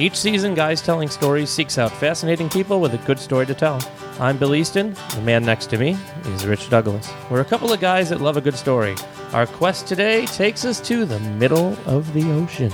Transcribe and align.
Each 0.00 0.16
season, 0.16 0.54
Guys 0.54 0.82
Telling 0.82 1.08
Stories 1.08 1.50
seeks 1.50 1.78
out 1.78 1.92
fascinating 1.92 2.48
people 2.48 2.80
with 2.80 2.94
a 2.94 3.06
good 3.06 3.16
story 3.16 3.46
to 3.46 3.54
tell. 3.54 3.80
I'm 4.18 4.36
Bill 4.36 4.56
Easton. 4.56 4.96
The 5.14 5.20
man 5.22 5.44
next 5.44 5.66
to 5.66 5.78
me 5.78 5.96
is 6.24 6.44
Rich 6.44 6.68
Douglas. 6.68 7.08
We're 7.30 7.42
a 7.42 7.44
couple 7.44 7.72
of 7.72 7.78
guys 7.78 8.10
that 8.10 8.20
love 8.20 8.36
a 8.36 8.40
good 8.40 8.56
story. 8.56 8.96
Our 9.32 9.46
quest 9.46 9.86
today 9.86 10.26
takes 10.26 10.64
us 10.64 10.80
to 10.88 11.04
the 11.04 11.20
middle 11.20 11.78
of 11.86 12.12
the 12.12 12.28
ocean. 12.32 12.72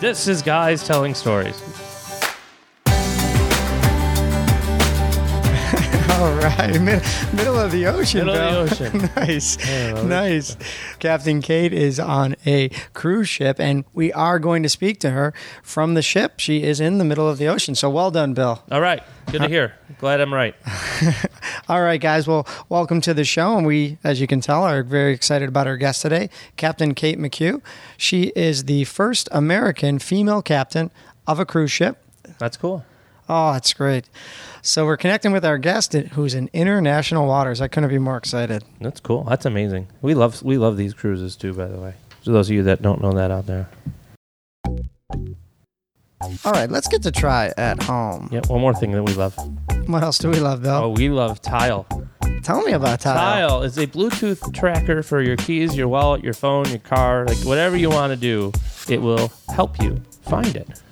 This 0.00 0.26
is 0.26 0.42
Guys 0.42 0.84
Telling 0.84 1.14
Stories. 1.14 1.87
Right, 6.48 6.80
Mid- 6.80 7.02
middle 7.34 7.58
of 7.58 7.70
the 7.72 7.86
ocean. 7.86 8.26
Middle 8.26 8.40
of 8.40 8.70
the 8.70 8.86
ocean. 8.86 9.10
nice, 9.16 9.58
Yeah, 9.68 10.02
nice. 10.02 10.56
Captain 10.98 11.42
Kate 11.42 11.72
is 11.74 12.00
on 12.00 12.36
a 12.46 12.70
cruise 12.94 13.28
ship, 13.28 13.60
and 13.60 13.84
we 13.92 14.12
are 14.14 14.38
going 14.38 14.62
to 14.62 14.68
speak 14.68 14.98
to 15.00 15.10
her 15.10 15.34
from 15.62 15.92
the 15.94 16.00
ship. 16.02 16.40
She 16.40 16.62
is 16.62 16.80
in 16.80 16.96
the 16.98 17.04
middle 17.04 17.28
of 17.28 17.36
the 17.38 17.48
ocean. 17.48 17.74
So 17.74 17.90
well 17.90 18.10
done, 18.10 18.32
Bill. 18.34 18.62
All 18.70 18.80
right, 18.80 19.02
good 19.30 19.42
to 19.42 19.48
hear. 19.48 19.74
Glad 19.98 20.20
I'm 20.22 20.32
right. 20.32 20.54
All 21.68 21.82
right, 21.82 22.00
guys. 22.00 22.26
Well, 22.26 22.46
welcome 22.70 23.00
to 23.02 23.12
the 23.12 23.24
show, 23.24 23.58
and 23.58 23.66
we, 23.66 23.98
as 24.02 24.20
you 24.20 24.26
can 24.26 24.40
tell, 24.40 24.62
are 24.64 24.82
very 24.82 25.12
excited 25.12 25.48
about 25.50 25.66
our 25.66 25.76
guest 25.76 26.00
today, 26.02 26.30
Captain 26.56 26.94
Kate 26.94 27.18
McCue. 27.18 27.60
She 27.98 28.32
is 28.34 28.64
the 28.64 28.84
first 28.84 29.28
American 29.32 29.98
female 29.98 30.40
captain 30.40 30.90
of 31.26 31.38
a 31.38 31.44
cruise 31.44 31.70
ship. 31.72 31.98
That's 32.38 32.56
cool. 32.56 32.84
Oh, 33.30 33.52
that's 33.52 33.74
great. 33.74 34.08
So 34.68 34.84
we're 34.84 34.98
connecting 34.98 35.32
with 35.32 35.46
our 35.46 35.56
guest, 35.56 35.94
who's 35.94 36.34
in 36.34 36.50
international 36.52 37.26
waters. 37.26 37.62
I 37.62 37.68
couldn't 37.68 37.88
be 37.88 37.98
more 37.98 38.18
excited. 38.18 38.62
That's 38.82 39.00
cool. 39.00 39.24
That's 39.24 39.46
amazing. 39.46 39.86
We 40.02 40.12
love 40.12 40.42
we 40.42 40.58
love 40.58 40.76
these 40.76 40.92
cruises 40.92 41.36
too. 41.36 41.54
By 41.54 41.68
the 41.68 41.78
way, 41.78 41.94
for 42.22 42.32
those 42.32 42.50
of 42.50 42.54
you 42.54 42.62
that 42.64 42.82
don't 42.82 43.00
know 43.00 43.12
that 43.12 43.30
out 43.30 43.46
there. 43.46 43.70
All 46.44 46.52
right, 46.52 46.68
let's 46.68 46.86
get 46.86 47.02
to 47.04 47.10
try 47.10 47.50
at 47.56 47.82
home. 47.82 48.28
Yeah. 48.30 48.42
One 48.48 48.60
more 48.60 48.74
thing 48.74 48.90
that 48.92 49.02
we 49.02 49.14
love. 49.14 49.34
What 49.86 50.02
else 50.02 50.18
do 50.18 50.28
we 50.28 50.38
love, 50.38 50.60
though? 50.60 50.84
Oh, 50.84 50.88
we 50.90 51.08
love 51.08 51.40
Tile. 51.40 51.86
Tell 52.42 52.62
me 52.62 52.72
about 52.72 53.00
Tile. 53.00 53.14
Tile 53.14 53.62
is 53.62 53.78
a 53.78 53.86
Bluetooth 53.86 54.52
tracker 54.52 55.02
for 55.02 55.22
your 55.22 55.36
keys, 55.36 55.78
your 55.78 55.88
wallet, 55.88 56.22
your 56.22 56.34
phone, 56.34 56.68
your 56.68 56.80
car, 56.80 57.24
like 57.24 57.38
whatever 57.38 57.74
you 57.74 57.88
want 57.88 58.12
to 58.12 58.18
do. 58.18 58.52
It 58.86 59.00
will 59.00 59.32
help 59.48 59.80
you 59.80 60.02
find 60.20 60.54
it. 60.54 60.82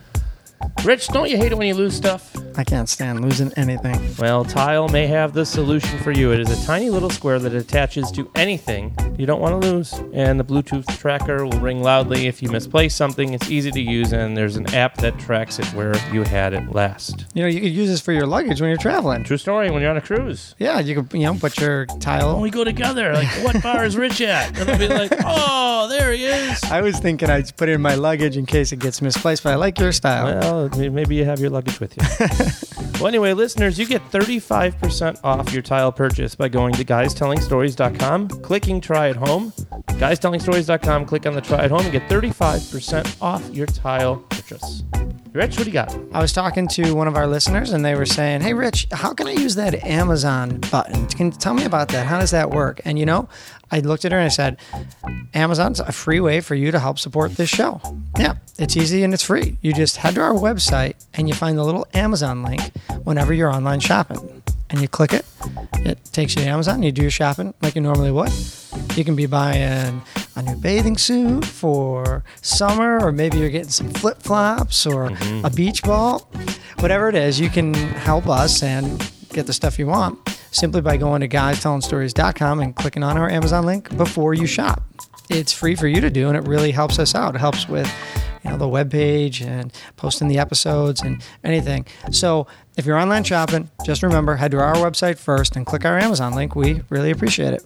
Rich, 0.84 1.09
don't 1.09 1.28
you 1.31 1.36
hate 1.36 1.53
it 1.53 1.59
when 1.59 1.67
you 1.67 1.75
lose 1.75 1.95
stuff? 1.97 2.34
I 2.59 2.64
can't 2.64 2.89
stand 2.89 3.20
losing 3.20 3.53
anything. 3.55 4.00
Well, 4.19 4.45
Tile 4.45 4.89
may 4.89 5.06
have 5.08 5.33
the 5.34 5.45
solution 5.45 5.98
for 5.98 6.11
you. 6.12 6.33
It 6.33 6.41
is 6.41 6.48
a 6.62 6.67
tiny 6.67 6.89
little 6.89 7.11
square 7.11 7.39
that 7.39 7.53
attaches 7.55 8.11
to 8.12 8.31
anything 8.34 8.95
you 9.19 9.27
don't 9.27 9.41
want 9.41 9.61
to 9.61 9.69
lose, 9.70 9.92
and 10.14 10.41
the 10.41 10.45
Bluetooth 10.45 10.86
tracker 10.98 11.45
will 11.45 11.58
ring 11.61 11.83
loudly 11.83 12.27
if 12.28 12.42
you 12.42 12.50
misplace 12.50 12.95
something. 12.95 13.34
It's 13.34 13.50
easy 13.50 13.70
to 13.70 13.81
use, 13.81 14.12
and 14.12 14.36
there's 14.36 14.56
an 14.56 14.73
app 14.75 14.97
that 14.98 15.19
tracks 15.19 15.58
it 15.58 15.67
where 15.75 15.95
you 16.12 16.23
had 16.23 16.55
it 16.55 16.70
last. 16.73 17.27
You 17.34 17.42
know, 17.42 17.48
you 17.48 17.61
could 17.61 17.73
use 17.73 17.89
this 17.91 18.01
for 18.01 18.12
your 18.12 18.27
luggage 18.27 18.61
when 18.61 18.69
you're 18.70 18.78
traveling. 18.78 19.23
True 19.25 19.36
story 19.36 19.70
when 19.70 19.83
you're 19.83 19.91
on 19.91 19.97
a 19.98 20.01
cruise. 20.03 20.55
Yeah, 20.58 20.78
you 20.80 21.03
could, 21.03 21.12
you 21.12 21.27
know, 21.27 21.34
put 21.34 21.58
your 21.61 21.84
When 21.86 22.01
Tile. 22.01 22.41
we 22.41 22.51
go 22.51 22.64
together, 22.64 23.12
like, 23.12 23.28
what 23.42 23.62
bar 23.62 23.84
is 23.84 23.97
Rich 23.97 24.20
at? 24.23 24.58
And 24.58 24.69
they'll 24.69 24.78
be 24.78 24.89
like, 24.89 25.12
oh, 25.27 25.89
there 25.89 26.12
he 26.12 26.25
is. 26.25 26.62
I 26.64 26.80
was 26.80 26.98
thinking 26.98 27.28
I'd 27.28 27.55
put 27.56 27.69
it 27.69 27.73
in 27.73 27.83
my 27.83 27.97
luggage 27.97 28.36
in 28.39 28.47
case 28.47 28.73
it 28.73 28.78
gets 28.78 29.03
misplaced, 29.03 29.42
but 29.42 29.53
I 29.53 29.56
like 29.56 29.78
your 29.78 29.92
style. 29.92 30.27
Well, 30.41 30.55
may- 30.76 30.88
maybe 30.88 31.14
you 31.14 31.24
have 31.24 31.40
your 31.40 31.50
luggage 31.50 31.80
with 31.80 31.96
you. 31.96 32.02
well, 33.00 33.08
anyway, 33.08 33.32
listeners, 33.32 33.78
you 33.78 33.86
get 33.86 34.02
35% 34.10 35.20
off 35.22 35.52
your 35.52 35.62
tile 35.62 35.92
purchase 35.92 36.34
by 36.34 36.48
going 36.48 36.74
to 36.74 36.84
guystellingstories.com, 36.84 38.28
clicking 38.28 38.80
try 38.80 39.08
at 39.08 39.16
home. 39.16 39.52
Guystellingstories.com, 39.88 41.06
click 41.06 41.27
on 41.27 41.34
the 41.34 41.40
try 41.40 41.64
at 41.64 41.70
home 41.70 41.80
and 41.80 41.92
get 41.92 42.08
35% 42.08 43.22
off 43.22 43.48
your 43.54 43.66
tile 43.66 44.16
purchase. 44.16 44.82
Rich, 45.32 45.58
what 45.58 45.64
do 45.64 45.70
you 45.70 45.74
got? 45.74 45.94
I 46.12 46.22
was 46.22 46.32
talking 46.32 46.66
to 46.68 46.94
one 46.94 47.08
of 47.08 47.14
our 47.14 47.27
listeners, 47.27 47.72
and 47.72 47.84
they 47.84 47.94
were 47.94 48.06
saying, 48.06 48.40
"Hey, 48.40 48.54
Rich, 48.54 48.88
how 48.90 49.12
can 49.12 49.27
I 49.27 49.32
use 49.32 49.54
that 49.56 49.74
Amazon 49.84 50.60
button? 50.72 51.06
Can 51.08 51.27
you 51.27 51.32
tell 51.32 51.52
me 51.52 51.64
about 51.64 51.88
that? 51.88 52.06
How 52.06 52.18
does 52.18 52.30
that 52.30 52.50
work?" 52.50 52.80
And 52.86 52.98
you 52.98 53.04
know, 53.04 53.28
I 53.70 53.80
looked 53.80 54.04
at 54.04 54.12
her 54.12 54.18
and 54.18 54.27
I 54.27 54.28
said, 54.28 54.58
"Amazon's 55.34 55.80
a 55.80 55.92
free 55.92 56.20
way 56.20 56.40
for 56.40 56.54
you 56.54 56.70
to 56.70 56.78
help 56.78 56.98
support 56.98 57.36
this 57.36 57.50
show. 57.50 57.80
Yeah, 58.18 58.34
it's 58.58 58.77
easy 58.77 59.02
and 59.02 59.12
it's 59.12 59.24
free. 59.24 59.58
You 59.60 59.72
just 59.72 59.96
head 59.98 60.14
to 60.14 60.20
our 60.22 60.32
website 60.32 61.04
and 61.14 61.28
you 61.28 61.34
find 61.34 61.58
the 61.58 61.64
little 61.64 61.86
Amazon 61.94 62.42
link 62.42 62.62
whenever 63.04 63.34
you're 63.34 63.50
online 63.50 63.80
shopping, 63.80 64.42
and 64.70 64.80
you 64.80 64.88
click 64.88 65.12
it. 65.12 65.24
It 65.84 65.98
takes 66.12 66.34
you 66.34 66.42
to 66.42 66.48
Amazon. 66.48 66.82
You 66.82 66.92
do 66.92 67.02
your 67.02 67.10
shopping 67.10 67.54
like 67.62 67.74
you 67.74 67.80
normally 67.82 68.10
would. 68.10 68.32
You 68.94 69.04
can 69.04 69.16
be 69.16 69.27
buying 69.27 70.02
a 70.36 70.42
new 70.42 70.56
bathing 70.56 70.96
suit 70.96 71.44
for 71.44 72.24
summer, 72.42 72.98
or 73.04 73.12
maybe 73.12 73.38
you're 73.38 73.50
getting 73.50 73.68
some 73.68 73.90
flip 73.90 74.22
flops 74.22 74.86
or 74.86 75.10
mm-hmm. 75.10 75.44
a 75.44 75.50
beach 75.50 75.83
ball. 75.83 76.30
Whatever 76.80 77.08
it 77.08 77.14
is, 77.14 77.40
you 77.40 77.48
can 77.48 77.74
help 77.74 78.28
us 78.28 78.62
and 78.62 79.00
get 79.36 79.47
the 79.47 79.52
stuff 79.52 79.79
you 79.79 79.86
want 79.86 80.19
simply 80.51 80.80
by 80.80 80.97
going 80.97 81.20
to 81.20 81.29
guystellingstories.com 81.29 82.61
and 82.61 82.74
clicking 82.74 83.02
on 83.02 83.19
our 83.19 83.29
Amazon 83.29 83.67
link 83.67 83.95
before 83.95 84.33
you 84.33 84.47
shop. 84.47 84.83
It's 85.29 85.52
free 85.52 85.74
for 85.74 85.86
you 85.86 86.01
to 86.01 86.08
do, 86.08 86.29
and 86.29 86.36
it 86.39 86.48
really 86.48 86.70
helps 86.70 86.98
us 86.98 87.14
out. 87.14 87.35
It 87.35 87.39
helps 87.39 87.69
with 87.69 87.92
you 88.42 88.51
know 88.51 88.57
the 88.57 88.67
web 88.67 88.91
page 88.91 89.42
and 89.42 89.70
posting 89.96 90.29
the 90.29 90.39
episodes 90.39 91.02
and 91.02 91.23
anything. 91.45 91.85
So 92.13 92.46
if 92.79 92.86
you're 92.86 92.96
online 92.96 93.25
shopping, 93.25 93.69
just 93.85 94.02
remember 94.02 94.36
head 94.36 94.52
to 94.52 94.58
our 94.58 94.77
website 94.77 95.19
first 95.19 95.55
and 95.55 95.67
click 95.67 95.85
our 95.85 95.98
Amazon 95.98 96.35
link. 96.35 96.57
We 96.57 96.80
really 96.89 97.11
appreciate 97.11 97.52
it. 97.52 97.64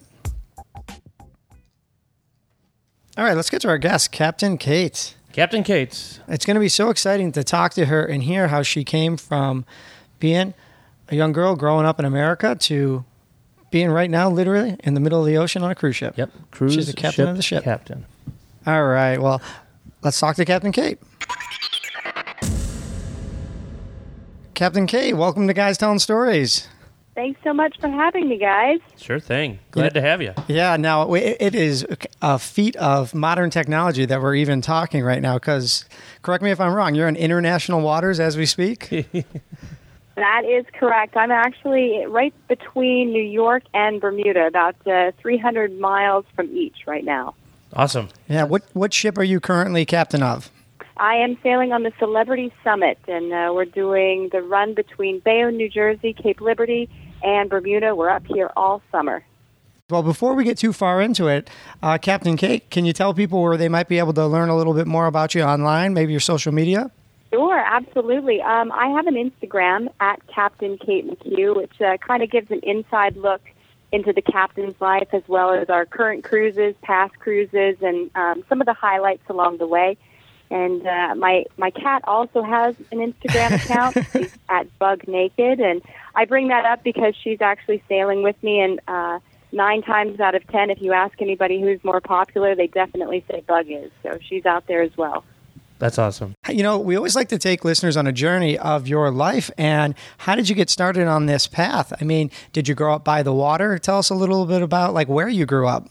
All 3.17 3.23
right, 3.23 3.35
let's 3.35 3.49
get 3.49 3.61
to 3.61 3.69
our 3.69 3.77
guest, 3.77 4.11
Captain 4.11 4.57
Kate. 4.57 5.15
Captain 5.31 5.63
Kate's. 5.63 6.19
It's 6.27 6.45
going 6.45 6.55
to 6.55 6.61
be 6.61 6.69
so 6.69 6.89
exciting 6.89 7.31
to 7.31 7.45
talk 7.45 7.73
to 7.75 7.85
her 7.85 8.03
and 8.03 8.23
hear 8.23 8.49
how 8.49 8.61
she 8.61 8.83
came 8.83 9.15
from 9.15 9.63
being 10.19 10.53
a 11.11 11.15
young 11.15 11.33
girl 11.33 11.55
growing 11.55 11.85
up 11.85 11.99
in 11.99 12.05
America 12.05 12.55
to 12.55 13.03
being 13.69 13.89
right 13.91 14.09
now, 14.09 14.29
literally, 14.29 14.77
in 14.83 14.93
the 14.93 14.99
middle 14.99 15.19
of 15.19 15.25
the 15.25 15.37
ocean 15.37 15.61
on 15.61 15.69
a 15.69 15.75
cruise 15.75 15.95
ship. 15.95 16.17
Yep. 16.17 16.31
Cruise 16.51 16.73
She's 16.73 16.87
the 16.87 16.93
captain 16.93 17.27
of 17.27 17.35
the 17.35 17.43
ship. 17.43 17.63
Captain. 17.63 18.05
All 18.65 18.85
right, 18.85 19.21
well, 19.21 19.41
let's 20.01 20.19
talk 20.19 20.35
to 20.37 20.45
Captain 20.45 20.71
Kate. 20.71 20.99
Captain 24.53 24.87
Kate, 24.87 25.13
welcome 25.13 25.47
to 25.47 25.53
Guys 25.53 25.77
Telling 25.77 25.99
Stories. 25.99 26.67
Thanks 27.13 27.41
so 27.43 27.53
much 27.53 27.77
for 27.81 27.89
having 27.89 28.29
me, 28.29 28.37
guys. 28.37 28.79
Sure 28.95 29.19
thing. 29.19 29.59
Glad 29.71 29.93
to 29.95 30.01
have 30.01 30.21
you. 30.21 30.33
Yeah, 30.47 30.77
now 30.77 31.13
it 31.13 31.37
it 31.41 31.55
is 31.55 31.85
a 32.21 32.39
feat 32.39 32.77
of 32.77 33.13
modern 33.13 33.49
technology 33.49 34.05
that 34.05 34.21
we're 34.21 34.35
even 34.35 34.61
talking 34.61 35.03
right 35.03 35.21
now. 35.21 35.33
Because, 35.33 35.85
correct 36.21 36.41
me 36.41 36.51
if 36.51 36.61
I'm 36.61 36.73
wrong, 36.73 36.95
you're 36.95 37.09
in 37.09 37.17
international 37.17 37.81
waters 37.81 38.21
as 38.21 38.37
we 38.37 38.45
speak. 38.45 39.07
That 40.21 40.43
is 40.45 40.67
correct. 40.79 41.17
I'm 41.17 41.31
actually 41.31 42.05
right 42.05 42.31
between 42.47 43.11
New 43.11 43.23
York 43.23 43.63
and 43.73 43.99
Bermuda, 43.99 44.45
about 44.45 44.75
uh, 44.85 45.13
300 45.19 45.79
miles 45.79 46.25
from 46.35 46.55
each 46.55 46.85
right 46.85 47.03
now. 47.03 47.33
Awesome. 47.73 48.07
Yeah, 48.27 48.43
what 48.43 48.61
what 48.73 48.93
ship 48.93 49.17
are 49.17 49.23
you 49.23 49.39
currently 49.39 49.83
captain 49.83 50.21
of? 50.21 50.51
I 50.97 51.15
am 51.15 51.39
sailing 51.41 51.71
on 51.73 51.81
the 51.81 51.91
Celebrity 51.97 52.53
Summit, 52.63 52.99
and 53.07 53.33
uh, 53.33 53.51
we're 53.51 53.65
doing 53.65 54.29
the 54.31 54.43
run 54.43 54.75
between 54.75 55.21
Bayonne, 55.21 55.57
New 55.57 55.69
Jersey, 55.69 56.13
Cape 56.13 56.39
Liberty, 56.39 56.87
and 57.23 57.49
Bermuda. 57.49 57.95
We're 57.95 58.11
up 58.11 58.27
here 58.27 58.51
all 58.55 58.83
summer. 58.91 59.23
Well, 59.89 60.03
before 60.03 60.35
we 60.35 60.43
get 60.43 60.59
too 60.59 60.71
far 60.71 61.01
into 61.01 61.29
it, 61.29 61.49
uh, 61.81 61.97
Captain 61.97 62.37
Kate, 62.37 62.69
can 62.69 62.85
you 62.85 62.93
tell 62.93 63.15
people 63.15 63.41
where 63.41 63.57
they 63.57 63.69
might 63.69 63.87
be 63.87 63.97
able 63.97 64.13
to 64.13 64.27
learn 64.27 64.49
a 64.49 64.55
little 64.55 64.75
bit 64.75 64.85
more 64.85 65.07
about 65.07 65.33
you 65.33 65.41
online, 65.41 65.95
maybe 65.95 66.13
your 66.13 66.19
social 66.19 66.51
media? 66.51 66.91
Sure, 67.31 67.57
absolutely. 67.57 68.41
Um, 68.41 68.71
I 68.73 68.87
have 68.87 69.07
an 69.07 69.15
Instagram 69.15 69.87
at 70.01 70.25
Captain 70.27 70.77
Kate 70.77 71.07
McCue, 71.07 71.55
which 71.55 71.79
uh, 71.81 71.97
kind 71.97 72.21
of 72.21 72.29
gives 72.29 72.51
an 72.51 72.59
inside 72.63 73.15
look 73.15 73.41
into 73.91 74.11
the 74.11 74.21
captain's 74.21 74.79
life 74.81 75.07
as 75.13 75.23
well 75.27 75.51
as 75.51 75.69
our 75.69 75.85
current 75.85 76.23
cruises, 76.23 76.75
past 76.81 77.17
cruises, 77.19 77.77
and 77.81 78.09
um, 78.15 78.43
some 78.49 78.61
of 78.61 78.67
the 78.67 78.73
highlights 78.73 79.23
along 79.29 79.57
the 79.57 79.67
way. 79.67 79.97
And 80.49 80.85
uh, 80.85 81.15
my 81.15 81.45
my 81.57 81.71
cat 81.71 82.01
also 82.05 82.41
has 82.41 82.75
an 82.91 82.99
Instagram 82.99 83.53
account 83.63 83.97
She's 84.13 84.37
at 84.49 84.67
Bug 84.79 85.07
Naked, 85.07 85.61
and 85.61 85.81
I 86.13 86.25
bring 86.25 86.49
that 86.49 86.65
up 86.65 86.83
because 86.83 87.15
she's 87.15 87.39
actually 87.39 87.81
sailing 87.87 88.23
with 88.23 88.41
me. 88.43 88.59
And 88.59 88.81
uh, 88.89 89.19
nine 89.53 89.81
times 89.81 90.19
out 90.19 90.35
of 90.35 90.45
ten, 90.47 90.69
if 90.69 90.81
you 90.81 90.91
ask 90.91 91.21
anybody 91.21 91.61
who's 91.61 91.81
more 91.85 92.01
popular, 92.01 92.55
they 92.55 92.67
definitely 92.67 93.23
say 93.31 93.41
Bug 93.47 93.67
is. 93.69 93.91
So 94.03 94.19
she's 94.27 94.45
out 94.45 94.67
there 94.67 94.81
as 94.81 94.95
well. 94.97 95.23
That's 95.81 95.97
awesome. 95.97 96.35
You 96.47 96.61
know, 96.61 96.77
we 96.77 96.95
always 96.95 97.15
like 97.15 97.29
to 97.29 97.39
take 97.39 97.65
listeners 97.65 97.97
on 97.97 98.05
a 98.05 98.11
journey 98.11 98.55
of 98.55 98.87
your 98.87 99.09
life. 99.09 99.49
And 99.57 99.95
how 100.19 100.35
did 100.35 100.47
you 100.47 100.53
get 100.53 100.69
started 100.69 101.07
on 101.07 101.25
this 101.25 101.47
path? 101.47 101.91
I 101.99 102.05
mean, 102.05 102.29
did 102.53 102.67
you 102.67 102.75
grow 102.75 102.93
up 102.93 103.03
by 103.03 103.23
the 103.23 103.33
water? 103.33 103.79
Tell 103.79 103.97
us 103.97 104.11
a 104.11 104.13
little 104.13 104.45
bit 104.45 104.61
about 104.61 104.93
like 104.93 105.09
where 105.09 105.27
you 105.27 105.47
grew 105.47 105.67
up. 105.67 105.89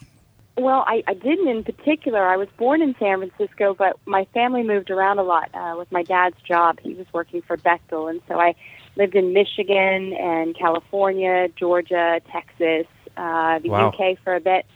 Well, 0.57 0.85
I, 0.87 1.03
I 1.09 1.15
didn't 1.15 1.49
in 1.49 1.65
particular. 1.65 2.25
I 2.25 2.37
was 2.37 2.47
born 2.57 2.83
in 2.83 2.95
San 3.01 3.19
Francisco, 3.19 3.75
but 3.75 3.97
my 4.07 4.27
family 4.33 4.63
moved 4.63 4.91
around 4.91 5.19
a 5.19 5.25
lot 5.25 5.51
uh, 5.55 5.75
with 5.77 5.91
my 5.91 6.05
dad's 6.05 6.37
job. 6.47 6.79
He 6.81 6.95
was 6.95 7.07
working 7.13 7.43
for 7.43 7.57
Bechtel, 7.57 8.09
and 8.09 8.21
so 8.29 8.39
I 8.39 8.55
lived 8.95 9.17
in 9.17 9.33
Michigan 9.33 10.13
and 10.13 10.57
California, 10.57 11.49
Georgia, 11.57 12.21
Texas, 12.31 12.87
uh, 13.17 13.59
the 13.59 13.71
Wow. 13.71 13.89
UK 13.89 14.19
for 14.23 14.37
a 14.37 14.41
bit. 14.41 14.67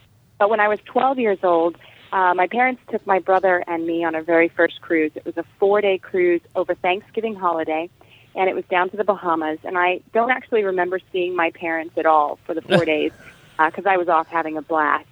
But 0.40 0.50
when 0.50 0.58
I 0.58 0.66
was 0.66 0.80
12 0.86 1.20
years 1.20 1.38
old, 1.44 1.76
uh, 2.14 2.32
my 2.32 2.46
parents 2.46 2.80
took 2.92 3.04
my 3.08 3.18
brother 3.18 3.64
and 3.66 3.84
me 3.88 4.04
on 4.04 4.14
our 4.14 4.22
very 4.22 4.48
first 4.48 4.80
cruise. 4.80 5.10
It 5.16 5.24
was 5.24 5.36
a 5.36 5.44
four 5.58 5.80
day 5.80 5.98
cruise 5.98 6.40
over 6.54 6.76
Thanksgiving 6.76 7.34
holiday, 7.34 7.90
and 8.36 8.48
it 8.48 8.54
was 8.54 8.64
down 8.70 8.88
to 8.90 8.96
the 8.96 9.02
Bahamas. 9.02 9.58
And 9.64 9.76
I 9.76 10.00
don't 10.12 10.30
actually 10.30 10.62
remember 10.62 11.00
seeing 11.10 11.34
my 11.34 11.50
parents 11.50 11.98
at 11.98 12.06
all 12.06 12.38
for 12.46 12.54
the 12.54 12.62
four 12.62 12.84
days 12.94 13.10
because 13.58 13.84
I 13.84 13.96
was 13.96 14.08
off 14.08 14.28
having 14.28 14.56
a 14.56 14.62
blast. 14.62 15.08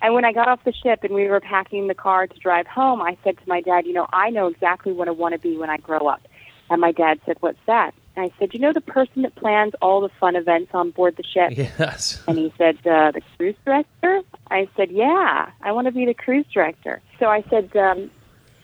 And 0.00 0.14
when 0.14 0.24
I 0.24 0.32
got 0.32 0.46
off 0.46 0.62
the 0.62 0.72
ship 0.72 1.02
and 1.02 1.14
we 1.14 1.26
were 1.26 1.40
packing 1.40 1.88
the 1.88 1.94
car 1.94 2.28
to 2.28 2.38
drive 2.38 2.68
home, 2.68 3.02
I 3.02 3.18
said 3.24 3.38
to 3.38 3.48
my 3.48 3.60
dad, 3.60 3.84
You 3.84 3.94
know, 3.94 4.06
I 4.12 4.30
know 4.30 4.46
exactly 4.46 4.92
what 4.92 5.08
I 5.08 5.10
want 5.10 5.32
to 5.32 5.40
be 5.40 5.56
when 5.56 5.68
I 5.68 5.78
grow 5.78 6.06
up. 6.06 6.22
And 6.70 6.80
my 6.80 6.92
dad 6.92 7.18
said, 7.26 7.38
What's 7.40 7.58
that? 7.66 7.92
And 8.16 8.24
I 8.30 8.38
said, 8.38 8.54
You 8.54 8.60
know, 8.60 8.72
the 8.72 8.80
person 8.80 9.22
that 9.22 9.34
plans 9.34 9.74
all 9.80 10.00
the 10.00 10.08
fun 10.20 10.36
events 10.36 10.70
on 10.74 10.90
board 10.90 11.16
the 11.16 11.22
ship? 11.22 11.52
Yes. 11.56 12.22
And 12.28 12.38
he 12.38 12.52
said, 12.56 12.78
uh, 12.86 13.12
The 13.12 13.20
cruise 13.36 13.56
director? 13.64 14.22
I 14.50 14.68
said, 14.76 14.90
Yeah, 14.90 15.50
I 15.62 15.72
want 15.72 15.86
to 15.86 15.92
be 15.92 16.06
the 16.06 16.14
cruise 16.14 16.46
director. 16.52 17.00
So 17.18 17.26
I 17.26 17.44
said, 17.50 17.76
um, 17.76 18.10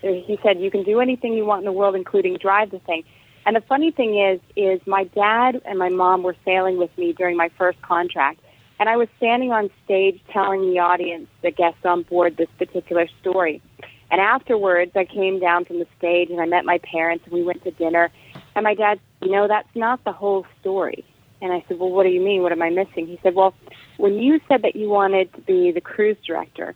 He 0.00 0.38
said, 0.42 0.60
You 0.60 0.70
can 0.70 0.82
do 0.82 1.00
anything 1.00 1.34
you 1.34 1.44
want 1.44 1.60
in 1.60 1.66
the 1.66 1.72
world, 1.72 1.94
including 1.94 2.36
drive 2.36 2.70
the 2.70 2.78
thing. 2.80 3.04
And 3.44 3.56
the 3.56 3.60
funny 3.60 3.90
thing 3.90 4.18
is, 4.18 4.40
is 4.56 4.80
my 4.86 5.04
dad 5.04 5.60
and 5.64 5.78
my 5.78 5.88
mom 5.88 6.22
were 6.22 6.36
sailing 6.44 6.78
with 6.78 6.96
me 6.96 7.12
during 7.12 7.36
my 7.36 7.50
first 7.58 7.80
contract, 7.82 8.40
and 8.78 8.88
I 8.88 8.96
was 8.96 9.08
standing 9.16 9.52
on 9.52 9.70
stage 9.84 10.20
telling 10.32 10.70
the 10.70 10.78
audience, 10.78 11.28
the 11.42 11.50
guests 11.50 11.84
on 11.84 12.02
board, 12.02 12.36
this 12.36 12.48
particular 12.58 13.08
story. 13.20 13.60
And 14.10 14.20
afterwards, 14.20 14.92
I 14.94 15.04
came 15.06 15.40
down 15.40 15.64
from 15.64 15.78
the 15.78 15.86
stage 15.98 16.30
and 16.30 16.40
I 16.40 16.46
met 16.46 16.64
my 16.64 16.78
parents 16.78 17.24
and 17.24 17.32
we 17.32 17.42
went 17.42 17.64
to 17.64 17.70
dinner. 17.70 18.10
And 18.54 18.64
my 18.64 18.74
dad, 18.74 19.00
you 19.22 19.30
know, 19.30 19.48
that's 19.48 19.68
not 19.74 20.04
the 20.04 20.12
whole 20.12 20.46
story. 20.60 21.04
And 21.40 21.52
I 21.52 21.64
said, 21.66 21.78
well, 21.78 21.90
what 21.90 22.04
do 22.04 22.10
you 22.10 22.20
mean? 22.20 22.42
What 22.42 22.52
am 22.52 22.62
I 22.62 22.70
missing? 22.70 23.06
He 23.06 23.18
said, 23.22 23.34
well, 23.34 23.54
when 23.96 24.14
you 24.14 24.40
said 24.48 24.62
that 24.62 24.76
you 24.76 24.88
wanted 24.88 25.32
to 25.34 25.40
be 25.40 25.72
the 25.72 25.80
cruise 25.80 26.16
director, 26.24 26.74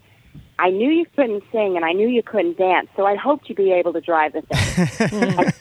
I 0.58 0.70
knew 0.70 0.90
you 0.90 1.06
couldn't 1.14 1.44
sing 1.52 1.76
and 1.76 1.84
I 1.84 1.92
knew 1.92 2.08
you 2.08 2.22
couldn't 2.22 2.56
dance, 2.56 2.88
so 2.96 3.06
I 3.06 3.14
hoped 3.14 3.48
you'd 3.48 3.56
be 3.56 3.72
able 3.72 3.92
to 3.92 4.00
drive 4.00 4.32
the 4.32 4.42
thing. 4.42 5.38
I, 5.38 5.52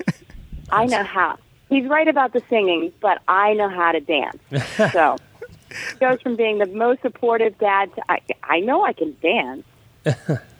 I 0.83 0.85
know 0.85 1.03
how. 1.03 1.37
He's 1.69 1.87
right 1.87 2.07
about 2.07 2.33
the 2.33 2.41
singing, 2.49 2.93
but 3.01 3.21
I 3.27 3.53
know 3.53 3.69
how 3.69 3.91
to 3.91 3.99
dance. 3.99 4.37
So 4.91 5.17
it 5.69 5.99
goes 5.99 6.21
from 6.21 6.35
being 6.35 6.59
the 6.59 6.67
most 6.67 7.01
supportive 7.01 7.57
dad 7.57 7.93
to 7.95 8.03
I, 8.09 8.21
I 8.43 8.59
know 8.61 8.85
I 8.85 8.93
can 8.93 9.15
dance. 9.21 9.63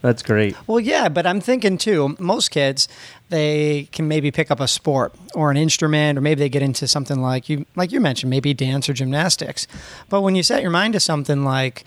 That's 0.00 0.22
great. 0.22 0.56
Well, 0.66 0.80
yeah, 0.80 1.08
but 1.08 1.26
I'm 1.26 1.40
thinking 1.40 1.78
too, 1.78 2.16
most 2.18 2.50
kids, 2.50 2.88
they 3.28 3.88
can 3.92 4.08
maybe 4.08 4.30
pick 4.30 4.50
up 4.50 4.60
a 4.60 4.68
sport 4.68 5.14
or 5.34 5.50
an 5.50 5.56
instrument, 5.56 6.18
or 6.18 6.20
maybe 6.20 6.40
they 6.40 6.48
get 6.48 6.62
into 6.62 6.86
something 6.86 7.20
like 7.20 7.48
you, 7.48 7.66
like 7.76 7.92
you 7.92 8.00
mentioned, 8.00 8.30
maybe 8.30 8.52
dance 8.54 8.88
or 8.88 8.92
gymnastics. 8.92 9.66
But 10.08 10.22
when 10.22 10.34
you 10.34 10.42
set 10.42 10.62
your 10.62 10.70
mind 10.70 10.94
to 10.94 11.00
something 11.00 11.44
like 11.44 11.84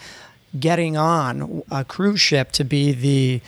getting 0.60 0.98
on 0.98 1.64
a 1.70 1.84
cruise 1.84 2.22
ship 2.22 2.52
to 2.54 2.64
be 2.64 2.92
the 2.94 3.42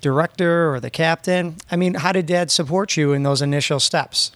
director 0.00 0.72
or 0.72 0.80
the 0.80 0.90
captain, 0.90 1.56
I 1.70 1.76
mean, 1.76 1.94
how 1.94 2.12
did 2.12 2.26
dad 2.26 2.50
support 2.50 2.96
you 2.96 3.12
in 3.12 3.22
those 3.22 3.42
initial 3.42 3.80
steps? 3.80 4.32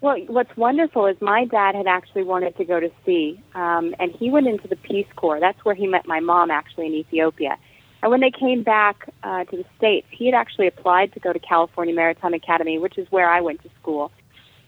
Well, 0.00 0.16
what's 0.28 0.56
wonderful 0.56 1.06
is 1.06 1.20
my 1.20 1.44
dad 1.44 1.74
had 1.74 1.86
actually 1.86 2.22
wanted 2.22 2.56
to 2.56 2.64
go 2.64 2.80
to 2.80 2.90
sea, 3.04 3.38
um, 3.54 3.94
and 3.98 4.10
he 4.12 4.30
went 4.30 4.46
into 4.46 4.66
the 4.66 4.76
Peace 4.76 5.06
Corps. 5.14 5.40
That's 5.40 5.62
where 5.62 5.74
he 5.74 5.86
met 5.86 6.06
my 6.06 6.20
mom, 6.20 6.50
actually, 6.50 6.86
in 6.86 6.94
Ethiopia. 6.94 7.58
And 8.02 8.10
when 8.10 8.20
they 8.20 8.30
came 8.30 8.62
back 8.62 9.08
uh, 9.22 9.44
to 9.44 9.56
the 9.56 9.64
States, 9.76 10.06
he 10.10 10.26
had 10.26 10.34
actually 10.34 10.66
applied 10.66 11.12
to 11.12 11.20
go 11.20 11.32
to 11.32 11.38
California 11.38 11.94
Maritime 11.94 12.34
Academy, 12.34 12.78
which 12.78 12.96
is 12.96 13.10
where 13.10 13.28
I 13.28 13.40
went 13.40 13.62
to 13.62 13.70
school. 13.80 14.10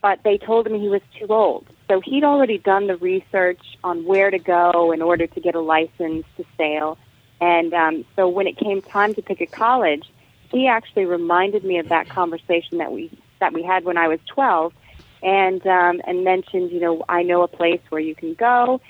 But 0.02 0.20
they 0.25 0.37
told 0.37 0.67
him 0.67 0.79
he 0.79 0.88
was 0.88 1.00
too 1.19 1.29
old. 1.29 1.67
So 1.88 2.00
he'd 2.00 2.25
already 2.25 2.58
done 2.58 2.88
the 2.88 2.96
research 2.96 3.62
on 3.84 4.05
where 4.05 4.31
to 4.31 4.38
go 4.38 4.93
in 4.93 5.00
order 5.00 5.26
to 5.26 5.40
get 5.40 5.55
a 5.55 5.61
license 5.61 6.26
to 6.37 6.44
sail. 6.58 6.99
And 7.40 7.73
um, 7.73 8.05
so 8.17 8.29
when 8.29 8.46
it 8.46 8.56
came 8.56 8.82
time 8.82 9.14
to 9.14 9.23
pick 9.23 9.40
a 9.40 9.46
college, 9.46 10.05
he 10.50 10.67
actually 10.67 11.06
reminded 11.06 11.64
me 11.64 11.78
of 11.78 11.88
that 11.88 12.08
conversation 12.08 12.78
that 12.78 12.93
we 12.93 13.11
that 13.40 13.52
we 13.52 13.62
had 13.64 13.85
when 13.85 13.96
I 13.96 14.06
was 14.06 14.20
12, 14.26 14.73
and 15.23 15.67
um, 15.67 16.00
and 16.06 16.23
mentioned, 16.23 16.70
you 16.70 16.78
know, 16.78 17.05
I 17.08 17.23
know 17.23 17.43
a 17.43 17.49
place 17.49 17.81
where 17.88 18.00
you 18.00 18.14
can 18.14 18.35
go. 18.35 18.81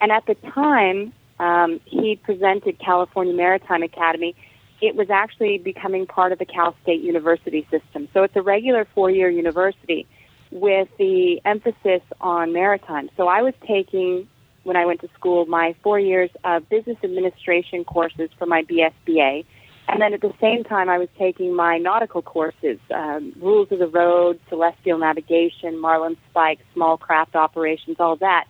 And 0.00 0.10
at 0.10 0.26
the 0.26 0.34
time, 0.34 1.12
um, 1.42 1.80
he 1.84 2.14
presented 2.14 2.78
California 2.78 3.34
Maritime 3.34 3.82
Academy. 3.82 4.36
It 4.80 4.94
was 4.94 5.10
actually 5.10 5.58
becoming 5.58 6.06
part 6.06 6.30
of 6.30 6.38
the 6.38 6.44
Cal 6.44 6.76
State 6.82 7.02
University 7.02 7.66
system. 7.68 8.08
So 8.14 8.22
it's 8.22 8.36
a 8.36 8.42
regular 8.42 8.86
four 8.94 9.10
year 9.10 9.28
university 9.28 10.06
with 10.52 10.88
the 10.98 11.40
emphasis 11.44 12.02
on 12.20 12.52
maritime. 12.52 13.10
So 13.16 13.26
I 13.26 13.42
was 13.42 13.54
taking, 13.66 14.28
when 14.62 14.76
I 14.76 14.86
went 14.86 15.00
to 15.00 15.08
school, 15.14 15.46
my 15.46 15.74
four 15.82 15.98
years 15.98 16.30
of 16.44 16.68
business 16.68 16.98
administration 17.02 17.84
courses 17.84 18.30
for 18.38 18.46
my 18.46 18.62
BSBA. 18.62 19.44
And 19.88 20.00
then 20.00 20.14
at 20.14 20.20
the 20.20 20.32
same 20.40 20.62
time, 20.62 20.88
I 20.88 20.98
was 20.98 21.08
taking 21.18 21.56
my 21.56 21.78
nautical 21.78 22.22
courses, 22.22 22.78
um, 22.94 23.32
rules 23.40 23.72
of 23.72 23.80
the 23.80 23.88
road, 23.88 24.38
celestial 24.48 24.98
navigation, 24.98 25.76
marlin 25.80 26.16
spike, 26.30 26.60
small 26.72 26.96
craft 26.96 27.34
operations, 27.34 27.96
all 27.98 28.14
that, 28.16 28.46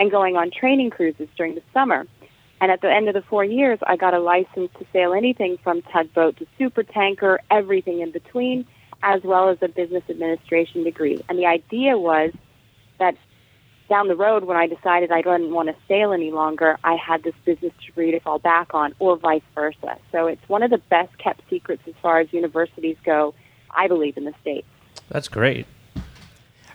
and 0.00 0.10
going 0.10 0.36
on 0.36 0.50
training 0.50 0.90
cruises 0.90 1.28
during 1.36 1.54
the 1.54 1.62
summer. 1.72 2.06
And 2.60 2.70
at 2.70 2.80
the 2.80 2.90
end 2.90 3.08
of 3.08 3.14
the 3.14 3.22
four 3.22 3.44
years, 3.44 3.78
I 3.86 3.96
got 3.96 4.14
a 4.14 4.20
license 4.20 4.70
to 4.78 4.86
sail 4.92 5.12
anything 5.12 5.58
from 5.62 5.82
tugboat 5.82 6.36
to 6.38 6.46
super 6.56 6.82
tanker, 6.82 7.40
everything 7.50 8.00
in 8.00 8.10
between, 8.10 8.66
as 9.02 9.22
well 9.22 9.48
as 9.48 9.58
a 9.60 9.68
business 9.68 10.02
administration 10.08 10.84
degree. 10.84 11.22
And 11.28 11.38
the 11.38 11.46
idea 11.46 11.98
was 11.98 12.32
that 12.98 13.16
down 13.88 14.08
the 14.08 14.16
road, 14.16 14.44
when 14.44 14.56
I 14.56 14.66
decided 14.66 15.12
I 15.12 15.20
didn't 15.20 15.52
want 15.52 15.68
to 15.68 15.76
sail 15.86 16.12
any 16.12 16.30
longer, 16.30 16.78
I 16.84 16.94
had 16.94 17.22
this 17.22 17.34
business 17.44 17.72
degree 17.84 18.12
to 18.12 18.20
fall 18.20 18.38
back 18.38 18.72
on, 18.72 18.94
or 18.98 19.16
vice 19.16 19.42
versa. 19.54 19.98
So 20.10 20.26
it's 20.26 20.48
one 20.48 20.62
of 20.62 20.70
the 20.70 20.78
best 20.78 21.16
kept 21.18 21.42
secrets 21.50 21.82
as 21.86 21.94
far 22.00 22.20
as 22.20 22.32
universities 22.32 22.96
go, 23.04 23.34
I 23.70 23.88
believe, 23.88 24.16
in 24.16 24.24
the 24.24 24.34
States. 24.40 24.66
That's 25.10 25.28
great. 25.28 25.66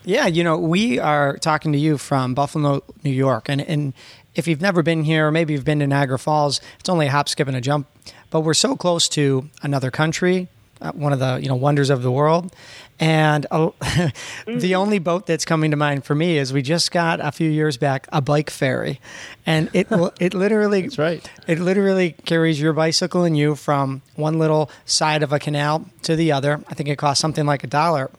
Yeah, 0.05 0.27
you 0.27 0.43
know, 0.43 0.57
we 0.57 0.99
are 0.99 1.37
talking 1.37 1.71
to 1.73 1.77
you 1.77 1.97
from 1.97 2.33
Buffalo, 2.33 2.83
New 3.03 3.11
York, 3.11 3.49
and 3.49 3.61
and 3.61 3.93
if 4.39 4.47
you've 4.47 4.61
never 4.61 4.81
been 4.81 5.03
here, 5.03 5.27
or 5.27 5.31
maybe 5.31 5.53
you've 5.53 5.65
been 5.65 5.79
to 5.79 5.87
Niagara 5.87 6.17
Falls, 6.17 6.59
it's 6.79 6.89
only 6.89 7.07
a 7.07 7.11
hop, 7.11 7.29
skip, 7.29 7.47
and 7.47 7.55
a 7.55 7.61
jump. 7.61 7.87
But 8.31 8.41
we're 8.41 8.53
so 8.55 8.75
close 8.75 9.07
to 9.09 9.49
another 9.61 9.91
country, 9.91 10.47
uh, 10.81 10.93
one 10.93 11.13
of 11.13 11.19
the 11.19 11.39
you 11.41 11.47
know 11.47 11.55
wonders 11.55 11.89
of 11.89 12.01
the 12.01 12.11
world, 12.11 12.53
and 12.99 13.45
uh, 13.51 13.71
the 14.47 14.75
only 14.75 14.97
boat 14.99 15.25
that's 15.27 15.45
coming 15.45 15.71
to 15.71 15.77
mind 15.77 16.05
for 16.05 16.15
me 16.15 16.37
is 16.37 16.53
we 16.53 16.61
just 16.61 16.91
got 16.91 17.19
a 17.19 17.31
few 17.31 17.49
years 17.49 17.77
back 17.77 18.07
a 18.11 18.21
bike 18.21 18.49
ferry, 18.49 18.99
and 19.45 19.69
it 19.73 19.87
it 20.19 20.33
literally 20.33 20.83
That's 20.83 20.97
right. 20.97 21.29
it 21.47 21.59
literally 21.59 22.15
carries 22.25 22.59
your 22.61 22.73
bicycle 22.73 23.23
and 23.23 23.37
you 23.37 23.55
from 23.55 24.01
one 24.15 24.39
little 24.39 24.69
side 24.85 25.21
of 25.21 25.33
a 25.33 25.39
canal 25.39 25.85
to 26.03 26.15
the 26.15 26.31
other. 26.31 26.61
I 26.69 26.73
think 26.73 26.89
it 26.89 26.97
costs 26.97 27.21
something 27.21 27.45
like 27.45 27.63
a 27.63 27.67
dollar. 27.67 28.09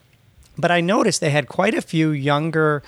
But 0.58 0.70
I 0.70 0.82
noticed 0.82 1.22
they 1.22 1.30
had 1.30 1.48
quite 1.48 1.72
a 1.72 1.80
few 1.80 2.10
younger 2.10 2.82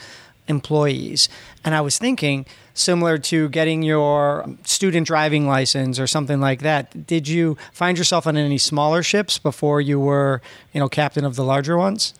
employees. 0.46 1.28
And 1.64 1.74
I 1.74 1.80
was 1.80 1.96
thinking, 1.96 2.44
similar 2.74 3.18
to 3.18 3.48
getting 3.48 3.82
your 3.82 4.44
student 4.64 5.06
driving 5.06 5.46
license 5.46 5.98
or 5.98 6.06
something 6.06 6.40
like 6.40 6.60
that, 6.60 7.06
did 7.06 7.28
you 7.28 7.56
find 7.72 7.98
yourself 7.98 8.26
on 8.26 8.36
any 8.36 8.58
smaller 8.58 9.02
ships 9.02 9.38
before 9.38 9.80
you 9.80 9.98
were, 10.00 10.40
you 10.72 10.80
know, 10.80 10.88
captain 10.88 11.24
of 11.24 11.36
the 11.36 11.44
larger 11.44 11.76
ones? 11.76 12.14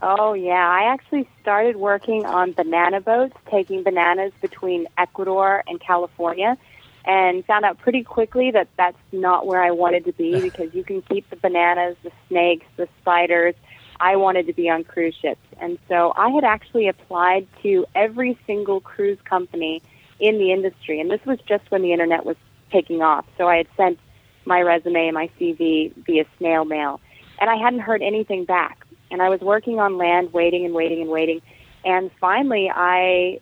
Oh, 0.00 0.32
yeah. 0.32 0.54
I 0.54 0.92
actually 0.92 1.28
started 1.42 1.76
working 1.76 2.24
on 2.24 2.52
banana 2.52 3.00
boats, 3.00 3.34
taking 3.50 3.82
bananas 3.82 4.32
between 4.40 4.86
Ecuador 4.96 5.64
and 5.66 5.80
California, 5.80 6.56
and 7.04 7.44
found 7.46 7.64
out 7.64 7.78
pretty 7.78 8.04
quickly 8.04 8.50
that 8.52 8.68
that's 8.76 8.98
not 9.12 9.46
where 9.46 9.62
I 9.62 9.70
wanted 9.72 10.04
to 10.04 10.12
be 10.12 10.40
because 10.42 10.72
you 10.74 10.84
can 10.84 11.02
keep 11.02 11.28
the 11.30 11.36
bananas, 11.36 11.96
the 12.02 12.12
snakes, 12.28 12.66
the 12.76 12.88
spiders. 13.00 13.54
I 14.00 14.16
wanted 14.16 14.46
to 14.46 14.52
be 14.52 14.68
on 14.68 14.84
cruise 14.84 15.14
ships. 15.20 15.40
And 15.60 15.78
so 15.88 16.12
I 16.16 16.30
had 16.30 16.44
actually 16.44 16.88
applied 16.88 17.46
to 17.62 17.84
every 17.94 18.38
single 18.46 18.80
cruise 18.80 19.18
company 19.24 19.82
in 20.20 20.38
the 20.38 20.52
industry. 20.52 21.00
And 21.00 21.10
this 21.10 21.24
was 21.26 21.38
just 21.48 21.70
when 21.70 21.82
the 21.82 21.92
internet 21.92 22.24
was 22.24 22.36
taking 22.70 23.02
off. 23.02 23.24
So 23.36 23.48
I 23.48 23.56
had 23.58 23.66
sent 23.76 23.98
my 24.44 24.60
resume 24.60 25.08
and 25.08 25.14
my 25.14 25.30
CV 25.38 25.92
via 26.04 26.24
snail 26.38 26.64
mail. 26.64 27.00
And 27.40 27.50
I 27.50 27.56
hadn't 27.56 27.80
heard 27.80 28.02
anything 28.02 28.44
back. 28.44 28.84
And 29.10 29.22
I 29.22 29.28
was 29.28 29.40
working 29.40 29.78
on 29.78 29.96
land, 29.96 30.32
waiting 30.32 30.64
and 30.64 30.74
waiting 30.74 31.02
and 31.02 31.10
waiting. 31.10 31.40
And 31.84 32.10
finally, 32.20 32.70
I 32.72 33.40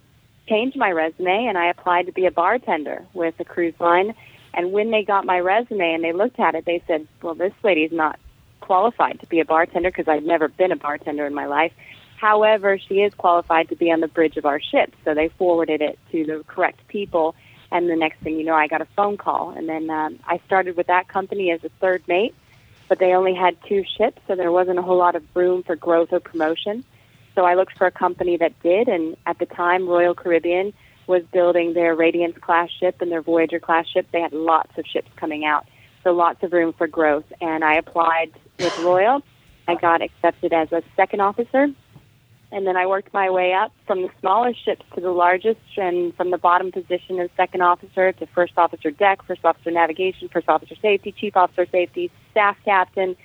changed 0.48 0.76
my 0.76 0.90
resume 0.90 1.46
and 1.46 1.58
I 1.58 1.66
applied 1.66 2.06
to 2.06 2.12
be 2.12 2.26
a 2.26 2.30
bartender 2.30 3.04
with 3.14 3.34
a 3.40 3.44
cruise 3.44 3.74
line. 3.80 4.14
And 4.54 4.72
when 4.72 4.90
they 4.90 5.02
got 5.02 5.26
my 5.26 5.40
resume 5.40 5.94
and 5.94 6.04
they 6.04 6.12
looked 6.12 6.38
at 6.38 6.54
it, 6.54 6.64
they 6.64 6.82
said, 6.86 7.06
well, 7.22 7.34
this 7.34 7.52
lady's 7.62 7.92
not 7.92 8.18
qualified 8.66 9.20
to 9.20 9.26
be 9.26 9.38
a 9.40 9.44
bartender 9.44 9.90
because 9.90 10.08
I'd 10.08 10.26
never 10.26 10.48
been 10.48 10.72
a 10.72 10.76
bartender 10.76 11.24
in 11.24 11.34
my 11.34 11.46
life. 11.46 11.72
However, 12.16 12.78
she 12.78 12.96
is 13.06 13.14
qualified 13.14 13.68
to 13.68 13.76
be 13.76 13.92
on 13.92 14.00
the 14.00 14.08
bridge 14.08 14.36
of 14.36 14.44
our 14.44 14.60
ship. 14.60 14.94
So 15.04 15.14
they 15.14 15.28
forwarded 15.28 15.80
it 15.80 15.98
to 16.10 16.24
the 16.24 16.44
correct 16.46 16.80
people. 16.88 17.34
And 17.70 17.88
the 17.88 17.96
next 17.96 18.18
thing 18.22 18.38
you 18.38 18.44
know, 18.44 18.54
I 18.54 18.66
got 18.66 18.80
a 18.80 18.88
phone 18.96 19.16
call. 19.16 19.50
And 19.50 19.68
then 19.68 19.88
um, 19.90 20.18
I 20.26 20.40
started 20.46 20.76
with 20.76 20.88
that 20.88 21.06
company 21.08 21.50
as 21.52 21.62
a 21.62 21.68
third 21.80 22.02
mate, 22.08 22.34
but 22.88 22.98
they 22.98 23.12
only 23.14 23.34
had 23.34 23.56
two 23.68 23.84
ships, 23.96 24.20
so 24.26 24.34
there 24.34 24.52
wasn't 24.52 24.78
a 24.78 24.82
whole 24.82 24.98
lot 24.98 25.14
of 25.14 25.22
room 25.34 25.62
for 25.62 25.76
growth 25.76 26.12
or 26.12 26.20
promotion. 26.20 26.84
So 27.34 27.44
I 27.44 27.54
looked 27.54 27.76
for 27.76 27.86
a 27.86 27.92
company 27.92 28.36
that 28.38 28.60
did. 28.62 28.88
And 28.88 29.16
at 29.26 29.38
the 29.38 29.46
time, 29.46 29.88
Royal 29.88 30.14
Caribbean 30.14 30.72
was 31.06 31.22
building 31.32 31.74
their 31.74 31.94
Radiance 31.94 32.38
class 32.38 32.70
ship 32.80 33.00
and 33.00 33.12
their 33.12 33.22
Voyager 33.22 33.60
class 33.60 33.86
ship. 33.86 34.06
They 34.10 34.20
had 34.20 34.32
lots 34.32 34.76
of 34.78 34.84
ships 34.86 35.10
coming 35.16 35.44
out. 35.44 35.66
so 36.02 36.12
lots 36.12 36.42
of 36.42 36.52
room 36.52 36.72
for 36.72 36.86
growth. 36.86 37.30
And 37.40 37.62
I 37.64 37.74
applied 37.74 38.32
with 38.58 38.78
Royal. 38.78 39.22
I 39.68 39.74
got 39.74 40.02
accepted 40.02 40.52
as 40.52 40.70
a 40.72 40.82
second 40.96 41.20
officer. 41.20 41.68
And 42.52 42.66
then 42.66 42.76
I 42.76 42.86
worked 42.86 43.12
my 43.12 43.28
way 43.28 43.52
up 43.52 43.72
from 43.86 44.02
the 44.02 44.10
smallest 44.20 44.64
ships 44.64 44.84
to 44.94 45.00
the 45.00 45.10
largest, 45.10 45.60
and 45.76 46.14
from 46.14 46.30
the 46.30 46.38
bottom 46.38 46.70
position 46.70 47.18
as 47.18 47.28
second 47.36 47.60
officer 47.60 48.12
to 48.12 48.26
first 48.26 48.52
officer 48.56 48.90
deck, 48.92 49.24
first 49.26 49.44
officer 49.44 49.70
navigation, 49.70 50.28
first 50.28 50.48
officer 50.48 50.76
safety, 50.80 51.12
chief 51.12 51.36
officer 51.36 51.66
safety, 51.70 52.10
staff 52.30 52.56
captain. 52.64 53.16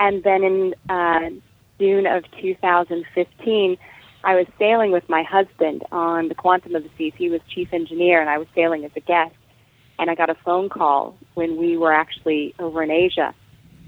And 0.00 0.22
then 0.24 0.42
in 0.42 0.74
uh, 0.88 1.30
June 1.78 2.06
of 2.06 2.24
2015, 2.40 3.76
I 4.24 4.34
was 4.34 4.46
sailing 4.58 4.92
with 4.92 5.06
my 5.10 5.22
husband 5.22 5.82
on 5.92 6.28
the 6.28 6.34
Quantum 6.34 6.74
of 6.74 6.82
the 6.82 6.90
Seas. 6.96 7.12
He 7.16 7.28
was 7.28 7.42
chief 7.48 7.68
engineer, 7.72 8.20
and 8.22 8.30
I 8.30 8.38
was 8.38 8.48
sailing 8.54 8.86
as 8.86 8.92
a 8.96 9.00
guest. 9.00 9.34
And 9.98 10.10
I 10.10 10.14
got 10.14 10.30
a 10.30 10.34
phone 10.34 10.70
call 10.70 11.16
when 11.34 11.58
we 11.58 11.76
were 11.76 11.92
actually 11.92 12.54
over 12.58 12.82
in 12.82 12.90
Asia, 12.90 13.34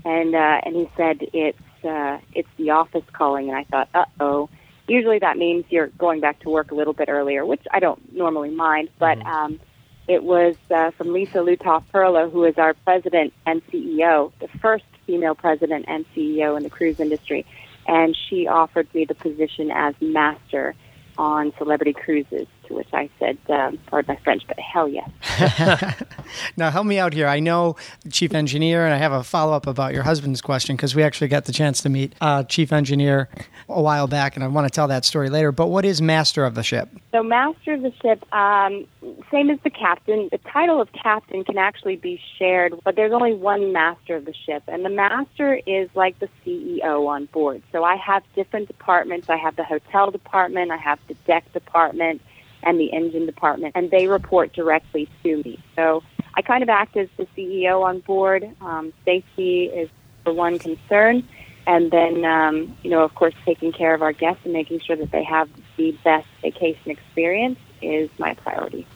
and 0.07 0.35
uh, 0.35 0.61
and 0.65 0.77
he 0.77 0.91
said 0.97 1.19
it's 1.33 1.85
uh, 1.85 2.19
it's 2.33 2.49
the 2.57 2.71
office 2.71 3.05
calling, 3.13 3.49
and 3.49 3.59
I 3.59 3.65
thought, 3.65 3.89
uh 3.95 4.05
oh. 4.21 4.49
Usually 4.89 5.19
that 5.19 5.37
means 5.37 5.65
you're 5.69 5.89
going 5.89 6.21
back 6.21 6.39
to 6.41 6.49
work 6.49 6.71
a 6.71 6.77
little 6.77 6.93
bit 6.93 7.09
earlier, 7.09 7.45
which 7.45 7.63
I 7.73 7.81
don't 7.81 8.15
normally 8.15 8.51
mind, 8.51 8.89
but 9.01 9.19
um, 9.27 9.59
it 10.07 10.23
was 10.23 10.55
uh, 10.71 10.93
from 10.93 11.13
Lisa 11.13 11.39
Lutoff 11.39 11.83
Perlo, 11.93 12.31
who 12.31 12.45
is 12.45 12.57
our 12.57 12.73
president 12.73 13.33
and 13.47 13.67
CEO, 13.67 14.31
the 14.39 14.47
first 14.61 14.85
female 15.05 15.35
president 15.35 15.87
and 15.89 16.05
CEO 16.15 16.57
in 16.57 16.63
the 16.63 16.71
cruise 16.71 17.01
industry 17.01 17.45
and 17.87 18.17
she 18.29 18.47
offered 18.47 18.93
me 18.95 19.05
the 19.05 19.15
position 19.15 19.71
as 19.71 19.95
master 20.01 20.75
on 21.19 21.53
celebrity 21.57 21.93
cruises. 21.93 22.47
To 22.67 22.75
which 22.75 22.89
I 22.93 23.09
said, 23.19 23.39
um, 23.49 23.79
"Pardon 23.87 24.15
my 24.15 24.21
French, 24.23 24.43
but 24.47 24.59
hell 24.59 24.89
yes." 24.89 25.09
now 26.57 26.71
help 26.71 26.87
me 26.87 26.99
out 26.99 27.13
here. 27.13 27.29
I 27.29 27.41
know 27.41 27.77
chief 28.11 28.35
engineer, 28.35 28.85
and 28.85 28.95
I 28.95 28.99
have 28.99 29.13
a 29.13 29.23
follow 29.23 29.53
up 29.53 29.67
about 29.67 29.95
your 29.95 30.03
husband's 30.03 30.41
question 30.41 30.77
because 30.77 30.95
we 30.95 31.03
actually 31.03 31.29
got 31.29 31.45
the 31.45 31.53
chance 31.53 31.81
to 31.83 31.89
meet 31.89 32.15
uh, 32.21 32.43
chief 32.45 32.73
engineer 32.73 33.29
a 33.69 33.83
while 33.83 34.07
back, 34.07 34.37
and 34.37 34.45
I 34.45 34.49
want 34.49 34.67
to 34.67 34.71
tell 34.71 34.89
that 34.89 35.05
story 35.05 35.31
later. 35.31 35.53
But 35.53 35.69
what 35.69 35.85
is 35.85 36.01
master 36.01 36.45
of 36.45 36.55
the 36.55 36.63
ship? 36.63 36.89
So, 37.13 37.23
master 37.23 37.75
of 37.75 37.83
the 37.83 37.93
ship, 38.03 38.25
um, 38.35 38.87
same 39.31 39.51
as 39.51 39.59
the 39.65 39.71
captain. 39.71 40.29
The 40.31 40.39
title 40.39 40.81
of 40.81 40.89
captain 40.93 41.45
can 41.45 41.59
actually 41.59 41.97
be 41.97 42.21
shared, 42.39 42.75
but 42.85 42.97
there's 42.97 43.13
only 43.13 43.35
one 43.35 43.73
master 43.73 44.17
of 44.17 44.25
the 44.25 44.35
ship, 44.35 44.63
and 44.69 44.85
the 44.85 44.91
master 44.91 45.61
is 45.67 45.89
like 45.95 46.19
the 46.19 46.29
CEO 46.45 47.07
on 47.07 47.27
board. 47.27 47.63
So, 47.73 47.85
I 47.85 47.97
have 47.97 48.23
different 48.35 48.69
departments. 48.69 49.29
I 49.29 49.37
have 49.37 49.57
the 49.57 49.65
hotel 49.65 50.11
department, 50.11 50.71
I 50.71 50.77
have 50.77 50.99
the 51.09 51.15
deck 51.27 51.53
department 51.53 52.23
and 52.67 52.79
the 52.79 52.93
engine 52.93 53.25
department, 53.25 53.73
and 53.77 53.91
they 53.91 54.09
report 54.09 54.53
directly 54.53 55.09
to 55.23 55.37
me. 55.43 55.59
So 55.77 56.03
I 56.35 56.43
kind 56.43 56.63
of 56.63 56.69
act 56.69 56.97
as 56.97 57.09
the 57.17 57.27
CEO 57.37 57.83
on 57.83 58.01
board. 58.01 58.51
Um, 58.61 58.93
safety 59.05 59.67
is 59.67 59.89
the 60.25 60.35
one 60.35 60.59
concern, 60.59 61.27
and 61.67 61.91
then 61.91 62.25
um, 62.25 62.77
you 62.83 62.91
know, 62.91 63.03
of 63.05 63.15
course, 63.15 63.35
taking 63.47 63.73
care 63.73 63.95
of 63.95 64.03
our 64.03 64.13
guests 64.13 64.41
and 64.45 64.53
making 64.53 64.81
sure 64.81 64.97
that 64.97 65.13
they 65.13 65.25
have 65.25 65.49
the 65.77 65.97
best 66.05 66.27
vacation 66.43 66.91
experience 66.91 67.59
is 67.81 68.11
my 68.19 68.35
priority. 68.35 68.87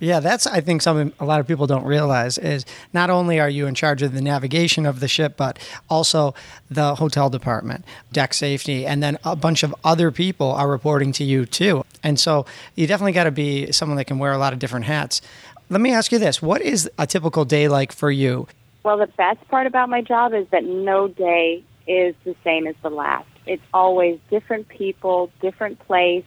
Yeah, 0.00 0.20
that's 0.20 0.46
I 0.46 0.62
think 0.62 0.80
something 0.80 1.12
a 1.20 1.26
lot 1.26 1.40
of 1.40 1.46
people 1.46 1.66
don't 1.66 1.84
realize 1.84 2.38
is 2.38 2.64
not 2.92 3.10
only 3.10 3.38
are 3.38 3.50
you 3.50 3.66
in 3.66 3.74
charge 3.74 4.00
of 4.02 4.14
the 4.14 4.22
navigation 4.22 4.86
of 4.86 5.00
the 5.00 5.08
ship, 5.08 5.36
but 5.36 5.58
also 5.90 6.34
the 6.70 6.94
hotel 6.94 7.28
department, 7.28 7.84
deck 8.10 8.32
safety, 8.32 8.86
and 8.86 9.02
then 9.02 9.18
a 9.24 9.36
bunch 9.36 9.62
of 9.62 9.74
other 9.84 10.10
people 10.10 10.52
are 10.52 10.68
reporting 10.68 11.12
to 11.12 11.24
you 11.24 11.44
too. 11.44 11.84
And 12.02 12.18
so 12.18 12.46
you 12.74 12.86
definitely 12.86 13.12
got 13.12 13.24
to 13.24 13.30
be 13.30 13.72
someone 13.72 13.96
that 13.96 14.06
can 14.06 14.18
wear 14.18 14.32
a 14.32 14.38
lot 14.38 14.52
of 14.52 14.58
different 14.58 14.86
hats. 14.86 15.20
Let 15.68 15.80
me 15.80 15.92
ask 15.92 16.12
you 16.12 16.18
this: 16.18 16.42
What 16.42 16.62
is 16.62 16.90
a 16.98 17.06
typical 17.06 17.44
day 17.44 17.68
like 17.68 17.92
for 17.92 18.10
you? 18.10 18.46
Well, 18.82 18.98
the 18.98 19.06
best 19.06 19.46
part 19.48 19.66
about 19.66 19.88
my 19.88 20.00
job 20.00 20.32
is 20.32 20.46
that 20.50 20.64
no 20.64 21.08
day 21.08 21.62
is 21.86 22.14
the 22.24 22.34
same 22.42 22.66
as 22.66 22.74
the 22.82 22.90
last. 22.90 23.28
It's 23.46 23.62
always 23.74 24.18
different 24.30 24.68
people, 24.68 25.30
different 25.40 25.78
place, 25.80 26.24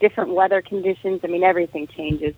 different 0.00 0.30
weather 0.34 0.62
conditions. 0.62 1.20
I 1.24 1.26
mean, 1.26 1.42
everything 1.42 1.88
changes. 1.88 2.34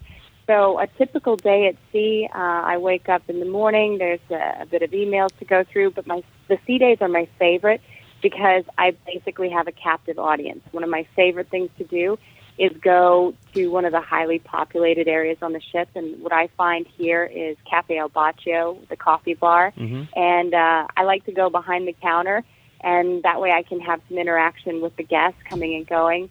So 0.47 0.79
a 0.79 0.87
typical 0.87 1.37
day 1.37 1.67
at 1.67 1.77
sea, 1.93 2.29
uh, 2.35 2.39
I 2.39 2.79
wake 2.79 3.11
up 3.11 3.29
in 3.29 3.39
the 3.39 3.47
morning. 3.47 3.99
There's 3.99 4.21
a, 4.31 4.63
a 4.63 4.67
bit 4.67 4.81
of 4.81 4.91
emails 4.93 5.37
to 5.41 5.45
go 5.45 5.63
through, 5.65 5.91
but 5.91 6.07
my 6.07 6.23
the 6.49 6.59
sea 6.67 6.79
days 6.79 6.99
are 7.03 7.09
my 7.09 7.29
favorite 7.39 7.83
because 8.23 8.65
I 8.79 8.97
basically 9.07 9.51
have 9.51 9.69
a 9.69 9.73
captive 9.73 10.19
audience. 10.19 10.63
One 10.73 10.83
of 10.83 10.91
my 10.91 11.07
favorite 11.15 11.51
things 11.51 11.69
to 11.77 11.85
do 11.85 12.19
is 12.59 12.73
go 12.83 13.35
to 13.55 13.69
one 13.69 13.85
of 13.85 13.93
the 13.93 14.01
highly 14.01 14.41
populated 14.41 15.07
areas 15.07 15.39
on 15.43 15.53
the 15.53 15.61
ship, 15.61 15.89
and 15.95 16.21
what 16.21 16.33
I 16.33 16.49
find 16.57 16.87
here 16.97 17.25
is 17.25 17.57
Cafe 17.71 17.97
al 17.99 18.11
Bacio, 18.11 18.87
the 18.89 18.97
coffee 18.97 19.35
bar, 19.35 19.73
Mm-hmm. 19.77 20.03
and 20.19 20.55
uh, 20.55 20.87
I 20.97 21.03
like 21.05 21.25
to 21.27 21.33
go 21.33 21.51
behind 21.51 21.87
the 21.87 21.95
counter, 22.03 22.43
and 22.81 23.23
that 23.23 23.41
way 23.41 23.53
I 23.53 23.63
can 23.63 23.81
have 23.81 24.01
some 24.09 24.19
interaction 24.19 24.81
with 24.81 24.97
the 24.97 25.05
guests 25.05 25.41
coming 25.49 25.75
and 25.77 25.87
going. 25.87 26.31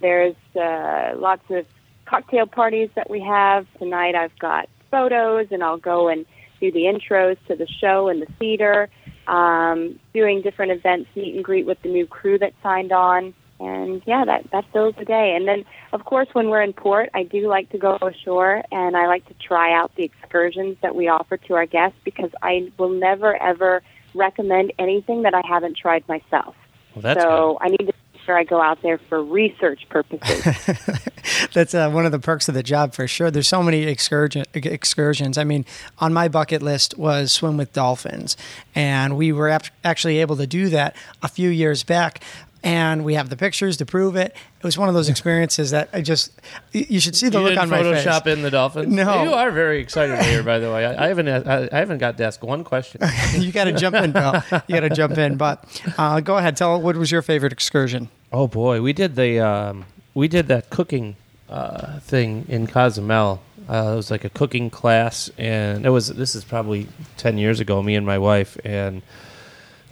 There's 0.00 0.36
uh, 0.56 1.12
lots 1.16 1.48
of 1.50 1.66
cocktail 2.06 2.46
parties 2.46 2.90
that 2.94 3.10
we 3.10 3.20
have. 3.20 3.66
Tonight 3.78 4.14
I've 4.14 4.36
got 4.38 4.68
photos 4.90 5.48
and 5.50 5.62
I'll 5.62 5.76
go 5.76 6.08
and 6.08 6.24
do 6.60 6.72
the 6.72 6.84
intros 6.84 7.36
to 7.48 7.56
the 7.56 7.66
show 7.66 8.08
and 8.08 8.22
the 8.22 8.26
theater, 8.38 8.88
um, 9.26 9.98
doing 10.14 10.40
different 10.42 10.72
events, 10.72 11.10
meet 11.14 11.34
and 11.34 11.44
greet 11.44 11.66
with 11.66 11.80
the 11.82 11.88
new 11.88 12.06
crew 12.06 12.38
that 12.38 12.52
signed 12.62 12.92
on. 12.92 13.34
And 13.60 14.02
yeah, 14.06 14.24
that, 14.24 14.50
that 14.52 14.64
fills 14.72 14.94
the 14.96 15.04
day. 15.04 15.34
And 15.34 15.48
then, 15.48 15.64
of 15.92 16.04
course, 16.04 16.28
when 16.32 16.48
we're 16.48 16.62
in 16.62 16.72
port, 16.72 17.10
I 17.14 17.24
do 17.24 17.48
like 17.48 17.70
to 17.70 17.78
go 17.78 17.98
ashore 18.00 18.62
and 18.70 18.96
I 18.96 19.06
like 19.06 19.26
to 19.26 19.34
try 19.34 19.72
out 19.72 19.94
the 19.96 20.04
excursions 20.04 20.76
that 20.82 20.94
we 20.94 21.08
offer 21.08 21.36
to 21.36 21.54
our 21.54 21.66
guests 21.66 21.98
because 22.04 22.30
I 22.40 22.70
will 22.78 22.90
never, 22.90 23.36
ever 23.42 23.82
recommend 24.14 24.72
anything 24.78 25.22
that 25.22 25.34
I 25.34 25.42
haven't 25.46 25.76
tried 25.76 26.06
myself. 26.08 26.54
Well, 26.94 27.14
so 27.14 27.58
I 27.60 27.68
need 27.68 27.78
to 27.78 27.84
make 27.86 27.94
sure 28.24 28.36
I 28.36 28.44
go 28.44 28.60
out 28.60 28.82
there 28.82 28.98
for 28.98 29.22
research 29.22 29.88
purposes. 29.88 30.44
That's 31.52 31.74
uh, 31.74 31.90
one 31.90 32.06
of 32.06 32.12
the 32.12 32.18
perks 32.18 32.48
of 32.48 32.54
the 32.54 32.62
job 32.62 32.94
for 32.94 33.06
sure. 33.06 33.30
There's 33.30 33.48
so 33.48 33.62
many 33.62 33.84
excursion, 33.84 34.44
excursions. 34.54 35.38
I 35.38 35.44
mean, 35.44 35.64
on 35.98 36.12
my 36.12 36.28
bucket 36.28 36.62
list 36.62 36.98
was 36.98 37.32
swim 37.32 37.56
with 37.56 37.72
dolphins, 37.72 38.36
and 38.74 39.16
we 39.16 39.32
were 39.32 39.48
ap- 39.48 39.66
actually 39.84 40.18
able 40.18 40.36
to 40.36 40.46
do 40.46 40.68
that 40.70 40.96
a 41.22 41.28
few 41.28 41.48
years 41.48 41.84
back. 41.84 42.22
And 42.62 43.04
we 43.04 43.14
have 43.14 43.28
the 43.28 43.36
pictures 43.36 43.76
to 43.76 43.86
prove 43.86 44.16
it. 44.16 44.34
It 44.58 44.64
was 44.64 44.76
one 44.76 44.88
of 44.88 44.94
those 44.94 45.08
experiences 45.08 45.70
that 45.70 45.88
I 45.92 46.00
just 46.00 46.32
you 46.72 46.98
should 46.98 47.14
see 47.14 47.28
the 47.28 47.38
you 47.38 47.48
look 47.50 47.58
on 47.58 47.70
my 47.70 47.82
face. 47.82 48.04
Photoshop 48.04 48.26
in 48.26 48.42
the 48.42 48.50
dolphins. 48.50 48.92
No. 48.92 49.22
you 49.22 49.32
are 49.32 49.52
very 49.52 49.80
excited 49.80 50.18
here. 50.24 50.42
By 50.42 50.58
the 50.58 50.70
way, 50.72 50.84
I, 50.84 51.04
I 51.04 51.08
haven't. 51.08 51.28
I, 51.28 51.68
I 51.70 51.78
haven't 51.78 51.98
got 51.98 52.16
to 52.18 52.24
ask 52.24 52.42
one 52.42 52.64
question. 52.64 53.00
you 53.36 53.52
got 53.52 53.64
to 53.64 53.72
jump 53.72 53.94
in, 53.94 54.10
Bill. 54.10 54.42
You 54.66 54.74
got 54.74 54.88
to 54.88 54.90
jump 54.90 55.16
in. 55.18 55.36
But 55.36 55.82
uh, 55.96 56.18
go 56.20 56.36
ahead. 56.36 56.56
Tell 56.56 56.80
what 56.80 56.96
was 56.96 57.12
your 57.12 57.22
favorite 57.22 57.52
excursion? 57.52 58.08
Oh 58.32 58.48
boy, 58.48 58.82
we 58.82 58.92
did 58.92 59.14
the 59.14 59.38
um, 59.38 59.84
we 60.14 60.26
did 60.26 60.48
that 60.48 60.68
cooking 60.70 61.14
uh, 61.48 62.00
thing 62.00 62.44
in 62.48 62.66
Cozumel. 62.66 63.40
Uh, 63.68 63.90
it 63.92 63.96
was 63.96 64.10
like 64.10 64.24
a 64.24 64.30
cooking 64.30 64.70
class, 64.70 65.30
and 65.38 65.86
it 65.86 65.90
was 65.90 66.08
this 66.08 66.34
is 66.34 66.42
probably 66.42 66.88
ten 67.16 67.38
years 67.38 67.60
ago. 67.60 67.82
Me 67.82 67.94
and 67.94 68.04
my 68.04 68.18
wife, 68.18 68.58
and 68.64 69.02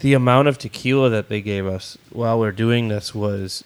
the 0.01 0.15
amount 0.15 0.49
of 0.49 0.59
tequila 0.59 1.09
that 1.11 1.29
they 1.29 1.41
gave 1.41 1.67
us 1.67 1.97
while 2.11 2.39
we 2.39 2.47
are 2.47 2.53
doing 2.53 2.89
this 2.89 3.15
was 3.15 3.65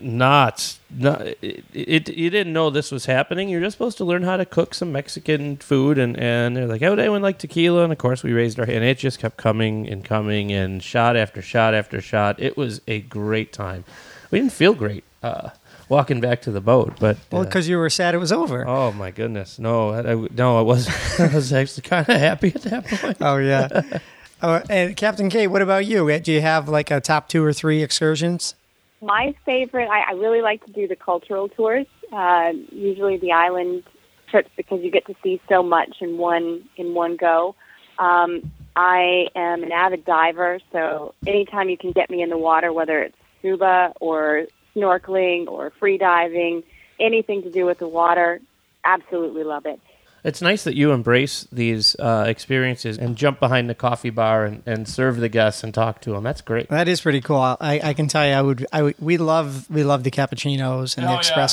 not 0.00 0.78
not 0.90 1.22
it, 1.22 1.64
it, 1.72 2.08
you 2.10 2.28
didn't 2.28 2.52
know 2.52 2.68
this 2.68 2.90
was 2.92 3.06
happening. 3.06 3.48
You're 3.48 3.62
just 3.62 3.74
supposed 3.78 3.96
to 3.98 4.04
learn 4.04 4.22
how 4.22 4.36
to 4.36 4.44
cook 4.44 4.74
some 4.74 4.92
mexican 4.92 5.56
food 5.56 5.96
and 5.98 6.16
and 6.18 6.54
they're 6.56 6.66
like 6.66 6.82
oh 6.82 6.90
would 6.90 6.98
anyone 6.98 7.22
like 7.22 7.38
tequila? 7.38 7.84
And 7.84 7.92
of 7.92 7.98
course 7.98 8.22
we 8.22 8.32
raised 8.32 8.60
our 8.60 8.66
hand. 8.66 8.84
It 8.84 8.98
just 8.98 9.18
kept 9.18 9.38
coming 9.38 9.88
and 9.88 10.04
coming 10.04 10.52
and 10.52 10.82
shot 10.82 11.16
after 11.16 11.40
shot 11.40 11.72
after 11.74 12.00
shot. 12.02 12.38
It 12.38 12.56
was 12.56 12.80
a 12.86 13.00
great 13.00 13.52
time. 13.52 13.84
We 14.30 14.38
didn't 14.40 14.52
feel 14.52 14.74
great 14.74 15.04
uh 15.22 15.50
walking 15.88 16.20
back 16.20 16.42
to 16.42 16.50
the 16.50 16.60
boat 16.60 16.92
but 17.00 17.16
Well, 17.32 17.40
uh, 17.40 17.44
because 17.46 17.66
you 17.66 17.78
were 17.78 17.88
sad 17.88 18.14
it 18.14 18.18
was 18.18 18.30
over. 18.30 18.68
oh 18.68 18.92
my 18.92 19.10
goodness. 19.10 19.58
No 19.58 19.88
I, 19.88 20.00
I- 20.12 20.28
no 20.36 20.58
i 20.58 20.60
was 20.60 20.86
i 21.18 21.34
was 21.34 21.50
actually 21.50 21.82
kind 21.88 22.06
of 22.06 22.16
happy 22.20 22.48
at 22.54 22.60
that 22.62 22.86
point. 22.86 23.16
Oh 23.22 23.38
yeah. 23.38 24.00
oh, 24.42 24.62
and 24.68 24.96
Captain 24.96 25.30
Kate, 25.30 25.48
what 25.48 25.62
about 25.62 25.86
you? 25.86 26.18
Do 26.20 26.32
you 26.32 26.40
have 26.40 26.68
like 26.68 26.90
a 26.90 27.00
top 27.00 27.28
two 27.28 27.44
or 27.44 27.52
three 27.52 27.82
excursions? 27.82 28.54
My 29.00 29.34
favorite, 29.44 29.88
I, 29.88 30.10
I 30.10 30.12
really 30.12 30.42
like 30.42 30.64
to 30.66 30.72
do 30.72 30.88
the 30.88 30.96
cultural 30.96 31.48
tours, 31.48 31.86
uh, 32.12 32.52
usually 32.72 33.16
the 33.16 33.32
island 33.32 33.84
trips 34.28 34.50
because 34.56 34.82
you 34.82 34.90
get 34.90 35.06
to 35.06 35.14
see 35.22 35.40
so 35.48 35.62
much 35.62 35.96
in 36.00 36.18
one 36.18 36.68
in 36.76 36.94
one 36.94 37.16
go. 37.16 37.54
Um, 37.98 38.50
I 38.76 39.28
am 39.34 39.62
an 39.64 39.72
avid 39.72 40.04
diver, 40.04 40.60
so 40.72 41.14
anytime 41.26 41.68
you 41.68 41.76
can 41.76 41.92
get 41.92 42.10
me 42.10 42.22
in 42.22 42.30
the 42.30 42.38
water, 42.38 42.72
whether 42.72 43.00
it's 43.02 43.16
scuba 43.38 43.92
or 44.00 44.46
snorkeling 44.74 45.48
or 45.48 45.70
free 45.78 45.98
diving, 45.98 46.62
anything 47.00 47.42
to 47.42 47.50
do 47.50 47.66
with 47.66 47.78
the 47.78 47.88
water, 47.88 48.40
absolutely 48.84 49.44
love 49.44 49.66
it. 49.66 49.80
It's 50.28 50.42
nice 50.42 50.64
that 50.64 50.74
you 50.76 50.92
embrace 50.92 51.46
these 51.50 51.96
uh, 51.98 52.24
experiences 52.28 52.98
and 52.98 53.16
jump 53.16 53.40
behind 53.40 53.68
the 53.70 53.74
coffee 53.74 54.10
bar 54.10 54.44
and, 54.44 54.62
and 54.66 54.86
serve 54.88 55.16
the 55.16 55.28
guests 55.28 55.64
and 55.64 55.72
talk 55.72 56.00
to 56.02 56.10
them. 56.12 56.22
That's 56.22 56.42
great. 56.42 56.68
That 56.68 56.86
is 56.86 57.00
pretty 57.00 57.20
cool. 57.22 57.38
I, 57.40 57.80
I 57.82 57.94
can 57.94 58.08
tell 58.08 58.26
you, 58.26 58.32
I 58.34 58.42
would, 58.42 58.66
I 58.72 58.82
would, 58.82 58.94
we 59.00 59.16
love, 59.16 59.68
we 59.70 59.84
love 59.84 60.04
the 60.04 60.10
cappuccinos 60.10 60.96
and 60.98 61.06
Oh, 61.06 61.16
the 61.16 61.32
yeah. 61.34 61.46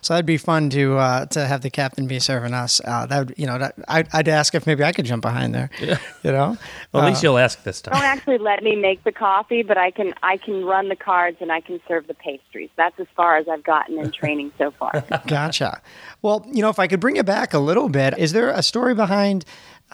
So 0.00 0.14
that'd 0.14 0.24
be 0.26 0.38
fun 0.38 0.70
to, 0.70 0.96
uh, 0.96 1.26
to 1.26 1.46
have 1.46 1.60
the 1.60 1.70
captain 1.70 2.06
be 2.06 2.18
serving 2.18 2.54
us. 2.54 2.80
Uh, 2.84 3.04
that 3.06 3.18
would, 3.28 3.34
you 3.38 3.46
know, 3.46 3.58
that, 3.58 3.74
I'd, 3.88 4.08
I'd 4.14 4.28
ask 4.28 4.54
if 4.54 4.66
maybe 4.66 4.82
I 4.84 4.92
could 4.92 5.04
jump 5.04 5.22
behind 5.22 5.54
there. 5.54 5.68
Yeah. 5.80 5.98
You 6.22 6.32
know, 6.32 6.56
Well, 6.92 7.02
at 7.02 7.06
Uh, 7.06 7.10
least 7.10 7.22
you'll 7.22 7.38
ask 7.38 7.62
this 7.62 7.82
time. 7.82 7.92
don't 7.94 8.04
actually 8.04 8.38
let 8.38 8.62
me 8.62 8.74
make 8.74 9.04
the 9.04 9.12
coffee, 9.12 9.62
but 9.62 9.76
I 9.76 9.90
can 9.90 10.14
I 10.22 10.36
can 10.38 10.64
run 10.64 10.88
the 10.88 10.96
cards 10.96 11.36
and 11.40 11.52
I 11.52 11.60
can 11.60 11.80
serve 11.86 12.06
the 12.06 12.14
pastries. 12.14 12.70
That's 12.76 12.98
as 12.98 13.06
far 13.16 13.36
as 13.36 13.48
I've 13.48 13.64
gotten 13.64 13.98
in 13.98 14.10
training 14.12 14.52
so 14.56 14.70
far. 14.70 15.04
Gotcha. 15.26 15.82
Well, 16.22 16.44
you 16.52 16.62
know, 16.62 16.70
if 16.70 16.78
I 16.78 16.86
could 16.86 17.00
bring 17.00 17.16
it 17.16 17.26
back 17.26 17.52
a 17.54 17.58
little 17.58 17.88
bit, 17.88 17.97
is 18.18 18.32
there 18.32 18.50
a 18.50 18.62
story 18.62 18.94
behind 18.94 19.44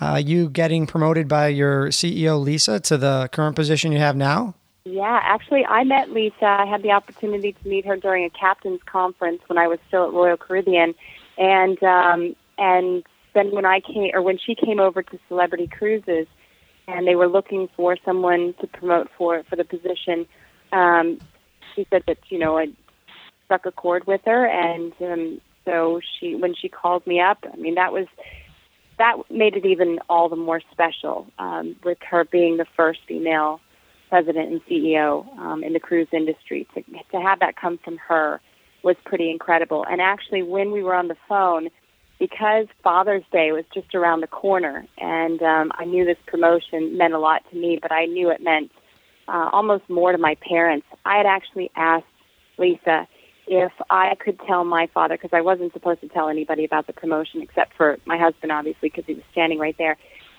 uh, 0.00 0.20
you 0.24 0.48
getting 0.48 0.86
promoted 0.86 1.28
by 1.28 1.48
your 1.48 1.88
CEO 1.88 2.42
Lisa 2.42 2.80
to 2.80 2.96
the 2.96 3.28
current 3.32 3.56
position 3.56 3.92
you 3.92 3.98
have 3.98 4.16
now? 4.16 4.54
Yeah, 4.84 5.20
actually, 5.22 5.64
I 5.64 5.84
met 5.84 6.10
Lisa. 6.10 6.44
I 6.44 6.66
had 6.66 6.82
the 6.82 6.90
opportunity 6.90 7.52
to 7.52 7.68
meet 7.68 7.86
her 7.86 7.96
during 7.96 8.24
a 8.24 8.30
captain's 8.30 8.82
conference 8.84 9.40
when 9.46 9.56
I 9.56 9.66
was 9.66 9.78
still 9.88 10.06
at 10.06 10.12
Royal 10.12 10.36
Caribbean, 10.36 10.94
and 11.38 11.82
um, 11.82 12.36
and 12.58 13.02
then 13.32 13.50
when 13.50 13.64
I 13.64 13.80
came 13.80 14.10
or 14.12 14.20
when 14.20 14.36
she 14.36 14.54
came 14.54 14.80
over 14.80 15.02
to 15.02 15.18
Celebrity 15.28 15.68
Cruises, 15.68 16.26
and 16.86 17.06
they 17.06 17.14
were 17.14 17.28
looking 17.28 17.68
for 17.76 17.96
someone 18.04 18.54
to 18.60 18.66
promote 18.66 19.08
for 19.16 19.42
for 19.44 19.56
the 19.56 19.64
position. 19.64 20.26
Um, 20.70 21.18
she 21.74 21.86
said 21.88 22.02
that 22.06 22.18
you 22.28 22.38
know 22.38 22.58
I 22.58 22.66
struck 23.46 23.64
a 23.64 23.72
chord 23.72 24.06
with 24.06 24.20
her, 24.26 24.46
and 24.46 24.92
um, 25.00 25.40
so 25.64 26.00
she 26.18 26.34
when 26.34 26.54
she 26.54 26.68
called 26.68 27.06
me 27.06 27.20
up, 27.20 27.44
I 27.52 27.56
mean 27.56 27.74
that 27.74 27.92
was 27.92 28.06
that 28.98 29.16
made 29.30 29.56
it 29.56 29.66
even 29.66 29.98
all 30.08 30.28
the 30.28 30.36
more 30.36 30.60
special 30.70 31.26
um, 31.38 31.76
with 31.84 31.98
her 32.08 32.24
being 32.24 32.56
the 32.56 32.66
first 32.76 33.00
female 33.06 33.60
president 34.08 34.52
and 34.52 34.64
CEO 34.66 35.26
um, 35.38 35.64
in 35.64 35.72
the 35.72 35.80
cruise 35.80 36.08
industry. 36.12 36.66
To, 36.74 36.82
to 37.10 37.20
have 37.20 37.40
that 37.40 37.56
come 37.56 37.78
from 37.78 37.96
her 37.98 38.40
was 38.82 38.96
pretty 39.04 39.30
incredible. 39.30 39.84
And 39.88 40.00
actually, 40.00 40.42
when 40.42 40.70
we 40.70 40.82
were 40.82 40.94
on 40.94 41.08
the 41.08 41.16
phone, 41.28 41.70
because 42.18 42.66
Father's 42.82 43.24
Day 43.32 43.50
was 43.50 43.64
just 43.72 43.94
around 43.94 44.20
the 44.20 44.28
corner, 44.28 44.86
and 44.98 45.42
um, 45.42 45.72
I 45.74 45.84
knew 45.84 46.04
this 46.04 46.18
promotion 46.26 46.96
meant 46.96 47.14
a 47.14 47.18
lot 47.18 47.42
to 47.50 47.56
me, 47.56 47.78
but 47.80 47.90
I 47.90 48.04
knew 48.04 48.30
it 48.30 48.42
meant 48.42 48.70
uh, 49.26 49.50
almost 49.52 49.88
more 49.88 50.12
to 50.12 50.18
my 50.18 50.36
parents. 50.36 50.86
I 51.04 51.16
had 51.16 51.26
actually 51.26 51.70
asked 51.74 52.06
Lisa 52.58 53.08
if 53.46 53.72
I 53.90 54.14
could 54.14 54.38
tell 54.46 54.64
my 54.64 54.88
father, 54.94 55.16
because 55.16 55.32
I 55.32 55.42
wasn't 55.42 55.72
supposed 55.72 56.00
to 56.00 56.08
tell 56.08 56.28
anybody 56.28 56.64
about 56.64 56.86
the 56.86 56.92
promotion 56.92 57.42
except 57.42 57.74
for 57.76 57.98
my 58.06 58.16
husband, 58.16 58.50
obviously, 58.52 58.88
because 58.88 59.04
he 59.06 59.14
was 59.14 59.24
standing 59.32 59.58
right 59.58 59.76
there. 59.78 59.96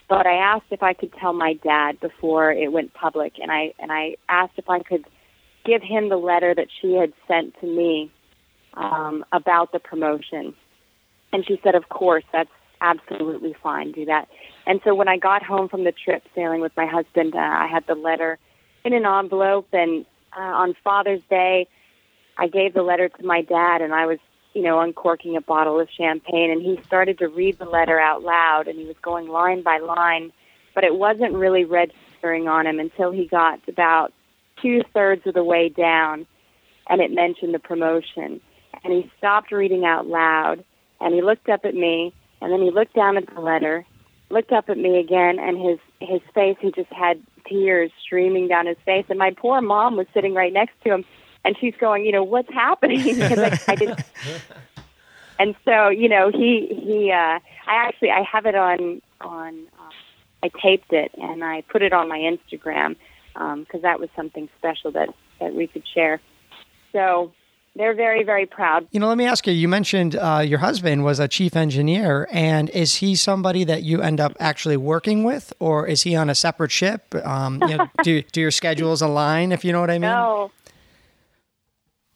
But 0.07 0.25
I 0.25 0.35
asked 0.35 0.65
if 0.71 0.83
I 0.83 0.93
could 0.93 1.13
tell 1.13 1.33
my 1.33 1.53
dad 1.53 1.99
before 1.99 2.51
it 2.51 2.71
went 2.71 2.93
public, 2.93 3.33
and 3.39 3.51
I 3.51 3.73
and 3.79 3.91
I 3.91 4.17
asked 4.29 4.53
if 4.57 4.69
I 4.69 4.79
could 4.79 5.05
give 5.65 5.81
him 5.81 6.09
the 6.09 6.17
letter 6.17 6.53
that 6.53 6.67
she 6.81 6.93
had 6.93 7.11
sent 7.27 7.59
to 7.61 7.65
me 7.65 8.11
um, 8.75 9.25
about 9.31 9.71
the 9.71 9.79
promotion. 9.79 10.53
And 11.33 11.45
she 11.45 11.59
said, 11.63 11.73
"Of 11.73 11.89
course, 11.89 12.23
that's 12.31 12.51
absolutely 12.81 13.55
fine. 13.63 13.93
Do 13.93 14.05
that." 14.05 14.27
And 14.67 14.79
so 14.83 14.93
when 14.93 15.07
I 15.07 15.17
got 15.17 15.41
home 15.41 15.69
from 15.69 15.85
the 15.85 15.91
trip 15.91 16.23
sailing 16.35 16.61
with 16.61 16.71
my 16.77 16.85
husband, 16.85 17.35
uh, 17.35 17.39
I 17.39 17.67
had 17.67 17.85
the 17.87 17.95
letter 17.95 18.37
in 18.83 18.93
an 18.93 19.05
envelope, 19.05 19.69
and 19.73 20.05
uh, 20.37 20.41
on 20.41 20.75
Father's 20.83 21.21
Day, 21.31 21.67
I 22.37 22.47
gave 22.47 22.73
the 22.73 22.83
letter 22.83 23.09
to 23.09 23.25
my 23.25 23.41
dad, 23.41 23.81
and 23.81 23.93
I 23.93 24.05
was, 24.05 24.19
you 24.53 24.61
know, 24.61 24.79
uncorking 24.79 25.37
a 25.37 25.41
bottle 25.41 25.79
of 25.79 25.89
champagne, 25.89 26.51
and 26.51 26.61
he 26.61 26.79
started 26.85 27.17
to 27.19 27.27
read 27.27 27.57
the 27.57 27.65
letter 27.65 27.99
out 27.99 28.23
loud, 28.23 28.67
and 28.67 28.77
he 28.77 28.85
was 28.85 28.95
going 29.01 29.27
line 29.27 29.63
by 29.63 29.79
line, 29.79 30.31
but 30.73 30.83
it 30.83 30.95
wasn't 30.95 31.33
really 31.33 31.63
registering 31.63 32.47
on 32.47 32.67
him 32.67 32.79
until 32.79 33.11
he 33.11 33.27
got 33.27 33.59
about 33.67 34.13
two 34.61 34.81
thirds 34.93 35.25
of 35.25 35.33
the 35.33 35.43
way 35.43 35.69
down, 35.69 36.25
and 36.89 37.01
it 37.01 37.11
mentioned 37.11 37.53
the 37.53 37.59
promotion, 37.59 38.41
and 38.83 38.93
he 38.93 39.09
stopped 39.17 39.51
reading 39.51 39.85
out 39.85 40.07
loud, 40.07 40.63
and 40.99 41.13
he 41.13 41.21
looked 41.21 41.49
up 41.49 41.63
at 41.63 41.75
me, 41.75 42.13
and 42.41 42.51
then 42.51 42.61
he 42.61 42.71
looked 42.71 42.93
down 42.93 43.17
at 43.17 43.33
the 43.33 43.41
letter, 43.41 43.85
looked 44.29 44.51
up 44.51 44.69
at 44.69 44.77
me 44.77 44.99
again, 44.99 45.39
and 45.39 45.57
his 45.57 45.79
his 46.01 46.21
face, 46.33 46.57
he 46.59 46.71
just 46.71 46.91
had 46.91 47.21
tears 47.47 47.91
streaming 48.03 48.47
down 48.47 48.65
his 48.65 48.77
face, 48.85 49.05
and 49.09 49.17
my 49.17 49.31
poor 49.31 49.61
mom 49.61 49.95
was 49.95 50.07
sitting 50.13 50.33
right 50.33 50.51
next 50.51 50.73
to 50.83 50.93
him 50.93 51.05
and 51.45 51.55
she's 51.59 51.75
going, 51.79 52.05
you 52.05 52.11
know, 52.11 52.23
what's 52.23 52.51
happening? 52.51 53.03
because 53.03 53.39
I, 53.39 53.59
I 53.71 53.75
didn't. 53.75 54.01
And 55.37 55.53
so, 55.65 55.89
you 55.89 56.07
know, 56.07 56.31
he 56.31 56.67
he. 56.81 57.11
Uh, 57.11 57.15
I 57.15 57.41
actually 57.67 58.09
I 58.09 58.21
have 58.21 58.45
it 58.45 58.55
on 58.55 59.01
on. 59.19 59.67
Uh, 59.77 59.91
I 60.43 60.49
taped 60.61 60.93
it 60.93 61.11
and 61.17 61.43
I 61.43 61.61
put 61.61 61.81
it 61.81 61.91
on 61.91 62.07
my 62.07 62.19
Instagram 62.19 62.95
because 63.33 63.81
that 63.81 63.99
was 63.99 64.09
something 64.15 64.47
special 64.57 64.91
that 64.91 65.09
that 65.39 65.53
we 65.53 65.67
could 65.67 65.83
share. 65.87 66.21
So 66.91 67.33
they're 67.75 67.95
very 67.95 68.23
very 68.23 68.45
proud. 68.45 68.87
You 68.91 68.99
know, 68.99 69.07
let 69.07 69.17
me 69.17 69.25
ask 69.25 69.47
you. 69.47 69.53
You 69.53 69.67
mentioned 69.67 70.15
uh, 70.15 70.41
your 70.45 70.59
husband 70.59 71.03
was 71.03 71.19
a 71.19 71.27
chief 71.27 71.55
engineer, 71.55 72.27
and 72.31 72.69
is 72.69 72.95
he 72.95 73.15
somebody 73.15 73.63
that 73.63 73.83
you 73.83 74.01
end 74.01 74.21
up 74.21 74.37
actually 74.39 74.77
working 74.77 75.23
with, 75.23 75.51
or 75.59 75.87
is 75.87 76.03
he 76.03 76.15
on 76.15 76.29
a 76.29 76.35
separate 76.35 76.71
ship? 76.71 77.13
Um, 77.25 77.61
you 77.67 77.77
know, 77.77 77.89
do 78.03 78.21
do 78.21 78.39
your 78.39 78.51
schedules 78.51 79.01
align? 79.01 79.51
If 79.51 79.65
you 79.65 79.73
know 79.73 79.81
what 79.81 79.89
I 79.89 79.99
mean. 79.99 80.11
No. 80.11 80.51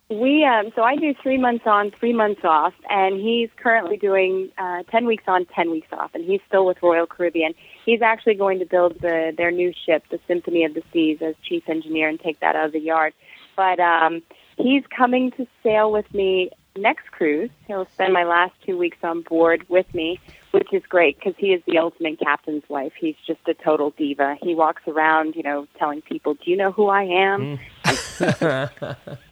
We 0.09 0.43
um, 0.43 0.71
so 0.75 0.81
I 0.81 0.95
do 0.95 1.13
three 1.21 1.37
months 1.37 1.67
on, 1.67 1.91
three 1.91 2.13
months 2.13 2.41
off, 2.43 2.73
and 2.89 3.21
he's 3.21 3.49
currently 3.57 3.95
doing 3.95 4.49
uh, 4.57 4.81
ten 4.89 5.05
weeks 5.05 5.25
on, 5.27 5.45
ten 5.45 5.69
weeks 5.69 5.89
off, 5.91 6.15
and 6.15 6.25
he's 6.25 6.41
still 6.47 6.65
with 6.65 6.81
Royal 6.81 7.05
Caribbean. 7.05 7.53
He's 7.85 8.01
actually 8.01 8.33
going 8.33 8.57
to 8.57 8.65
build 8.65 8.99
the 9.01 9.33
their 9.37 9.51
new 9.51 9.71
ship, 9.85 10.03
the 10.09 10.19
Symphony 10.27 10.65
of 10.65 10.73
the 10.73 10.81
Seas, 10.91 11.19
as 11.21 11.35
chief 11.43 11.69
engineer 11.69 12.09
and 12.09 12.19
take 12.19 12.39
that 12.39 12.55
out 12.55 12.65
of 12.65 12.71
the 12.71 12.79
yard. 12.79 13.13
But 13.55 13.79
um, 13.79 14.23
he's 14.57 14.83
coming 14.87 15.29
to 15.33 15.45
sail 15.61 15.91
with 15.91 16.11
me 16.11 16.49
next 16.75 17.11
cruise. 17.11 17.51
He'll 17.67 17.85
spend 17.93 18.11
my 18.11 18.23
last 18.23 18.53
two 18.65 18.79
weeks 18.79 18.97
on 19.03 19.21
board 19.21 19.67
with 19.69 19.93
me, 19.93 20.19
which 20.51 20.73
is 20.73 20.81
great 20.89 21.19
because 21.19 21.35
he 21.37 21.47
is 21.53 21.61
the 21.67 21.77
ultimate 21.77 22.19
captain's 22.19 22.67
wife. 22.67 22.93
He's 22.99 23.15
just 23.27 23.41
a 23.47 23.53
total 23.53 23.91
diva. 23.91 24.37
He 24.41 24.55
walks 24.55 24.83
around, 24.87 25.35
you 25.35 25.43
know, 25.43 25.67
telling 25.77 26.01
people, 26.01 26.33
"Do 26.33 26.49
you 26.49 26.57
know 26.57 26.71
who 26.71 26.87
I 26.87 27.03
am?" 27.03 27.59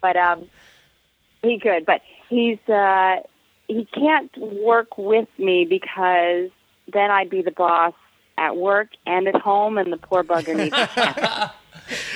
but 0.02 0.16
um, 0.16 0.48
he 1.42 1.60
could, 1.60 1.86
but 1.86 2.02
he's 2.30 2.60
uh, 2.68 3.18
he 3.68 3.86
can't 3.94 4.32
work 4.38 4.98
with 4.98 5.28
me 5.38 5.66
because 5.66 6.50
then 6.92 7.12
I'd 7.12 7.30
be 7.30 7.42
the 7.42 7.52
boss 7.52 7.94
at 8.38 8.56
work 8.56 8.90
and 9.06 9.28
at 9.28 9.36
home, 9.36 9.78
and 9.78 9.92
the 9.92 9.98
poor 9.98 10.24
bugger 10.24 10.56
needs. 10.56 10.76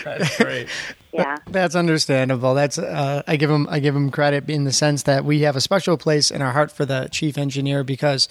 That's 0.03 0.37
great. 0.37 0.67
yeah. 1.13 1.37
That's 1.47 1.75
understandable. 1.75 2.53
That's 2.53 2.77
uh, 2.77 3.23
I 3.27 3.35
give 3.35 3.49
him 3.49 3.67
I 3.69 3.79
give 3.79 3.95
him 3.95 4.11
credit 4.11 4.49
in 4.49 4.63
the 4.63 4.71
sense 4.71 5.03
that 5.03 5.25
we 5.25 5.41
have 5.41 5.55
a 5.55 5.61
special 5.61 5.97
place 5.97 6.31
in 6.31 6.41
our 6.41 6.51
heart 6.51 6.71
for 6.71 6.85
the 6.85 7.07
chief 7.11 7.37
engineer 7.37 7.83
because 7.83 8.27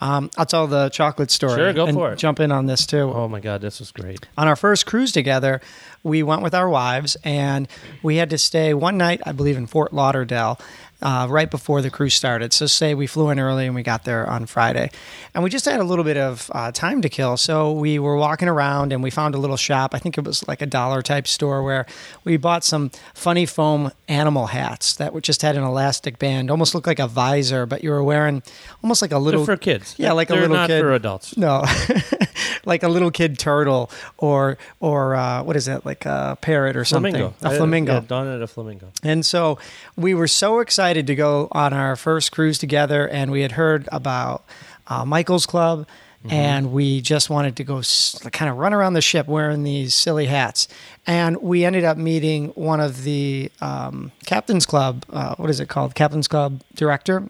um, 0.00 0.30
I'll 0.36 0.46
tell 0.46 0.66
the 0.66 0.88
chocolate 0.88 1.30
story. 1.30 1.56
Sure, 1.56 1.72
go 1.72 1.86
and 1.86 1.96
for 1.96 2.12
it. 2.12 2.18
Jump 2.18 2.40
in 2.40 2.52
on 2.52 2.66
this 2.66 2.86
too. 2.86 3.12
Oh 3.12 3.28
my 3.28 3.40
God, 3.40 3.60
this 3.60 3.78
was 3.78 3.92
great. 3.92 4.26
on 4.36 4.48
our 4.48 4.56
first 4.56 4.86
cruise 4.86 5.12
together, 5.12 5.60
we 6.02 6.22
went 6.22 6.42
with 6.42 6.54
our 6.54 6.68
wives 6.68 7.16
and 7.24 7.68
we 8.02 8.16
had 8.16 8.30
to 8.30 8.38
stay 8.38 8.74
one 8.74 8.98
night, 8.98 9.20
I 9.24 9.32
believe, 9.32 9.56
in 9.56 9.66
Fort 9.66 9.92
Lauderdale. 9.92 10.58
Uh, 11.04 11.26
right 11.28 11.50
before 11.50 11.82
the 11.82 11.90
cruise 11.90 12.14
started. 12.14 12.54
So, 12.54 12.64
say 12.66 12.94
we 12.94 13.06
flew 13.06 13.28
in 13.28 13.38
early 13.38 13.66
and 13.66 13.74
we 13.74 13.82
got 13.82 14.04
there 14.04 14.26
on 14.26 14.46
Friday. 14.46 14.90
And 15.34 15.44
we 15.44 15.50
just 15.50 15.66
had 15.66 15.78
a 15.78 15.84
little 15.84 16.02
bit 16.02 16.16
of 16.16 16.50
uh, 16.54 16.72
time 16.72 17.02
to 17.02 17.10
kill. 17.10 17.36
So, 17.36 17.72
we 17.72 17.98
were 17.98 18.16
walking 18.16 18.48
around 18.48 18.90
and 18.90 19.02
we 19.02 19.10
found 19.10 19.34
a 19.34 19.38
little 19.38 19.58
shop. 19.58 19.94
I 19.94 19.98
think 19.98 20.16
it 20.16 20.24
was 20.24 20.48
like 20.48 20.62
a 20.62 20.66
dollar 20.66 21.02
type 21.02 21.26
store 21.26 21.62
where 21.62 21.84
we 22.24 22.38
bought 22.38 22.64
some 22.64 22.90
funny 23.12 23.44
foam 23.44 23.92
animal 24.08 24.46
hats 24.46 24.96
that 24.96 25.12
just 25.22 25.42
had 25.42 25.56
an 25.56 25.62
elastic 25.62 26.18
band, 26.18 26.50
almost 26.50 26.74
looked 26.74 26.86
like 26.86 26.98
a 26.98 27.06
visor, 27.06 27.66
but 27.66 27.84
you 27.84 27.90
were 27.90 28.02
wearing 28.02 28.42
almost 28.82 29.02
like 29.02 29.12
a 29.12 29.18
little. 29.18 29.44
They're 29.44 29.56
for 29.56 29.60
kids. 29.60 29.94
Yeah, 29.98 30.12
like 30.12 30.30
a 30.30 30.32
They're 30.32 30.42
little 30.42 30.56
not 30.56 30.68
kid. 30.68 30.80
for 30.80 30.94
adults. 30.94 31.36
No, 31.36 31.64
like 32.66 32.82
a 32.82 32.88
little 32.88 33.10
kid 33.10 33.38
turtle, 33.38 33.90
or 34.18 34.58
or 34.80 35.14
uh, 35.14 35.42
what 35.42 35.56
is 35.56 35.68
it? 35.68 35.84
Like 35.84 36.04
a 36.06 36.36
parrot 36.40 36.76
or 36.76 36.84
something. 36.84 37.12
Flamingo. 37.14 37.34
A 37.42 37.56
flamingo. 37.56 37.92
Yeah, 37.94 38.00
Dawn 38.06 38.42
a 38.42 38.46
flamingo. 38.46 38.90
And 39.02 39.24
so 39.24 39.58
we 39.96 40.14
were 40.14 40.28
so 40.28 40.60
excited 40.60 41.06
to 41.06 41.14
go 41.14 41.48
on 41.52 41.72
our 41.72 41.96
first 41.96 42.32
cruise 42.32 42.58
together, 42.58 43.08
and 43.08 43.30
we 43.30 43.42
had 43.42 43.52
heard 43.52 43.88
about 43.92 44.44
uh, 44.86 45.04
Michael's 45.04 45.46
Club, 45.46 45.86
and 46.30 46.72
we 46.72 47.02
just 47.02 47.28
wanted 47.28 47.56
to 47.56 47.64
go 47.64 47.78
s- 47.78 48.18
kind 48.32 48.50
of 48.50 48.56
run 48.56 48.72
around 48.72 48.94
the 48.94 49.02
ship 49.02 49.26
wearing 49.26 49.62
these 49.62 49.94
silly 49.94 50.24
hats. 50.24 50.68
And 51.06 51.36
we 51.42 51.66
ended 51.66 51.84
up 51.84 51.98
meeting 51.98 52.48
one 52.54 52.80
of 52.80 53.02
the 53.04 53.52
um, 53.60 54.10
Captain's 54.24 54.64
Club, 54.64 55.04
uh, 55.12 55.34
what 55.36 55.50
is 55.50 55.60
it 55.60 55.68
called? 55.68 55.94
Captain's 55.94 56.26
Club 56.26 56.62
director. 56.74 57.28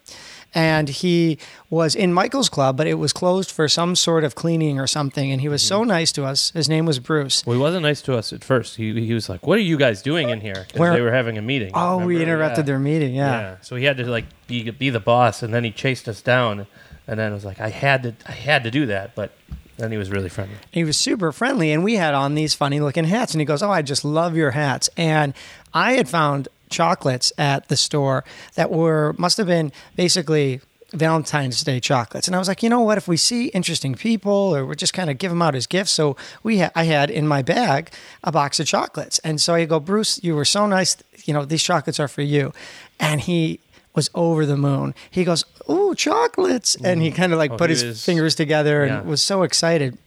And 0.54 0.88
he 0.88 1.38
was 1.68 1.94
in 1.94 2.12
Michael's 2.12 2.48
Club, 2.48 2.76
but 2.76 2.86
it 2.86 2.94
was 2.94 3.12
closed 3.12 3.50
for 3.50 3.68
some 3.68 3.96
sort 3.96 4.22
of 4.22 4.34
cleaning 4.34 4.78
or 4.78 4.86
something. 4.86 5.32
And 5.32 5.40
he 5.40 5.48
was 5.48 5.62
so 5.62 5.80
mm-hmm. 5.80 5.88
nice 5.88 6.12
to 6.12 6.24
us. 6.24 6.50
His 6.52 6.68
name 6.68 6.86
was 6.86 7.00
Bruce. 7.00 7.44
Well, 7.44 7.56
he 7.56 7.60
wasn't 7.60 7.82
nice 7.82 8.00
to 8.02 8.16
us 8.16 8.32
at 8.32 8.44
first. 8.44 8.76
He, 8.76 9.04
he 9.04 9.14
was 9.14 9.28
like, 9.28 9.46
"What 9.46 9.58
are 9.58 9.62
you 9.62 9.76
guys 9.76 10.00
doing 10.02 10.30
in 10.30 10.40
here?" 10.40 10.66
'Cause 10.70 10.78
Where- 10.78 10.92
they 10.92 11.00
were 11.00 11.12
having 11.12 11.38
a 11.38 11.42
meeting. 11.42 11.72
Oh, 11.74 11.98
we 11.98 12.14
remember? 12.14 12.22
interrupted 12.22 12.64
Yeah. 12.64 12.66
their 12.66 12.78
meeting. 12.78 13.14
Yeah. 13.14 13.56
So 13.62 13.76
he 13.76 13.84
had 13.84 13.96
to 13.96 14.04
like 14.06 14.26
be 14.46 14.70
be 14.70 14.90
the 14.90 15.00
boss, 15.00 15.42
and 15.42 15.52
then 15.52 15.64
he 15.64 15.70
chased 15.70 16.08
us 16.08 16.22
down. 16.22 16.66
And 17.06 17.18
then 17.18 17.32
I 17.32 17.34
was 17.34 17.44
like, 17.44 17.60
I 17.60 17.68
had 17.68 18.02
to, 18.04 18.14
I 18.26 18.32
had 18.32 18.64
to 18.64 18.70
do 18.70 18.86
that, 18.86 19.14
but 19.14 19.32
then 19.76 19.90
he 19.90 19.98
was 19.98 20.10
really 20.10 20.30
friendly. 20.30 20.56
He 20.70 20.84
was 20.84 20.96
super 20.96 21.32
friendly, 21.32 21.70
and 21.72 21.84
we 21.84 21.96
had 21.96 22.14
on 22.14 22.34
these 22.34 22.54
funny 22.54 22.80
looking 22.80 23.04
hats. 23.04 23.34
And 23.34 23.40
he 23.40 23.44
goes, 23.44 23.62
"Oh, 23.62 23.70
I 23.70 23.82
just 23.82 24.04
love 24.04 24.36
your 24.36 24.52
hats." 24.52 24.88
And 24.96 25.34
I 25.74 25.94
had 25.94 26.08
found 26.08 26.48
chocolates 26.74 27.32
at 27.38 27.68
the 27.68 27.76
store 27.76 28.24
that 28.54 28.68
were 28.70 29.14
must 29.18 29.36
have 29.38 29.46
been 29.46 29.72
basically 29.96 30.60
Valentine's 30.92 31.62
Day 31.64 31.80
chocolates. 31.80 32.28
And 32.28 32.36
I 32.36 32.38
was 32.38 32.46
like, 32.48 32.62
you 32.62 32.68
know 32.68 32.80
what? 32.80 32.98
If 32.98 33.08
we 33.08 33.16
see 33.16 33.46
interesting 33.48 33.94
people, 33.94 34.54
or 34.54 34.64
we 34.66 34.76
just 34.76 34.92
kind 34.94 35.10
of 35.10 35.18
give 35.18 35.30
them 35.30 35.42
out 35.42 35.54
as 35.54 35.66
gifts. 35.66 35.90
So 35.92 36.16
we, 36.42 36.58
ha- 36.60 36.70
I 36.74 36.84
had 36.84 37.10
in 37.10 37.26
my 37.26 37.42
bag 37.42 37.90
a 38.22 38.30
box 38.30 38.60
of 38.60 38.66
chocolates, 38.66 39.18
and 39.20 39.40
so 39.40 39.54
I 39.54 39.64
go, 39.64 39.80
Bruce, 39.80 40.20
you 40.22 40.34
were 40.36 40.44
so 40.44 40.66
nice. 40.66 40.96
You 41.24 41.34
know, 41.34 41.44
these 41.44 41.62
chocolates 41.64 41.98
are 41.98 42.08
for 42.08 42.22
you. 42.22 42.52
And 43.00 43.20
he 43.22 43.58
was 43.96 44.08
over 44.14 44.46
the 44.46 44.56
moon. 44.56 44.94
He 45.10 45.24
goes, 45.24 45.44
"Ooh, 45.70 45.94
chocolates!" 45.94 46.76
And 46.84 47.00
he 47.02 47.10
mm. 47.10 47.14
kind 47.16 47.32
of 47.32 47.38
like 47.38 47.52
Oh, 47.52 47.56
put 47.56 47.70
his 47.70 47.82
was- 47.84 48.04
fingers 48.04 48.34
together 48.34 48.82
and 48.84 48.92
Yeah. 48.92 49.10
was 49.10 49.22
so 49.22 49.42
excited. 49.42 49.98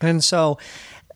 And 0.00 0.22
so 0.22 0.58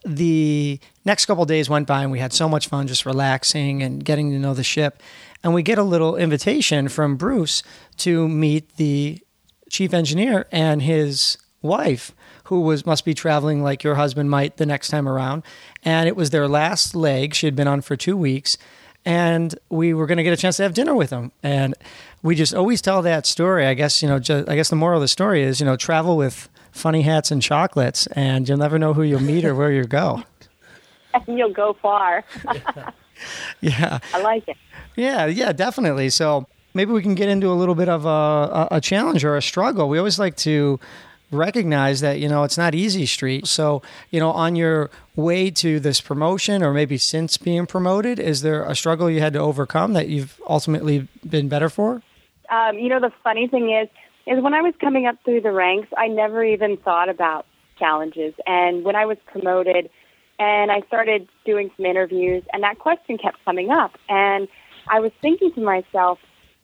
the 0.07 0.79
next 1.05 1.27
couple 1.27 1.45
days 1.45 1.69
went 1.69 1.87
by 1.87 2.03
and 2.03 2.13
we 2.13 2.21
had 2.21 2.33
so 2.33 2.49
much 2.49 2.69
fun 2.69 2.87
just 2.87 3.05
relaxing 3.05 3.83
and 3.83 4.05
getting 4.05 4.31
to 4.31 4.39
know 4.39 4.55
the 4.55 4.65
ship. 4.65 5.03
And 5.43 5.53
we 5.53 5.63
get 5.63 5.79
a 5.79 5.83
little 5.83 6.17
invitation 6.17 6.89
from 6.89 7.17
Bruce 7.17 7.63
to 7.99 8.29
meet 8.29 8.77
the 8.77 9.21
chief 9.69 9.93
engineer 9.93 10.47
and 10.53 10.83
his 10.83 11.37
wife 11.61 12.13
who 12.45 12.61
was 12.61 12.87
must 12.87 13.05
be 13.05 13.13
traveling 13.13 13.63
like 13.63 13.83
your 13.83 13.97
husband 13.97 14.31
might 14.31 14.57
the 14.57 14.67
next 14.67 14.89
time 14.89 15.09
around. 15.09 15.43
And 15.83 16.09
it 16.09 16.15
was 16.15 16.31
their 16.31 16.47
last 16.47 16.95
leg. 16.95 17.35
She 17.35 17.47
had 17.47 17.57
been 17.57 17.69
on 17.69 17.81
for 17.81 17.97
2 17.97 18.17
weeks. 18.17 18.57
And 19.05 19.57
we 19.69 19.95
were 19.95 20.07
going 20.07 20.19
to 20.19 20.25
get 20.25 20.33
a 20.33 20.37
chance 20.37 20.57
to 20.57 20.65
have 20.65 20.75
dinner 20.75 20.95
with 20.95 21.11
them. 21.11 21.33
And 21.43 21.75
we 22.23 22.35
just 22.35 22.55
always 22.55 22.81
tell 22.81 23.03
that 23.03 23.27
story. 23.27 23.67
I 23.67 23.75
guess 23.75 24.03
you 24.03 24.09
know 24.09 24.19
just, 24.21 24.49
i 24.49 24.55
guess 24.55 24.69
the 24.69 24.77
moral 24.77 24.99
of 24.99 25.03
the 25.03 25.09
story 25.09 25.43
is 25.43 25.61
you 25.61 25.67
know 25.67 25.77
travel 25.77 26.17
with 26.17 26.49
funny 26.77 27.03
hats 27.03 27.31
and 27.31 27.43
chocolates 27.43 28.07
and 28.09 28.49
you'll 28.49 28.59
never 28.59 28.79
know 28.79 28.95
who 28.95 29.03
you'll 29.03 29.21
meet 29.23 29.45
or 29.45 29.55
where 29.55 29.73
you'll 29.73 29.87
go. 29.87 30.23
And 31.15 31.25
you'll 31.39 31.53
go 31.53 31.75
far. 31.81 32.25
yeah. 33.61 33.99
I 34.13 34.21
like 34.21 34.47
it. 34.49 34.57
yeah 34.97 35.27
yeah 35.27 35.53
definitely. 35.53 36.11
So 36.11 36.47
maybe 36.75 36.93
we 36.93 37.03
can 37.03 37.15
get 37.15 37.29
into 37.29 37.49
a 37.49 37.55
little 37.55 37.75
bit 37.75 37.89
of 37.89 38.05
a, 38.05 38.09
a, 38.09 38.69
a 38.73 38.81
challenge 38.81 39.25
or 39.25 39.37
a 39.37 39.43
struggle. 39.43 39.89
We 39.89 39.99
always 39.99 40.19
like 40.19 40.37
to 40.39 40.79
recognize 41.33 42.01
that 42.03 42.21
you 42.21 42.29
know 42.29 42.45
it's 42.45 42.59
not 42.59 42.75
easy 42.75 43.07
street. 43.07 43.47
So 43.47 43.83
you 44.11 44.21
know 44.21 44.31
on 44.31 44.57
your 44.57 44.91
way 45.17 45.51
to 45.51 45.81
this 45.81 46.01
promotion 46.01 46.63
or 46.63 46.73
maybe 46.73 46.99
since 46.99 47.37
being 47.37 47.67
promoted 47.67 48.19
is 48.21 48.43
there 48.43 48.63
a 48.65 48.77
struggle 48.77 49.11
you 49.11 49.21
had 49.21 49.33
to 49.33 49.41
overcome 49.41 49.95
that 49.95 50.09
you've 50.09 50.41
ultimately 50.49 51.09
been 51.29 51.49
better 51.49 51.69
for? 51.69 52.03
Um, 52.51 52.79
you 52.79 52.89
know, 52.89 53.01
the 53.01 53.13
funny 53.25 53.49
thing 53.49 53.73
is, 53.73 53.89
is 54.27 54.43
when 54.43 54.55
I 54.55 54.63
was 54.63 54.75
coming 54.81 55.07
up 55.07 55.17
through 55.25 55.43
the 55.43 55.53
ranks, 55.53 55.89
I 55.97 56.09
never 56.09 56.45
even 56.45 56.77
thought 56.77 57.09
about 57.09 57.47
challenges. 57.79 58.35
And 58.47 58.85
when 58.85 58.97
I 58.97 59.07
was 59.07 59.19
promoted, 59.27 59.91
and 60.39 60.71
I 60.71 60.81
started 60.87 61.29
doing 61.45 61.71
some 61.77 61.87
interviews, 61.87 62.43
and 62.53 62.63
that 62.63 62.79
question 62.79 63.19
kept 63.19 63.45
coming 63.45 63.71
up, 63.71 63.93
and 64.09 64.49
I 64.89 65.01
was 65.01 65.13
thinking 65.23 65.53
to 65.55 65.61
myself, 65.61 66.19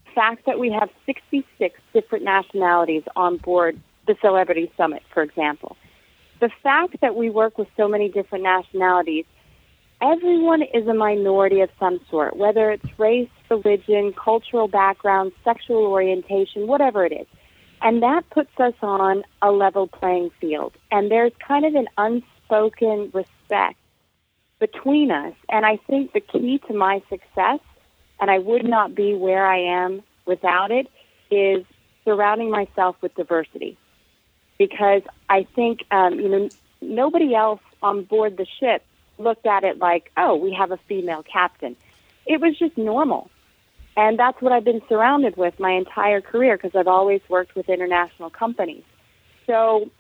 the 0.07 0.13
fact 0.15 0.47
that 0.47 0.59
we 0.59 0.71
have 0.71 0.91
66 1.07 1.81
different 1.95 2.25
nationalities 2.25 3.03
on 3.17 3.39
board 3.39 3.81
the 4.07 4.17
Celebrity 4.21 4.71
Summit, 4.77 5.03
for 5.15 5.23
example, 5.23 5.77
the 6.41 6.51
fact 6.63 7.01
that 7.01 7.15
we 7.15 7.31
work 7.31 7.57
with 7.57 7.69
so 7.77 7.89
many 7.89 8.09
different 8.09 8.45
nationalities 8.45 9.25
everyone 10.03 10.63
is 10.63 10.87
a 10.89 10.95
minority 10.95 11.61
of 11.61 11.71
some 11.79 12.01
sort, 12.11 12.37
whether 12.37 12.73
it's 12.73 12.99
race, 12.99 13.31
religion, 13.49 14.13
cultural 14.13 14.67
background, 14.67 15.33
sexual 15.45 15.87
orientation, 15.87 16.67
whatever 16.67 17.07
it 17.07 17.13
is. 17.13 17.27
And 17.83 18.03
that 18.03 18.29
puts 18.31 18.51
us 18.59 18.75
on 18.81 19.25
a 19.43 19.51
level 19.51 19.89
playing 19.89 20.31
field. 20.41 20.75
And 20.91 21.11
there's 21.11 21.33
kind 21.47 21.65
of 21.65 21.75
an 21.75 21.89
unspoken 21.99 23.11
respect 23.13 23.79
between 24.61 25.11
us. 25.11 25.35
And 25.49 25.67
I 25.67 25.79
think 25.89 26.13
the 26.13 26.21
key 26.21 26.61
to 26.69 26.75
my 26.75 27.03
success, 27.11 27.59
and 28.21 28.31
I 28.31 28.39
would 28.39 28.65
not 28.65 28.95
be 28.95 29.15
where 29.15 29.45
I 29.45 29.59
am 29.59 30.03
without 30.27 30.71
it, 30.71 30.87
is 31.33 31.65
surrounding 32.05 32.51
myself 32.51 32.95
with 33.01 33.15
diversity. 33.17 33.77
Because 34.59 35.03
I 35.29 35.45
think, 35.57 35.81
um, 35.91 36.21
you 36.21 36.29
know, 36.29 36.51
nobody 36.81 37.35
else 37.35 37.61
on 37.83 38.05
board 38.05 38.37
the 38.37 38.47
ship 38.61 38.85
looked 39.19 39.47
at 39.47 39.65
it 39.65 39.79
like, 39.79 40.13
oh, 40.17 40.37
we 40.37 40.53
have 40.53 40.71
a 40.71 40.79
female 40.89 41.25
captain. 41.25 41.75
It 42.27 42.41
was 42.41 42.57
just 42.57 42.79
normal. 42.79 43.29
And 43.97 44.19
that's 44.19 44.41
what 44.41 44.53
I've 44.53 44.65
been 44.65 44.81
surrounded 44.89 45.37
with 45.37 45.59
my 45.61 45.73
entire 45.73 46.21
career 46.21 46.57
because 46.57 46.75
I've 46.75 46.89
always 46.89 47.21
worked 47.29 47.55
with 47.55 47.69
international 47.69 48.31
companies. 48.31 48.85
So, 49.47 49.91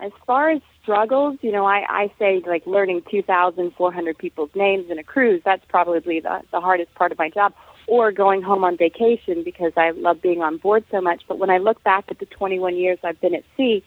as 0.00 0.12
far 0.26 0.50
as 0.50 0.60
struggles, 0.82 1.38
you 1.40 1.50
know, 1.50 1.64
I, 1.64 1.84
I 1.88 2.12
say 2.18 2.42
like 2.46 2.66
learning 2.66 3.02
2,400 3.10 4.18
people's 4.18 4.50
names 4.54 4.90
in 4.90 4.98
a 4.98 5.02
cruise, 5.02 5.42
that's 5.44 5.64
probably 5.68 6.20
the, 6.20 6.42
the 6.52 6.60
hardest 6.60 6.94
part 6.94 7.12
of 7.12 7.18
my 7.18 7.30
job. 7.30 7.54
Or 7.86 8.12
going 8.12 8.42
home 8.42 8.64
on 8.64 8.76
vacation 8.76 9.42
because 9.42 9.72
I 9.74 9.92
love 9.92 10.20
being 10.20 10.42
on 10.42 10.58
board 10.58 10.84
so 10.90 11.00
much. 11.00 11.22
But 11.26 11.38
when 11.38 11.48
I 11.48 11.56
look 11.56 11.82
back 11.82 12.04
at 12.10 12.18
the 12.18 12.26
21 12.26 12.76
years 12.76 12.98
I've 13.02 13.18
been 13.18 13.34
at 13.34 13.44
sea, 13.56 13.82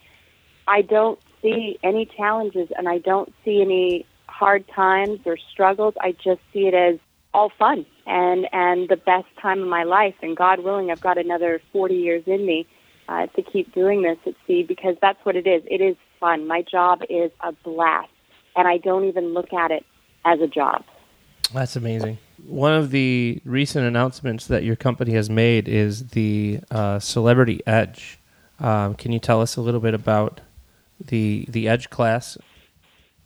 I 0.67 0.81
don't 0.81 1.19
see 1.41 1.77
any 1.83 2.07
challenges 2.17 2.69
and 2.75 2.89
I 2.89 2.97
don't 2.97 3.31
see 3.45 3.61
any 3.61 4.07
hard 4.27 4.67
times 4.69 5.19
or 5.25 5.37
struggles. 5.51 5.93
I 6.01 6.13
just 6.13 6.41
see 6.51 6.67
it 6.67 6.73
as 6.73 6.99
all 7.33 7.51
fun 7.57 7.85
and 8.05 8.47
and 8.51 8.89
the 8.89 8.97
best 8.97 9.27
time 9.41 9.61
of 9.61 9.67
my 9.67 9.83
life. 9.83 10.15
And 10.21 10.35
God 10.35 10.59
willing, 10.59 10.91
I've 10.91 11.01
got 11.01 11.17
another 11.17 11.61
40 11.71 11.95
years 11.95 12.23
in 12.25 12.45
me 12.45 12.67
uh, 13.07 13.27
to 13.27 13.41
keep 13.41 13.73
doing 13.73 14.01
this 14.01 14.17
at 14.25 14.33
sea 14.47 14.63
because 14.63 14.95
that's 15.01 15.23
what 15.23 15.35
it 15.35 15.47
is. 15.47 15.63
It 15.69 15.81
is 15.81 15.95
fun. 16.19 16.47
My 16.47 16.61
job 16.61 17.01
is 17.09 17.31
a 17.41 17.51
blast, 17.51 18.09
and 18.55 18.67
I 18.67 18.77
don't 18.77 19.05
even 19.05 19.33
look 19.33 19.53
at 19.53 19.71
it 19.71 19.85
as 20.25 20.39
a 20.39 20.47
job. 20.47 20.83
That's 21.53 21.75
amazing. 21.75 22.17
One 22.45 22.73
of 22.73 22.91
the 22.91 23.41
recent 23.43 23.85
announcements 23.85 24.47
that 24.47 24.63
your 24.63 24.75
company 24.75 25.13
has 25.13 25.29
made 25.29 25.67
is 25.67 26.07
the 26.09 26.61
uh, 26.71 26.99
Celebrity 26.99 27.61
Edge. 27.67 28.19
Um, 28.59 28.95
can 28.95 29.11
you 29.11 29.19
tell 29.19 29.41
us 29.41 29.57
a 29.57 29.61
little 29.61 29.79
bit 29.79 29.93
about 29.93 30.41
the 30.99 31.45
the 31.49 31.67
Edge 31.67 31.89
class? 31.89 32.37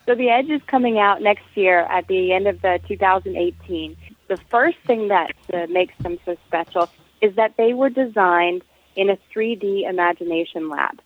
So 0.05 0.13
the 0.13 0.29
Edge 0.29 0.49
is 0.49 0.61
coming 0.67 0.99
out 0.99 1.21
next 1.21 1.45
year 1.55 1.79
at 1.81 2.07
the 2.07 2.31
end 2.31 2.47
of 2.47 2.61
the 2.61 2.79
2018. 2.87 3.97
The 4.27 4.37
first 4.49 4.77
thing 4.85 5.07
that 5.07 5.31
uh, 5.53 5.65
makes 5.69 5.93
them 6.01 6.19
so 6.25 6.35
special 6.47 6.89
is 7.21 7.35
that 7.35 7.55
they 7.57 7.73
were 7.73 7.89
designed 7.89 8.63
in 8.95 9.09
a 9.09 9.17
3D 9.33 9.89
imagination 9.89 10.69
lab. 10.69 11.01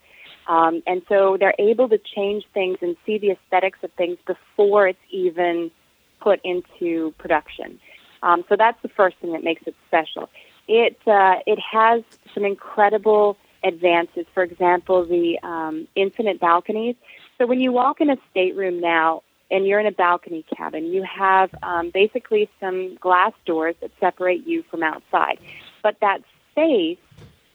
Um, 0.48 0.82
and 0.88 1.02
so 1.08 1.38
they're 1.40 1.56
able 1.60 1.88
to 1.90 1.98
change 1.98 2.44
things 2.54 2.78
and 2.82 2.98
see 3.06 3.18
the 3.18 3.32
aesthetics 3.32 3.80
of 3.84 3.92
things 3.94 4.18
before 4.26 4.88
it's 4.88 5.00
even 5.12 5.72
put 6.20 6.42
into 6.44 7.14
production. 7.18 7.80
Um, 8.24 8.44
so 8.50 8.56
that's 8.58 8.82
the 8.82 8.90
first 8.90 9.18
thing 9.18 9.32
that 9.34 9.44
makes 9.44 9.62
it 9.66 9.76
special. 9.88 10.30
It 10.68 10.98
uh, 11.08 11.36
it 11.46 11.60
has 11.60 12.04
some 12.34 12.46
incredible 12.46 13.38
advances. 13.64 14.26
For 14.34 14.44
example, 14.44 15.06
the 15.06 15.40
um, 15.44 15.88
infinite 15.96 16.40
balconies. 16.40 16.96
So 17.40 17.48
when 17.48 17.62
you 17.62 17.72
walk 17.72 18.02
in 18.02 18.10
a 18.10 18.18
stateroom 18.30 18.82
now 18.82 19.24
and 19.50 19.66
you're 19.66 19.80
in 19.80 19.86
a 19.86 19.94
balcony 19.94 20.46
cabin, 20.56 20.86
you 20.88 21.04
have 21.04 21.50
um, 21.64 21.90
basically 21.90 22.50
some 22.60 22.96
glass 22.96 23.32
doors 23.46 23.76
that 23.80 23.92
separate 24.00 24.46
you 24.46 24.64
from 24.64 24.84
outside. 24.84 25.40
But 25.82 25.98
that 26.02 26.22
space, 26.52 26.98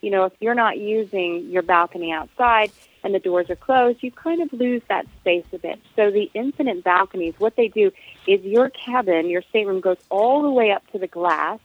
you 0.00 0.10
know, 0.10 0.24
if 0.24 0.32
you're 0.40 0.54
not 0.54 0.78
using 0.78 1.50
your 1.50 1.62
balcony 1.62 2.12
outside 2.12 2.72
and 3.02 3.14
the 3.14 3.18
doors 3.18 3.50
are 3.50 3.56
closed, 3.56 4.02
you 4.02 4.10
kind 4.10 4.40
of 4.40 4.50
lose 4.54 4.80
that 4.88 5.06
space 5.20 5.44
a 5.52 5.58
bit. 5.58 5.78
So 5.96 6.10
the 6.10 6.30
infinite 6.32 6.82
balconies, 6.82 7.34
what 7.36 7.54
they 7.54 7.68
do 7.68 7.92
is 8.26 8.40
your 8.42 8.70
cabin, 8.70 9.28
your 9.28 9.42
stateroom 9.50 9.80
goes 9.80 9.98
all 10.08 10.40
the 10.40 10.50
way 10.50 10.70
up 10.70 10.90
to 10.92 10.98
the 10.98 11.06
glass, 11.06 11.60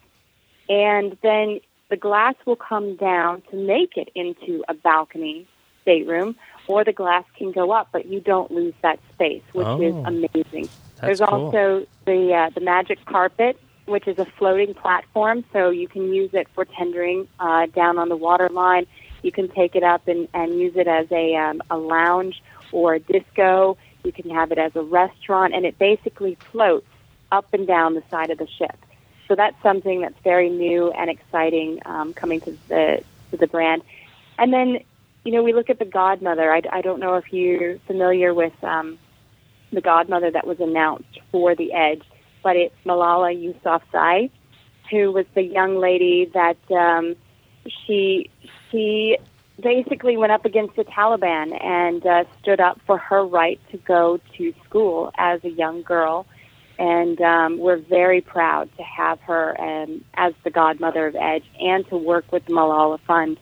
and 0.68 1.18
then 1.24 1.62
the 1.90 1.96
glass 1.96 2.36
will 2.46 2.58
come 2.58 2.98
down 2.98 3.44
to 3.52 3.56
make 3.56 3.96
it 3.96 4.10
into 4.14 4.66
a 4.68 4.74
balcony 4.74 5.48
stateroom, 5.84 6.36
or 6.70 6.84
the 6.84 6.94
glass 6.94 7.26
can 7.36 7.52
go 7.52 7.72
up, 7.72 7.90
but 7.92 8.06
you 8.06 8.20
don't 8.22 8.52
lose 8.52 8.76
that 8.84 9.00
space, 9.14 9.42
which 9.54 9.68
is 9.82 9.96
Oh. 9.96 10.04
amazing. 10.06 10.70
There's 11.02 11.20
cool. 11.20 11.28
also 11.46 11.86
the 12.06 12.34
uh, 12.34 12.50
the 12.52 12.62
magic 12.62 13.04
carpet, 13.06 13.60
which 13.88 14.08
is 14.08 14.20
a 14.20 14.26
floating 14.38 14.76
platform, 14.76 15.44
so 15.52 15.72
you 15.72 15.88
can 15.88 16.14
use 16.14 16.32
it 16.34 16.48
for 16.54 16.66
tendering 16.66 17.28
uh, 17.40 17.66
down 17.82 17.98
on 17.98 18.08
the 18.10 18.16
water 18.16 18.50
line. 18.50 18.86
You 19.24 19.32
can 19.32 19.48
take 19.50 19.76
it 19.76 19.84
up 19.84 20.08
and, 20.08 20.28
and 20.34 20.60
use 20.60 20.76
it 20.76 20.88
as 20.88 21.08
a 21.12 21.36
um, 21.36 21.62
a 21.72 21.78
lounge 21.78 22.42
or 22.72 22.94
a 22.94 23.00
disco. 23.00 23.76
You 24.04 24.12
can 24.12 24.30
have 24.30 24.52
it 24.52 24.60
as 24.60 24.76
a 24.76 24.84
restaurant, 24.84 25.56
and 25.56 25.66
it 25.66 25.80
basically 25.80 26.38
floats 26.52 26.86
up 27.32 27.52
and 27.52 27.66
down 27.66 27.96
the 27.96 28.04
side 28.12 28.30
of 28.30 28.38
the 28.38 28.48
ship. 28.48 28.78
So 29.28 29.36
that's 29.36 29.60
something 29.64 30.02
that's 30.02 30.20
very 30.24 30.50
new 30.50 30.92
and 30.92 31.10
exciting 31.10 31.80
um, 31.86 32.14
coming 32.14 32.42
to 32.42 32.52
the 32.68 33.04
to 33.32 33.38
the 33.38 33.48
brand. 33.48 33.82
And 34.38 34.54
then, 34.54 34.80
you 35.30 35.36
know, 35.36 35.44
we 35.44 35.54
look 35.54 35.70
at 35.70 35.78
the 35.78 35.86
Godmother. 35.86 36.52
I, 36.52 36.64
I 36.72 36.82
don't 36.82 37.00
know 37.00 37.14
if 37.14 37.32
you're 37.32 37.78
familiar 37.86 38.34
with 38.34 38.64
um, 38.64 38.98
the 39.72 39.80
Godmother 39.80 40.32
that 40.32 40.48
was 40.48 40.60
announced 40.60 41.20
for 41.32 41.54
the 41.54 41.72
Edge, 41.72 42.02
but 42.42 42.56
it's 42.56 42.74
Malala 42.84 43.30
Yousafzai, 43.38 44.32
who 44.90 45.12
was 45.12 45.28
the 45.36 45.44
young 45.44 45.78
lady 45.78 46.32
that 46.34 46.58
um, 46.72 47.16
she 47.86 48.32
she 48.72 49.20
basically 49.62 50.18
went 50.18 50.32
up 50.32 50.46
against 50.46 50.76
the 50.76 50.84
Taliban 50.84 51.64
and 51.64 52.04
uh, 52.08 52.24
stood 52.42 52.60
up 52.60 52.82
for 52.88 52.98
her 52.98 53.24
right 53.24 53.60
to 53.70 53.78
go 53.78 54.20
to 54.36 54.54
school 54.66 55.12
as 55.16 55.44
a 55.44 55.50
young 55.50 55.84
girl. 55.84 56.26
And 56.80 57.22
um, 57.22 57.60
we're 57.60 57.78
very 57.78 58.22
proud 58.22 58.76
to 58.78 58.84
have 58.84 59.20
her 59.20 59.62
um, 59.62 60.04
as 60.16 60.34
the 60.44 60.50
godmother 60.50 61.06
of 61.06 61.16
Edge 61.16 61.46
and 61.60 61.88
to 61.90 61.98
work 61.98 62.32
with 62.32 62.48
the 62.48 62.54
Malala 62.54 63.00
Fund 63.02 63.40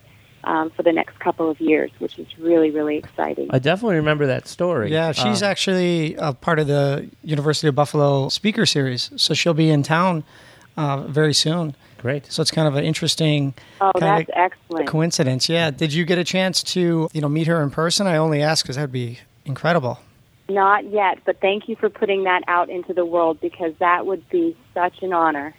um, 0.47 0.69
for 0.71 0.81
the 0.83 0.91
next 0.93 1.19
couple 1.19 1.49
of 1.49 1.59
years, 1.61 1.91
which 1.99 2.17
is 2.17 2.27
really, 2.39 2.71
really 2.71 2.97
exciting. 2.97 3.47
I 3.51 3.59
definitely 3.59 3.97
remember 3.97 4.25
that 4.27 4.47
story. 4.47 4.91
Yeah, 4.91 5.11
she's 5.11 5.43
Um, 5.43 5.49
actually 5.51 6.15
a 6.15 6.33
part 6.33 6.57
of 6.59 6.67
the 6.67 7.09
University 7.23 7.67
of 7.67 7.75
Buffalo 7.75 8.29
speaker 8.29 8.65
series, 8.65 9.11
so 9.15 9.33
she'll 9.33 9.53
be 9.53 9.69
in 9.69 9.83
town 9.83 10.23
uh, 10.77 11.01
very 11.07 11.33
soon. 11.33 11.75
great. 11.97 12.31
So 12.31 12.41
it's 12.43 12.51
kind 12.51 12.67
of 12.67 12.75
an 12.75 12.83
interesting 12.85 13.53
oh, 13.81 13.91
kind 13.99 14.25
that's 14.27 14.29
excellent. 14.35 14.87
coincidence. 14.87 15.49
Yeah. 15.49 15.71
Did 15.71 15.91
you 15.93 16.05
get 16.05 16.17
a 16.19 16.23
chance 16.23 16.61
to 16.75 17.09
you 17.11 17.21
know 17.21 17.29
meet 17.29 17.47
her 17.47 17.61
in 17.63 17.69
person? 17.71 18.05
I 18.07 18.17
only 18.17 18.41
ask 18.41 18.63
because 18.63 18.75
that'd 18.77 18.91
be 18.91 19.19
incredible. 19.45 19.99
Not 20.49 20.85
yet, 20.85 21.19
but 21.25 21.41
thank 21.41 21.67
you 21.67 21.75
for 21.75 21.89
putting 21.89 22.23
that 22.23 22.43
out 22.47 22.69
into 22.69 22.93
the 22.93 23.03
world 23.03 23.41
because 23.41 23.73
that 23.79 24.05
would 24.05 24.23
be 24.29 24.55
such 24.73 25.01
an 25.01 25.11
honor. 25.11 25.53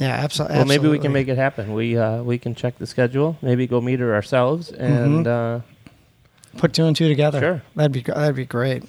Yeah, 0.00 0.14
absolutely. 0.14 0.56
Well, 0.56 0.66
maybe 0.66 0.88
we 0.88 0.98
can 0.98 1.12
make 1.12 1.28
it 1.28 1.36
happen. 1.36 1.74
We 1.74 1.96
uh, 1.98 2.22
we 2.22 2.38
can 2.38 2.54
check 2.54 2.78
the 2.78 2.86
schedule. 2.86 3.36
Maybe 3.42 3.66
go 3.66 3.80
meet 3.80 4.00
her 4.00 4.14
ourselves, 4.14 4.70
and 4.70 5.26
uh, 5.26 5.60
put 6.56 6.72
two 6.72 6.86
and 6.86 6.96
two 6.96 7.06
together. 7.06 7.38
Sure. 7.38 7.62
That'd 7.76 7.92
be 7.92 8.00
that'd 8.00 8.34
be 8.34 8.46
great. 8.46 8.82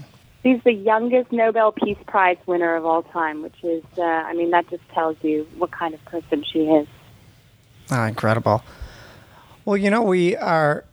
She's 0.44 0.62
the 0.64 0.74
youngest 0.74 1.32
Nobel 1.32 1.72
Peace 1.72 1.98
Prize 2.08 2.38
winner 2.48 2.76
of 2.76 2.86
all 2.86 3.04
time, 3.04 3.44
which 3.44 3.64
is, 3.64 3.84
uh, 3.98 4.02
I 4.02 4.34
mean, 4.34 4.50
that 4.50 4.68
just 4.72 4.82
tells 4.90 5.16
you 5.22 5.48
what 5.58 5.70
kind 5.70 5.94
of 5.94 6.04
person 6.06 6.44
she 6.52 6.62
is. 6.62 6.88
Ah, 7.92 8.08
incredible. 8.08 8.64
Well, 9.66 9.78
you 9.78 9.92
know, 9.92 10.02
we 10.02 10.36
are 10.38 10.84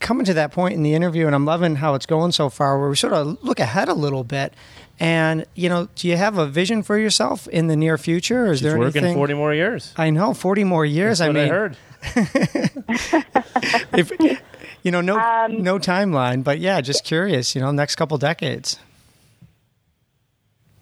coming 0.00 0.24
to 0.26 0.34
that 0.34 0.50
point 0.52 0.74
in 0.74 0.82
the 0.82 0.94
interview, 0.94 1.26
and 1.26 1.34
I'm 1.34 1.44
loving 1.44 1.76
how 1.76 1.94
it's 1.94 2.06
going 2.06 2.32
so 2.32 2.48
far, 2.48 2.78
where 2.80 2.88
we 2.88 2.96
sort 2.96 3.12
of 3.12 3.42
look 3.44 3.60
ahead 3.60 3.88
a 3.88 3.94
little 3.94 4.24
bit. 4.24 4.52
And, 4.98 5.46
you 5.54 5.68
know, 5.70 5.88
do 5.94 6.08
you 6.08 6.16
have 6.16 6.36
a 6.36 6.46
vision 6.46 6.82
for 6.82 6.98
yourself 6.98 7.46
in 7.48 7.68
the 7.68 7.76
near 7.76 7.96
future? 7.96 8.46
Or 8.46 8.52
is 8.52 8.58
she's 8.58 8.68
there 8.68 8.78
working 8.78 8.98
anything? 9.04 9.16
forty 9.16 9.32
more 9.34 9.54
years. 9.54 9.94
I 9.96 10.10
know, 10.10 10.34
40 10.34 10.64
more 10.64 10.84
years. 10.84 11.20
That's 11.20 11.26
I 11.26 11.28
what 11.28 11.36
mean, 11.36 11.44
I 11.44 11.48
heard. 11.48 11.76
if 13.94 14.10
you 14.82 14.90
know, 14.90 15.00
no 15.00 15.18
Um, 15.18 15.62
no 15.62 15.78
timeline, 15.78 16.42
but 16.44 16.58
yeah, 16.60 16.80
just 16.80 17.04
curious. 17.04 17.54
You 17.54 17.60
know, 17.60 17.70
next 17.70 17.96
couple 17.96 18.16
decades. 18.18 18.78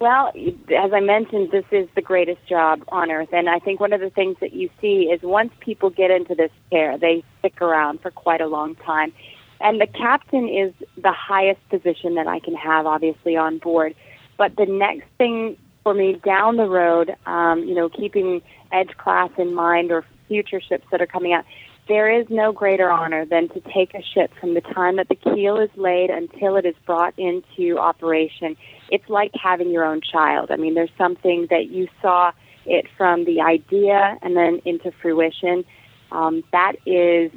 Well, 0.00 0.28
as 0.28 0.92
I 0.92 1.00
mentioned, 1.00 1.50
this 1.50 1.64
is 1.72 1.88
the 1.96 2.02
greatest 2.02 2.46
job 2.48 2.84
on 2.88 3.10
earth. 3.10 3.30
And 3.32 3.48
I 3.48 3.58
think 3.58 3.80
one 3.80 3.92
of 3.92 4.00
the 4.00 4.10
things 4.10 4.36
that 4.40 4.52
you 4.52 4.70
see 4.80 5.10
is 5.12 5.20
once 5.22 5.52
people 5.58 5.90
get 5.90 6.12
into 6.12 6.36
this 6.36 6.52
chair, 6.70 6.96
they 6.96 7.24
stick 7.40 7.60
around 7.60 8.00
for 8.00 8.12
quite 8.12 8.40
a 8.40 8.46
long 8.46 8.76
time. 8.76 9.12
And 9.60 9.80
the 9.80 9.88
captain 9.88 10.48
is 10.48 10.72
the 10.96 11.10
highest 11.10 11.68
position 11.68 12.14
that 12.14 12.28
I 12.28 12.38
can 12.38 12.54
have, 12.54 12.86
obviously, 12.86 13.36
on 13.36 13.58
board. 13.58 13.96
But 14.36 14.54
the 14.56 14.66
next 14.66 15.08
thing 15.18 15.56
for 15.82 15.94
me 15.94 16.20
down 16.24 16.58
the 16.58 16.68
road, 16.68 17.16
um, 17.26 17.64
you 17.64 17.74
know, 17.74 17.88
keeping 17.88 18.40
Edge 18.70 18.96
class 18.98 19.30
in 19.36 19.52
mind 19.52 19.90
or 19.90 20.04
future 20.28 20.60
ships 20.60 20.86
that 20.92 21.00
are 21.00 21.06
coming 21.06 21.32
out, 21.32 21.44
there 21.88 22.08
is 22.08 22.26
no 22.28 22.52
greater 22.52 22.88
honor 22.88 23.24
than 23.24 23.48
to 23.48 23.60
take 23.74 23.94
a 23.94 24.02
ship 24.14 24.30
from 24.38 24.54
the 24.54 24.60
time 24.60 24.96
that 24.96 25.08
the 25.08 25.16
keel 25.16 25.56
is 25.56 25.70
laid 25.74 26.10
until 26.10 26.56
it 26.56 26.66
is 26.66 26.74
brought 26.86 27.14
into 27.18 27.78
operation. 27.78 28.56
It's 28.90 29.08
like 29.08 29.32
having 29.34 29.70
your 29.70 29.84
own 29.84 30.00
child. 30.00 30.50
I 30.50 30.56
mean, 30.56 30.74
there's 30.74 30.90
something 30.96 31.46
that 31.50 31.68
you 31.68 31.88
saw 32.00 32.32
it 32.66 32.86
from 32.96 33.24
the 33.24 33.40
idea 33.40 34.18
and 34.22 34.36
then 34.36 34.60
into 34.64 34.92
fruition. 34.92 35.64
Um, 36.12 36.42
that 36.52 36.74
is 36.86 37.30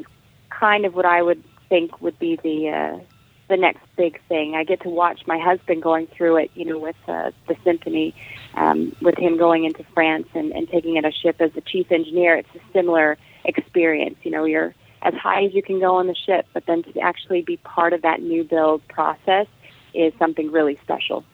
kind 0.49 0.85
of 0.85 0.93
what 0.93 1.05
I 1.05 1.21
would 1.21 1.43
think 1.69 2.01
would 2.01 2.19
be 2.19 2.37
the 2.41 2.69
uh, 2.69 3.03
the 3.51 3.57
next 3.57 3.83
big 3.97 4.19
thing. 4.29 4.55
I 4.55 4.63
get 4.63 4.81
to 4.81 4.89
watch 4.89 5.27
my 5.27 5.37
husband 5.37 5.83
going 5.83 6.07
through 6.07 6.37
it, 6.37 6.51
you 6.55 6.63
know, 6.63 6.79
with 6.79 6.95
uh, 7.07 7.31
the 7.47 7.55
symphony, 7.65 8.15
um, 8.55 8.95
with 9.01 9.17
him 9.17 9.37
going 9.37 9.65
into 9.65 9.83
France 9.93 10.27
and, 10.33 10.53
and 10.53 10.69
taking 10.69 10.95
it 10.95 11.03
a 11.03 11.11
ship 11.11 11.35
as 11.41 11.51
the 11.51 11.61
chief 11.61 11.91
engineer. 11.91 12.37
It's 12.37 12.55
a 12.55 12.61
similar 12.71 13.17
experience. 13.43 14.15
You 14.23 14.31
know, 14.31 14.45
you're 14.45 14.73
as 15.01 15.13
high 15.15 15.43
as 15.43 15.53
you 15.53 15.61
can 15.61 15.79
go 15.79 15.95
on 15.95 16.07
the 16.07 16.15
ship, 16.15 16.45
but 16.53 16.65
then 16.65 16.83
to 16.83 16.99
actually 17.01 17.41
be 17.41 17.57
part 17.57 17.91
of 17.91 18.03
that 18.03 18.21
new 18.21 18.45
build 18.45 18.87
process 18.87 19.47
is 19.93 20.13
something 20.17 20.51
really 20.51 20.79
special. 20.81 21.25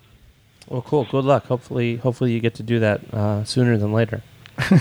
Well, 0.68 0.82
cool. 0.82 1.06
Good 1.10 1.24
luck. 1.26 1.46
Hopefully, 1.48 1.96
hopefully 1.98 2.32
you 2.34 2.40
get 2.40 2.56
to 2.56 2.64
do 2.64 2.80
that 2.80 3.02
uh, 3.14 3.44
sooner 3.46 3.78
than 3.78 3.92
later. 3.94 4.22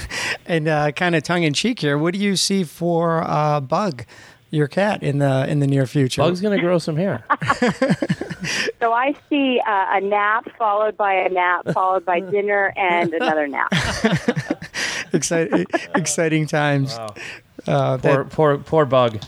And 0.49 0.69
uh, 0.69 0.93
kind 0.93 1.17
of 1.17 1.25
tongue 1.25 1.43
in 1.43 1.55
cheek 1.55 1.81
here, 1.81 1.99
what 1.99 2.15
do 2.15 2.21
you 2.21 2.37
see 2.37 2.63
for 2.63 3.25
uh, 3.29 3.59
Bug, 3.61 4.05
your 4.51 4.69
cat, 4.69 5.03
in 5.03 5.19
the 5.19 5.45
in 5.49 5.59
the 5.59 5.67
near 5.67 5.87
future? 5.87 6.23
Bug's 6.23 6.41
gonna 6.41 6.61
grow 6.61 6.79
some 6.79 6.97
hair. 6.97 7.25
So 8.81 8.93
I 8.93 9.15
see 9.29 9.61
uh, 9.67 9.87
a 9.97 10.01
nap 10.01 10.49
followed 10.57 10.97
by 10.97 11.15
a 11.15 11.29
nap 11.29 11.67
followed 11.73 12.05
by 12.05 12.21
dinner 12.21 12.73
and 12.77 13.13
another 13.13 13.49
nap. 13.49 13.73
exciting, 15.13 15.67
exciting 15.97 16.47
times. 16.47 16.97
Uh, 17.67 17.97
that- 17.97 18.03
Poor, 18.03 18.25
poor, 18.25 18.59
poor 18.59 18.85
Bug. 18.85 19.19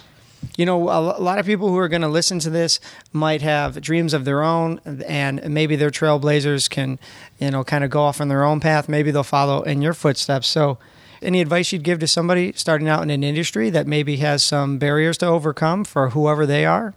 You 0.56 0.66
know, 0.66 0.82
a 0.84 1.20
lot 1.20 1.38
of 1.38 1.46
people 1.46 1.68
who 1.68 1.78
are 1.78 1.88
going 1.88 2.02
to 2.02 2.08
listen 2.08 2.38
to 2.40 2.50
this 2.50 2.80
might 3.12 3.42
have 3.42 3.80
dreams 3.80 4.14
of 4.14 4.24
their 4.24 4.42
own, 4.42 4.80
and 5.06 5.42
maybe 5.48 5.76
their 5.76 5.90
trailblazers 5.90 6.68
can, 6.68 6.98
you 7.38 7.50
know, 7.50 7.64
kind 7.64 7.84
of 7.84 7.90
go 7.90 8.02
off 8.02 8.20
on 8.20 8.28
their 8.28 8.44
own 8.44 8.60
path. 8.60 8.88
Maybe 8.88 9.10
they'll 9.10 9.22
follow 9.22 9.62
in 9.62 9.82
your 9.82 9.94
footsteps. 9.94 10.48
So, 10.48 10.78
any 11.20 11.40
advice 11.40 11.72
you'd 11.72 11.82
give 11.82 11.98
to 11.98 12.06
somebody 12.06 12.52
starting 12.52 12.88
out 12.88 13.02
in 13.02 13.10
an 13.10 13.24
industry 13.24 13.70
that 13.70 13.88
maybe 13.88 14.18
has 14.18 14.42
some 14.42 14.78
barriers 14.78 15.18
to 15.18 15.26
overcome 15.26 15.84
for 15.84 16.10
whoever 16.10 16.46
they 16.46 16.64
are? 16.64 16.94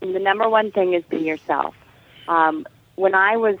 the 0.00 0.18
number 0.18 0.48
one 0.48 0.72
thing 0.72 0.94
is 0.94 1.04
be 1.04 1.18
yourself. 1.18 1.74
Um, 2.26 2.66
when 2.96 3.14
I 3.14 3.36
was 3.36 3.56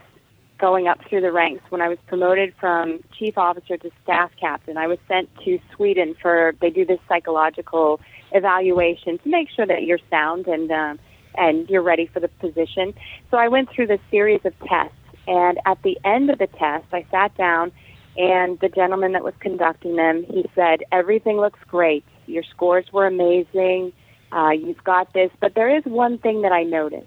going 0.58 0.88
up 0.88 0.98
through 1.08 1.20
the 1.20 1.32
ranks, 1.32 1.62
when 1.70 1.80
I 1.80 1.88
was 1.88 1.98
promoted 2.06 2.54
from 2.58 3.00
chief 3.18 3.38
officer 3.38 3.76
to 3.76 3.90
staff 4.02 4.30
captain, 4.40 4.76
I 4.76 4.86
was 4.86 4.98
sent 5.08 5.28
to 5.44 5.58
Sweden 5.74 6.14
for 6.20 6.54
they 6.60 6.70
do 6.70 6.84
this 6.84 7.00
psychological 7.08 8.00
evaluation 8.34 9.18
to 9.18 9.28
make 9.28 9.48
sure 9.50 9.66
that 9.66 9.82
you're 9.82 10.00
sound 10.10 10.46
and 10.46 10.70
um, 10.70 10.98
and 11.34 11.68
you're 11.70 11.82
ready 11.82 12.06
for 12.06 12.20
the 12.20 12.28
position. 12.28 12.94
So 13.30 13.38
I 13.38 13.48
went 13.48 13.70
through 13.70 13.86
this 13.86 14.00
series 14.10 14.40
of 14.44 14.52
tests, 14.68 14.96
and 15.26 15.58
at 15.64 15.82
the 15.82 15.98
end 16.04 16.30
of 16.30 16.38
the 16.38 16.46
test, 16.46 16.86
I 16.92 17.06
sat 17.10 17.34
down, 17.36 17.72
and 18.16 18.58
the 18.60 18.68
gentleman 18.68 19.12
that 19.12 19.24
was 19.24 19.34
conducting 19.40 19.96
them, 19.96 20.24
he 20.24 20.44
said, 20.54 20.84
"Everything 20.92 21.38
looks 21.38 21.60
great. 21.68 22.04
Your 22.26 22.42
scores 22.42 22.86
were 22.92 23.06
amazing." 23.06 23.92
uh, 24.32 24.50
you've 24.50 24.82
got 24.82 25.12
this. 25.12 25.30
But 25.40 25.54
there 25.54 25.74
is 25.74 25.84
one 25.84 26.18
thing 26.18 26.42
that 26.42 26.52
I 26.52 26.64
noticed, 26.64 27.06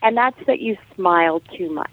and 0.00 0.16
that's 0.16 0.38
that 0.46 0.60
you 0.60 0.76
smile 0.94 1.40
too 1.40 1.70
much. 1.70 1.90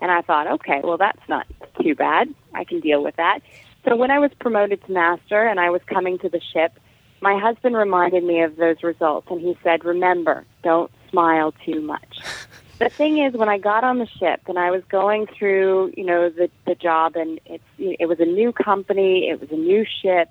And 0.00 0.10
I 0.10 0.22
thought, 0.22 0.46
okay, 0.46 0.80
well, 0.84 0.98
that's 0.98 1.28
not 1.28 1.46
too 1.82 1.94
bad. 1.94 2.28
I 2.52 2.64
can 2.64 2.80
deal 2.80 3.02
with 3.02 3.16
that. 3.16 3.40
So 3.84 3.96
when 3.96 4.10
I 4.10 4.18
was 4.18 4.30
promoted 4.38 4.84
to 4.86 4.92
master 4.92 5.46
and 5.46 5.58
I 5.58 5.70
was 5.70 5.80
coming 5.86 6.18
to 6.18 6.28
the 6.28 6.40
ship, 6.52 6.78
my 7.24 7.38
husband 7.38 7.74
reminded 7.74 8.22
me 8.22 8.42
of 8.42 8.56
those 8.56 8.82
results, 8.82 9.26
and 9.30 9.40
he 9.40 9.56
said, 9.62 9.82
remember, 9.82 10.44
don't 10.62 10.90
smile 11.10 11.54
too 11.64 11.80
much. 11.80 12.18
the 12.78 12.90
thing 12.90 13.16
is, 13.16 13.32
when 13.32 13.48
I 13.48 13.56
got 13.56 13.82
on 13.82 13.96
the 13.98 14.06
ship 14.06 14.42
and 14.46 14.58
I 14.58 14.70
was 14.70 14.82
going 14.90 15.26
through, 15.26 15.94
you 15.96 16.04
know, 16.04 16.28
the 16.28 16.50
the 16.66 16.74
job, 16.74 17.16
and 17.16 17.40
it's 17.46 17.64
it 17.78 18.10
was 18.10 18.20
a 18.20 18.26
new 18.26 18.52
company, 18.52 19.30
it 19.30 19.40
was 19.40 19.50
a 19.50 19.56
new 19.56 19.86
ship, 20.02 20.28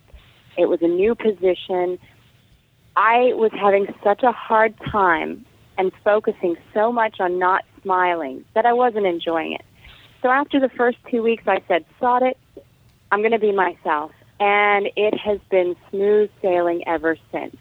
it 0.55 0.67
was 0.67 0.83
a 0.83 0.87
new 0.87 1.15
position. 1.15 1.97
I 2.95 3.33
was 3.33 3.51
having 3.59 3.87
such 4.03 4.21
a 4.21 4.31
hard 4.31 4.75
time 4.91 5.47
and 5.79 5.91
focusing 6.03 6.57
so 6.75 6.91
much 6.91 7.19
on 7.19 7.39
not 7.39 7.65
smiling 7.81 8.45
that 8.53 8.67
I 8.67 8.73
wasn't 8.73 9.07
enjoying 9.07 9.53
it. 9.53 9.65
So 10.21 10.29
after 10.29 10.59
the 10.59 10.69
first 10.69 10.99
two 11.09 11.23
weeks, 11.23 11.45
I 11.47 11.63
said, 11.67 11.85
sod 11.99 12.21
it, 12.21 12.37
I'm 13.11 13.21
going 13.21 13.31
to 13.31 13.39
be 13.39 13.51
myself. 13.51 14.11
And 14.43 14.89
it 14.97 15.17
has 15.17 15.39
been 15.49 15.73
smooth 15.89 16.29
sailing 16.41 16.85
ever 16.85 17.17
since. 17.31 17.55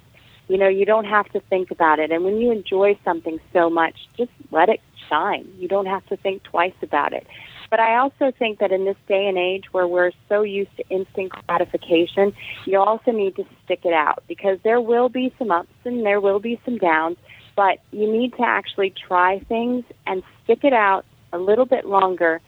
You 0.48 0.58
know, 0.58 0.66
you 0.66 0.84
don't 0.84 1.04
have 1.04 1.28
to 1.28 1.38
think 1.38 1.70
about 1.70 2.00
it. 2.00 2.10
And 2.10 2.24
when 2.24 2.38
you 2.38 2.50
enjoy 2.50 2.98
something 3.04 3.38
so 3.52 3.70
much, 3.70 3.94
just 4.16 4.32
let 4.50 4.68
it 4.68 4.80
shine. 5.08 5.48
You 5.60 5.68
don't 5.68 5.86
have 5.86 6.04
to 6.06 6.16
think 6.16 6.42
twice 6.42 6.74
about 6.82 7.12
it. 7.12 7.24
But 7.70 7.78
I 7.78 7.98
also 7.98 8.32
think 8.36 8.58
that 8.58 8.72
in 8.72 8.84
this 8.84 8.96
day 9.06 9.28
and 9.28 9.38
age 9.38 9.66
where 9.70 9.86
we're 9.86 10.10
so 10.28 10.42
used 10.42 10.76
to 10.76 10.88
instant 10.88 11.30
gratification, 11.46 12.34
you 12.66 12.80
also 12.80 13.12
need 13.12 13.36
to 13.36 13.44
stick 13.64 13.82
it 13.84 13.92
out 13.94 14.24
because 14.26 14.58
there 14.64 14.80
will 14.80 15.08
be 15.08 15.32
some 15.38 15.52
ups 15.52 15.70
and 15.84 16.04
there 16.04 16.20
will 16.20 16.40
be 16.40 16.60
some 16.64 16.78
downs, 16.78 17.16
but 17.54 17.78
you 17.92 18.10
need 18.10 18.32
to 18.38 18.42
actually 18.42 18.92
try 19.06 19.38
things 19.48 19.84
and 20.08 20.24
stick 20.42 20.64
it 20.64 20.72
out 20.72 21.04
a 21.32 21.38
little 21.38 21.64
bit 21.64 21.86
longer 21.86 22.40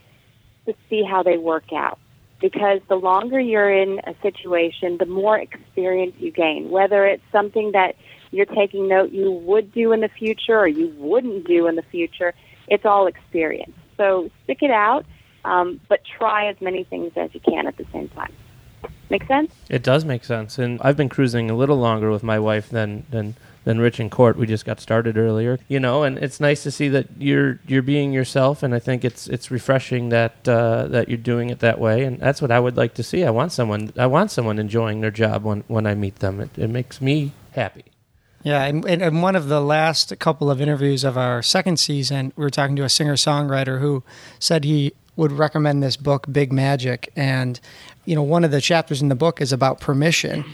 to 0.66 0.74
see 0.90 1.04
how 1.04 1.22
they 1.22 1.38
work 1.38 1.72
out. 1.72 2.00
Because 2.40 2.80
the 2.88 2.96
longer 2.96 3.40
you're 3.40 3.72
in 3.72 4.00
a 4.00 4.14
situation, 4.20 4.98
the 4.98 5.06
more 5.06 5.38
experience 5.38 6.14
you 6.18 6.30
gain. 6.30 6.70
Whether 6.70 7.06
it's 7.06 7.22
something 7.32 7.72
that 7.72 7.96
you're 8.32 8.46
taking 8.46 8.88
note 8.88 9.12
you 9.12 9.30
would 9.30 9.72
do 9.72 9.92
in 9.92 10.00
the 10.00 10.08
future 10.08 10.58
or 10.58 10.68
you 10.68 10.92
wouldn't 10.98 11.46
do 11.46 11.66
in 11.66 11.76
the 11.76 11.82
future, 11.82 12.34
it's 12.68 12.84
all 12.84 13.06
experience. 13.06 13.72
So 13.96 14.30
stick 14.44 14.62
it 14.62 14.70
out, 14.70 15.06
um, 15.44 15.80
but 15.88 16.00
try 16.04 16.48
as 16.48 16.60
many 16.60 16.84
things 16.84 17.12
as 17.16 17.32
you 17.32 17.40
can 17.40 17.66
at 17.66 17.76
the 17.76 17.86
same 17.92 18.08
time. 18.08 18.32
Make 19.10 19.26
sense? 19.26 19.54
It 19.68 19.82
does 19.82 20.04
make 20.04 20.24
sense, 20.24 20.58
and 20.58 20.80
I've 20.82 20.96
been 20.96 21.08
cruising 21.08 21.50
a 21.50 21.54
little 21.54 21.76
longer 21.76 22.10
with 22.10 22.22
my 22.22 22.38
wife 22.38 22.68
than 22.70 23.06
than 23.10 23.36
than 23.64 23.80
Rich 23.80 24.00
and 24.00 24.10
Court. 24.10 24.36
We 24.36 24.46
just 24.46 24.64
got 24.64 24.80
started 24.80 25.18
earlier, 25.18 25.58
you 25.68 25.80
know, 25.80 26.02
and 26.02 26.18
it's 26.18 26.40
nice 26.40 26.62
to 26.62 26.70
see 26.70 26.88
that 26.88 27.06
you're 27.18 27.60
you're 27.66 27.82
being 27.82 28.12
yourself, 28.12 28.62
and 28.62 28.74
I 28.74 28.78
think 28.78 29.04
it's 29.04 29.26
it's 29.26 29.50
refreshing 29.50 30.10
that 30.10 30.48
uh, 30.48 30.86
that 30.88 31.08
you're 31.08 31.18
doing 31.18 31.50
it 31.50 31.60
that 31.60 31.78
way, 31.78 32.04
and 32.04 32.20
that's 32.20 32.40
what 32.40 32.50
I 32.50 32.60
would 32.60 32.76
like 32.76 32.94
to 32.94 33.02
see. 33.02 33.24
I 33.24 33.30
want 33.30 33.52
someone 33.52 33.92
I 33.98 34.06
want 34.06 34.30
someone 34.30 34.58
enjoying 34.58 35.00
their 35.00 35.10
job 35.10 35.44
when 35.44 35.64
when 35.68 35.86
I 35.86 35.94
meet 35.94 36.20
them. 36.20 36.40
It, 36.40 36.58
it 36.58 36.68
makes 36.68 37.00
me 37.00 37.32
happy. 37.52 37.84
Yeah, 38.42 38.64
and, 38.64 38.84
and 38.84 39.22
one 39.22 39.36
of 39.36 39.48
the 39.48 39.60
last 39.60 40.18
couple 40.18 40.50
of 40.50 40.60
interviews 40.60 41.02
of 41.02 41.16
our 41.16 41.42
second 41.42 41.78
season, 41.78 42.30
we 42.36 42.44
were 42.44 42.50
talking 42.50 42.76
to 42.76 42.84
a 42.84 42.90
singer 42.90 43.14
songwriter 43.14 43.80
who 43.80 44.04
said 44.38 44.64
he 44.64 44.92
would 45.16 45.32
recommend 45.32 45.82
this 45.82 45.96
book, 45.96 46.26
Big 46.30 46.52
Magic. 46.52 47.10
And, 47.16 47.58
you 48.04 48.14
know, 48.14 48.22
one 48.22 48.44
of 48.44 48.50
the 48.50 48.60
chapters 48.60 49.00
in 49.00 49.08
the 49.08 49.14
book 49.14 49.40
is 49.40 49.50
about 49.50 49.80
permission. 49.80 50.44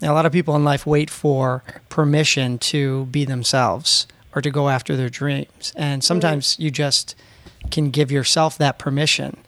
Now, 0.00 0.12
a 0.12 0.14
lot 0.14 0.26
of 0.26 0.32
people 0.32 0.54
in 0.56 0.64
life 0.64 0.86
wait 0.86 1.10
for 1.10 1.62
permission 1.88 2.58
to 2.58 3.06
be 3.06 3.24
themselves 3.24 4.06
or 4.34 4.42
to 4.42 4.50
go 4.50 4.68
after 4.68 4.96
their 4.96 5.08
dreams. 5.08 5.72
And 5.76 6.04
sometimes 6.04 6.58
you 6.58 6.70
just 6.70 7.14
can 7.70 7.90
give 7.90 8.12
yourself 8.12 8.58
that 8.58 8.78
permission. 8.78 9.38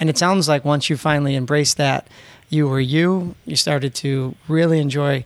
And 0.00 0.08
it 0.08 0.16
sounds 0.16 0.48
like 0.48 0.64
once 0.64 0.88
you 0.88 0.96
finally 0.96 1.34
embrace 1.34 1.74
that, 1.74 2.08
you 2.48 2.66
were 2.66 2.80
you, 2.80 3.34
you 3.44 3.56
started 3.56 3.94
to 3.96 4.34
really 4.48 4.80
enjoy 4.80 5.24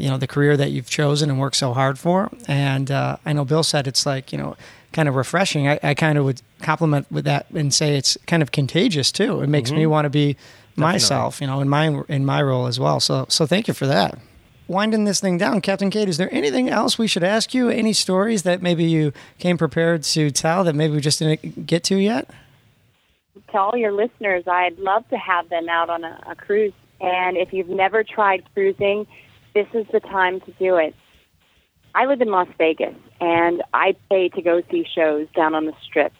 you 0.00 0.08
know 0.08 0.16
the 0.16 0.26
career 0.26 0.56
that 0.56 0.70
you've 0.70 0.88
chosen 0.88 1.28
and 1.28 1.38
worked 1.38 1.56
so 1.56 1.74
hard 1.74 1.98
for. 1.98 2.30
And 2.48 2.90
uh, 2.90 3.18
I 3.26 3.34
know 3.34 3.44
Bill 3.44 3.62
said 3.62 3.86
it's 3.86 4.06
like 4.06 4.32
you 4.32 4.38
know 4.38 4.56
kind 4.92 5.08
of 5.08 5.14
refreshing. 5.14 5.68
I, 5.68 5.78
I 5.82 5.94
kind 5.94 6.16
of 6.16 6.24
would 6.24 6.40
compliment 6.62 7.06
with 7.10 7.26
that 7.26 7.46
and 7.50 7.72
say 7.72 7.96
it's 7.96 8.16
kind 8.26 8.42
of 8.42 8.50
contagious 8.50 9.12
too. 9.12 9.42
It 9.42 9.48
makes 9.48 9.70
me 9.70 9.86
want 9.86 10.06
to 10.06 10.10
be 10.10 10.36
myself, 10.80 11.40
you 11.40 11.46
know, 11.46 11.60
in 11.60 11.68
my 11.68 12.02
in 12.08 12.24
my 12.24 12.42
role 12.42 12.66
as 12.66 12.80
well. 12.80 13.00
So 13.00 13.26
so 13.28 13.46
thank 13.46 13.68
you 13.68 13.74
for 13.74 13.86
that. 13.86 14.18
Winding 14.68 15.04
this 15.04 15.18
thing 15.20 15.36
down, 15.36 15.60
Captain 15.60 15.90
Kate, 15.90 16.08
is 16.08 16.16
there 16.16 16.32
anything 16.32 16.68
else 16.68 16.96
we 16.96 17.08
should 17.08 17.24
ask 17.24 17.54
you? 17.54 17.70
Any 17.70 17.92
stories 17.92 18.44
that 18.44 18.62
maybe 18.62 18.84
you 18.84 19.12
came 19.38 19.58
prepared 19.58 20.04
to 20.04 20.30
tell 20.30 20.62
that 20.62 20.74
maybe 20.74 20.94
we 20.94 21.00
just 21.00 21.18
didn't 21.18 21.66
get 21.66 21.82
to 21.84 21.96
yet? 21.96 22.30
To 23.50 23.58
all 23.58 23.76
your 23.76 23.90
listeners, 23.90 24.44
I'd 24.46 24.78
love 24.78 25.08
to 25.08 25.16
have 25.16 25.48
them 25.48 25.68
out 25.68 25.90
on 25.90 26.04
a, 26.04 26.22
a 26.28 26.34
cruise. 26.36 26.72
And 27.00 27.36
if 27.36 27.52
you've 27.52 27.68
never 27.68 28.04
tried 28.04 28.44
cruising, 28.54 29.08
this 29.54 29.66
is 29.74 29.86
the 29.92 29.98
time 29.98 30.40
to 30.42 30.52
do 30.52 30.76
it. 30.76 30.94
I 31.92 32.06
live 32.06 32.20
in 32.20 32.28
Las 32.28 32.46
Vegas, 32.56 32.94
and 33.20 33.62
I 33.74 33.96
pay 34.08 34.28
to 34.28 34.42
go 34.42 34.62
see 34.70 34.86
shows 34.94 35.26
down 35.34 35.56
on 35.56 35.66
the 35.66 35.74
strip. 35.82 36.12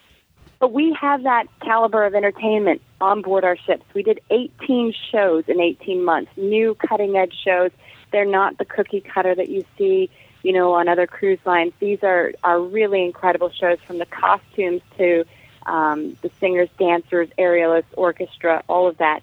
But 0.61 0.75
we 0.75 0.95
have 1.01 1.23
that 1.23 1.47
caliber 1.61 2.05
of 2.05 2.15
entertainment 2.15 2.83
on 3.01 3.23
board 3.23 3.45
our 3.45 3.57
ships. 3.57 3.83
We 3.95 4.03
did 4.03 4.21
18 4.29 4.93
shows 5.11 5.45
in 5.49 5.59
18 5.59 6.05
months, 6.05 6.31
new 6.37 6.75
cutting 6.75 7.17
edge 7.17 7.35
shows. 7.43 7.71
They're 8.13 8.27
not 8.27 8.59
the 8.59 8.67
cookie 8.67 9.01
cutter 9.01 9.35
that 9.35 9.49
you 9.49 9.65
see, 9.79 10.11
you 10.43 10.53
know, 10.53 10.75
on 10.75 10.87
other 10.87 11.07
cruise 11.07 11.39
lines. 11.47 11.73
These 11.81 12.03
are, 12.03 12.33
are 12.45 12.61
really 12.61 13.03
incredible 13.03 13.51
shows 13.51 13.79
from 13.87 13.99
the 13.99 14.05
costumes 14.05 14.83
to 14.99 15.25
um, 15.65 16.19
the 16.21 16.31
singers, 16.41 16.69
dancers, 16.79 17.31
aerialists, 17.39 17.85
orchestra, 17.95 18.63
all 18.69 18.87
of 18.87 18.99
that. 18.99 19.23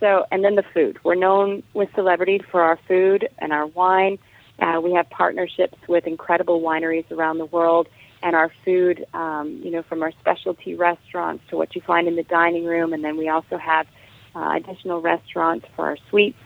So, 0.00 0.26
and 0.32 0.42
then 0.42 0.56
the 0.56 0.64
food. 0.64 0.98
We're 1.04 1.14
known 1.14 1.62
with 1.74 1.94
celebrity 1.94 2.40
for 2.50 2.60
our 2.60 2.76
food 2.88 3.28
and 3.38 3.52
our 3.52 3.66
wine. 3.66 4.18
Uh, 4.58 4.80
we 4.82 4.94
have 4.94 5.08
partnerships 5.10 5.78
with 5.86 6.08
incredible 6.08 6.60
wineries 6.60 7.08
around 7.12 7.38
the 7.38 7.46
world, 7.46 7.88
and 8.22 8.36
our 8.36 8.50
food, 8.64 9.04
um, 9.14 9.60
you 9.62 9.70
know, 9.70 9.82
from 9.82 10.02
our 10.02 10.12
specialty 10.20 10.74
restaurants 10.74 11.44
to 11.50 11.56
what 11.56 11.74
you 11.74 11.82
find 11.82 12.06
in 12.08 12.16
the 12.16 12.22
dining 12.24 12.64
room, 12.64 12.92
and 12.92 13.04
then 13.04 13.16
we 13.16 13.28
also 13.28 13.56
have 13.58 13.86
uh, 14.34 14.52
additional 14.56 15.00
restaurants 15.00 15.66
for 15.74 15.86
our 15.86 15.96
suites. 16.08 16.38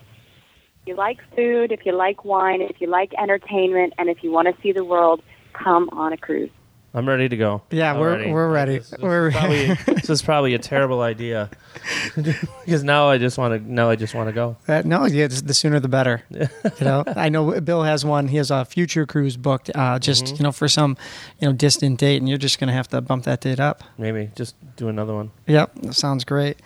If 0.82 0.88
you 0.88 0.96
like 0.96 1.18
food, 1.34 1.72
if 1.72 1.84
you 1.84 1.92
like 1.92 2.24
wine, 2.24 2.60
if 2.62 2.80
you 2.80 2.86
like 2.86 3.12
entertainment, 3.20 3.94
and 3.98 4.08
if 4.08 4.22
you 4.22 4.30
want 4.30 4.48
to 4.48 4.62
see 4.62 4.72
the 4.72 4.84
world, 4.84 5.22
come 5.52 5.88
on 5.92 6.12
a 6.12 6.16
cruise. 6.16 6.50
I'm 6.96 7.06
ready 7.06 7.28
to 7.28 7.36
go. 7.36 7.60
Yeah, 7.70 7.92
we're- 7.98 8.14
Already. 8.14 8.30
we're 8.32 8.50
ready. 8.50 8.78
This, 8.78 8.88
this 8.90 9.00
We're- 9.00 9.28
is 9.28 9.34
probably, 9.36 9.66
this 9.94 10.08
is 10.10 10.22
probably 10.22 10.54
a 10.54 10.58
terrible 10.58 11.02
idea 11.02 11.50
because 12.16 12.82
now 12.82 13.08
I 13.10 13.18
just 13.18 13.36
want 13.36 13.52
to. 13.62 13.72
Now 13.72 13.90
I 13.90 13.96
just 13.96 14.14
want 14.14 14.28
to 14.28 14.32
go. 14.32 14.56
Uh, 14.66 14.80
no, 14.84 15.04
yeah, 15.04 15.26
the 15.28 15.52
sooner 15.52 15.78
the 15.78 15.88
better. 15.88 16.22
you 16.30 16.48
know, 16.80 17.04
I 17.06 17.28
know 17.28 17.60
Bill 17.60 17.82
has 17.82 18.02
one. 18.04 18.28
He 18.28 18.38
has 18.38 18.50
a 18.50 18.64
future 18.64 19.04
cruise 19.04 19.36
booked, 19.36 19.70
uh, 19.74 19.98
just 19.98 20.38
you 20.38 20.42
know, 20.42 20.52
for 20.52 20.68
some, 20.68 20.96
you 21.38 21.46
know, 21.48 21.52
distant 21.52 22.00
date, 22.00 22.16
and 22.16 22.28
you're 22.28 22.38
just 22.38 22.58
going 22.58 22.68
to 22.68 22.74
have 22.74 22.88
to 22.88 23.00
bump 23.02 23.24
that 23.24 23.42
date 23.42 23.60
up. 23.60 23.84
Maybe 23.98 24.30
just 24.34 24.54
do 24.76 24.88
another 24.88 25.14
one. 25.14 25.30
Yep, 25.46 25.72
that 25.82 25.94
sounds 25.94 26.24
great. 26.24 26.56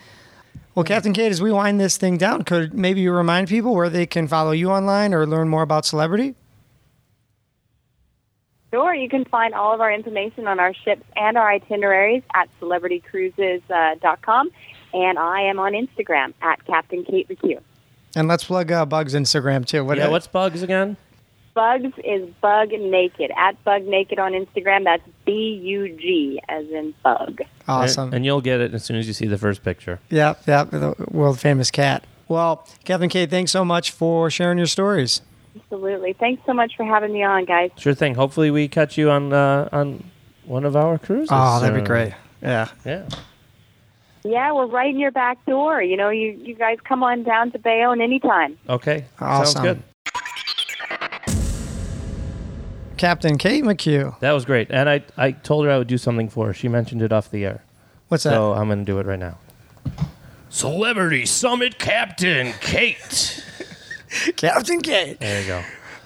Well, 0.76 0.84
Captain 0.84 1.12
Kate, 1.12 1.32
as 1.32 1.42
we 1.42 1.50
wind 1.50 1.80
this 1.80 1.96
thing 1.96 2.16
down, 2.16 2.44
could 2.44 2.72
maybe 2.72 3.00
you 3.00 3.12
remind 3.12 3.48
people 3.48 3.74
where 3.74 3.90
they 3.90 4.06
can 4.06 4.28
follow 4.28 4.52
you 4.52 4.70
online 4.70 5.12
or 5.12 5.26
learn 5.26 5.48
more 5.48 5.62
about 5.62 5.84
celebrity? 5.84 6.36
Sure, 8.70 8.94
you 8.94 9.08
can 9.08 9.24
find 9.24 9.52
all 9.54 9.74
of 9.74 9.80
our 9.80 9.92
information 9.92 10.46
on 10.46 10.60
our 10.60 10.72
ships 10.72 11.02
and 11.16 11.36
our 11.36 11.50
itineraries 11.50 12.22
at 12.34 12.48
celebritycruises.com. 12.60 14.50
And 14.92 15.18
I 15.18 15.42
am 15.42 15.58
on 15.58 15.72
Instagram 15.72 16.34
at 16.40 16.64
Captain 16.66 17.04
Kate 17.04 17.28
McCue. 17.28 17.60
And 18.16 18.28
let's 18.28 18.44
plug 18.44 18.72
uh, 18.72 18.86
Bug's 18.86 19.14
Instagram 19.14 19.64
too. 19.66 19.84
What 19.84 19.98
yeah, 19.98 20.08
what's 20.08 20.26
bugs 20.26 20.62
again? 20.62 20.96
Bugs 21.54 21.92
is 22.04 22.28
Bug 22.40 22.70
Naked 22.70 23.32
at 23.36 23.62
Bug 23.64 23.84
Naked 23.84 24.18
on 24.18 24.32
Instagram. 24.32 24.84
That's 24.84 25.02
B 25.24 25.60
U 25.62 25.96
G 25.96 26.40
as 26.48 26.68
in 26.70 26.94
bug. 27.02 27.42
awesome? 27.68 28.06
And, 28.06 28.14
and 28.14 28.24
you'll 28.24 28.40
get 28.40 28.60
it 28.60 28.72
as 28.72 28.84
soon 28.84 28.96
as 28.96 29.06
you 29.06 29.12
see 29.12 29.26
the 29.26 29.38
first 29.38 29.62
picture. 29.62 30.00
Yep, 30.10 30.42
yep, 30.46 30.70
the 30.70 30.94
world 31.10 31.38
famous 31.40 31.70
cat. 31.70 32.04
Well, 32.28 32.66
Captain 32.84 33.08
Kate, 33.08 33.28
thanks 33.28 33.50
so 33.50 33.64
much 33.64 33.90
for 33.90 34.30
sharing 34.30 34.58
your 34.58 34.68
stories. 34.68 35.22
Absolutely. 35.56 36.12
Thanks 36.12 36.42
so 36.46 36.52
much 36.52 36.76
for 36.76 36.84
having 36.84 37.12
me 37.12 37.22
on, 37.22 37.44
guys. 37.44 37.70
Sure 37.76 37.94
thing. 37.94 38.14
Hopefully, 38.14 38.50
we 38.50 38.68
catch 38.68 38.96
you 38.96 39.10
on 39.10 39.32
uh, 39.32 39.68
on 39.72 40.04
one 40.44 40.64
of 40.64 40.76
our 40.76 40.98
cruises. 40.98 41.28
Oh, 41.30 41.60
that'd 41.60 41.80
be 41.80 41.86
great. 41.86 42.12
Yeah. 42.42 42.68
Yeah. 42.84 43.08
Yeah, 44.22 44.52
we're 44.52 44.66
right 44.66 44.90
in 44.90 44.98
your 44.98 45.10
back 45.12 45.44
door. 45.46 45.82
You 45.82 45.96
know, 45.96 46.10
you, 46.10 46.38
you 46.42 46.54
guys 46.54 46.78
come 46.84 47.02
on 47.02 47.22
down 47.22 47.52
to 47.52 47.58
Bayonne 47.58 48.00
anytime. 48.02 48.58
Okay. 48.68 49.06
Awesome. 49.18 49.64
Sounds 49.64 49.66
good. 49.66 49.82
Captain 52.98 53.38
Kate 53.38 53.64
McCue. 53.64 54.18
That 54.20 54.32
was 54.32 54.44
great. 54.44 54.70
And 54.70 54.90
I, 54.90 55.02
I 55.16 55.32
told 55.32 55.64
her 55.64 55.70
I 55.70 55.78
would 55.78 55.86
do 55.88 55.96
something 55.96 56.28
for 56.28 56.48
her. 56.48 56.52
She 56.52 56.68
mentioned 56.68 57.00
it 57.00 57.12
off 57.12 57.30
the 57.30 57.46
air. 57.46 57.64
What's 58.08 58.24
that? 58.24 58.30
So 58.32 58.52
I'm 58.52 58.66
going 58.68 58.80
to 58.80 58.84
do 58.84 58.98
it 58.98 59.06
right 59.06 59.18
now. 59.18 59.38
Celebrity 60.50 61.24
Summit 61.24 61.78
Captain 61.78 62.52
Kate. 62.60 63.42
Captain 64.36 64.80
Kate. 64.80 65.18
There 65.20 65.40
you 65.40 65.46
go. 65.46 65.62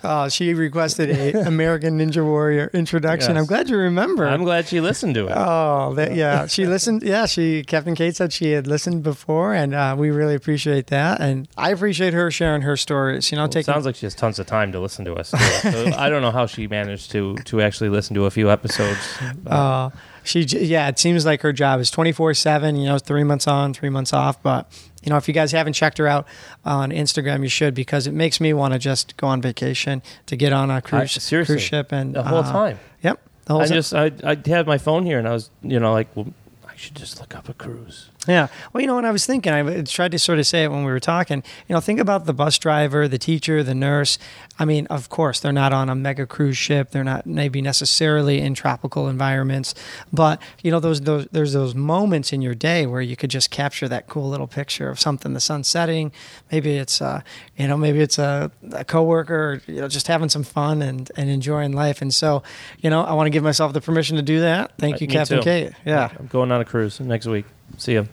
Oh, 0.06 0.28
she 0.28 0.52
requested 0.52 1.08
a 1.08 1.46
American 1.46 1.98
Ninja 1.98 2.22
Warrior 2.22 2.70
introduction. 2.74 3.36
Yes. 3.36 3.40
I'm 3.40 3.46
glad 3.46 3.70
you 3.70 3.78
remember. 3.78 4.26
I'm 4.28 4.44
glad 4.44 4.68
she 4.68 4.82
listened 4.82 5.14
to 5.14 5.28
it. 5.28 5.32
Oh, 5.34 5.94
that, 5.94 6.14
yeah. 6.14 6.46
She 6.54 6.66
listened. 6.66 7.02
Yeah, 7.02 7.24
she 7.24 7.64
Captain 7.64 7.94
Kate 7.94 8.14
said 8.14 8.30
she 8.30 8.50
had 8.52 8.66
listened 8.66 9.02
before, 9.02 9.54
and 9.54 9.74
uh, 9.74 9.96
we 9.98 10.10
really 10.10 10.34
appreciate 10.34 10.88
that. 10.88 11.22
And 11.22 11.48
I 11.56 11.70
appreciate 11.70 12.12
her 12.12 12.30
sharing 12.30 12.60
her 12.62 12.76
stories. 12.76 13.32
You 13.32 13.38
know, 13.38 13.44
It 13.44 13.52
taking 13.52 13.72
sounds 13.72 13.86
like 13.86 13.96
she 13.96 14.04
has 14.04 14.14
tons 14.14 14.38
of 14.38 14.46
time 14.46 14.72
to 14.72 14.80
listen 14.80 15.06
to 15.06 15.14
us. 15.14 15.30
So 15.30 15.90
I 15.96 16.10
don't 16.10 16.20
know 16.20 16.30
how 16.32 16.44
she 16.44 16.66
managed 16.66 17.10
to 17.12 17.36
to 17.36 17.62
actually 17.62 17.88
listen 17.88 18.14
to 18.16 18.26
a 18.26 18.30
few 18.30 18.50
episodes. 18.50 19.00
Uh, 19.46 19.88
she, 20.24 20.40
yeah, 20.42 20.88
it 20.88 20.98
seems 20.98 21.24
like 21.24 21.42
her 21.42 21.52
job 21.52 21.80
is 21.80 21.90
24 21.90 22.34
7, 22.34 22.76
you 22.76 22.86
know, 22.86 22.98
three 22.98 23.24
months 23.24 23.46
on, 23.46 23.74
three 23.74 23.90
months 23.90 24.12
off. 24.12 24.42
But, 24.42 24.70
you 25.02 25.10
know, 25.10 25.16
if 25.16 25.28
you 25.28 25.34
guys 25.34 25.52
haven't 25.52 25.74
checked 25.74 25.98
her 25.98 26.06
out 26.06 26.26
on 26.64 26.90
Instagram, 26.90 27.42
you 27.42 27.48
should 27.48 27.74
because 27.74 28.06
it 28.06 28.12
makes 28.12 28.40
me 28.40 28.52
want 28.52 28.72
to 28.72 28.78
just 28.78 29.16
go 29.16 29.26
on 29.26 29.40
vacation 29.42 30.02
to 30.26 30.36
get 30.36 30.52
on 30.52 30.70
a 30.70 30.80
cruise, 30.80 31.12
seriously, 31.12 31.56
cruise 31.56 31.62
ship. 31.62 31.92
and 31.92 32.14
the 32.14 32.22
whole 32.22 32.38
uh, 32.38 32.52
time. 32.52 32.78
Yep. 33.02 33.20
The 33.44 33.52
whole 33.52 33.62
I 33.62 33.66
time. 33.66 33.74
just 33.74 33.94
I 33.94 34.12
I 34.24 34.36
had 34.46 34.66
my 34.66 34.78
phone 34.78 35.04
here 35.04 35.18
and 35.18 35.28
I 35.28 35.32
was 35.32 35.50
you 35.62 35.78
know 35.78 35.92
like 35.92 36.08
well 36.14 36.32
I 36.66 36.74
should 36.76 36.96
just 36.96 37.20
look 37.20 37.36
up 37.36 37.48
a 37.48 37.54
cruise. 37.54 38.08
Yeah. 38.26 38.48
Well, 38.72 38.80
you 38.80 38.86
know 38.86 38.94
what 38.94 39.04
I 39.04 39.10
was 39.10 39.26
thinking? 39.26 39.52
I 39.52 39.82
tried 39.82 40.12
to 40.12 40.18
sort 40.18 40.38
of 40.38 40.46
say 40.46 40.64
it 40.64 40.70
when 40.70 40.84
we 40.84 40.90
were 40.90 41.00
talking. 41.00 41.42
You 41.68 41.74
know, 41.74 41.80
think 41.80 42.00
about 42.00 42.24
the 42.24 42.32
bus 42.32 42.58
driver, 42.58 43.06
the 43.06 43.18
teacher, 43.18 43.62
the 43.62 43.74
nurse. 43.74 44.18
I 44.58 44.64
mean, 44.64 44.86
of 44.86 45.08
course, 45.08 45.40
they're 45.40 45.52
not 45.52 45.72
on 45.72 45.88
a 45.90 45.94
mega 45.94 46.26
cruise 46.26 46.56
ship. 46.56 46.90
They're 46.90 47.04
not 47.04 47.26
maybe 47.26 47.60
necessarily 47.60 48.40
in 48.40 48.54
tropical 48.54 49.08
environments, 49.08 49.74
but 50.12 50.40
you 50.62 50.70
know, 50.70 50.80
those 50.80 51.02
those 51.02 51.26
there's 51.32 51.52
those 51.52 51.74
moments 51.74 52.32
in 52.32 52.40
your 52.40 52.54
day 52.54 52.86
where 52.86 53.02
you 53.02 53.16
could 53.16 53.30
just 53.30 53.50
capture 53.50 53.88
that 53.88 54.06
cool 54.06 54.28
little 54.30 54.46
picture 54.46 54.88
of 54.88 54.98
something, 55.00 55.34
the 55.34 55.40
sun 55.40 55.64
setting. 55.64 56.12
Maybe 56.50 56.76
it's 56.76 57.02
uh, 57.02 57.20
you 57.58 57.68
know, 57.68 57.76
maybe 57.76 58.00
it's 58.00 58.18
a, 58.18 58.50
a 58.72 58.84
coworker, 58.84 59.60
you 59.66 59.80
know, 59.80 59.88
just 59.88 60.06
having 60.06 60.28
some 60.28 60.44
fun 60.44 60.82
and 60.82 61.10
and 61.16 61.28
enjoying 61.28 61.72
life. 61.72 62.00
And 62.00 62.14
so, 62.14 62.42
you 62.80 62.88
know, 62.90 63.02
I 63.02 63.12
want 63.12 63.26
to 63.26 63.30
give 63.30 63.42
myself 63.42 63.72
the 63.72 63.80
permission 63.80 64.16
to 64.16 64.22
do 64.22 64.40
that. 64.40 64.72
Thank 64.78 64.96
Uh, 64.96 64.98
you, 65.00 65.08
Captain 65.08 65.38
too. 65.38 65.44
Kate. 65.44 65.72
Yeah. 65.84 66.10
I'm 66.18 66.28
going 66.28 66.50
on 66.52 66.60
a 66.60 66.64
cruise 66.64 67.00
next 67.00 67.26
week. 67.26 67.44
See 67.76 67.92
you. 67.92 68.08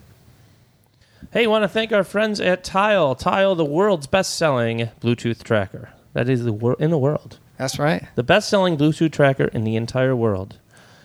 Hey, 1.32 1.48
want 1.48 1.64
to 1.64 1.68
thank 1.70 1.92
our 1.92 2.04
friends 2.04 2.40
at 2.40 2.64
Tile. 2.64 3.16
Tile, 3.16 3.56
the 3.56 3.64
world's 3.66 4.08
best-selling 4.08 4.90
Bluetooth 5.00 5.44
tracker. 5.44 5.90
That 6.14 6.28
is 6.28 6.44
the 6.44 6.52
wor- 6.52 6.76
in 6.80 6.90
the 6.90 6.98
world. 6.98 7.38
That's 7.58 7.78
right. 7.80 8.08
The 8.16 8.24
best-selling 8.24 8.78
Bluetooth 8.78 9.12
tracker 9.12 9.46
in 9.46 9.64
the 9.64 9.76
entire 9.76 10.16
world. 10.16 10.58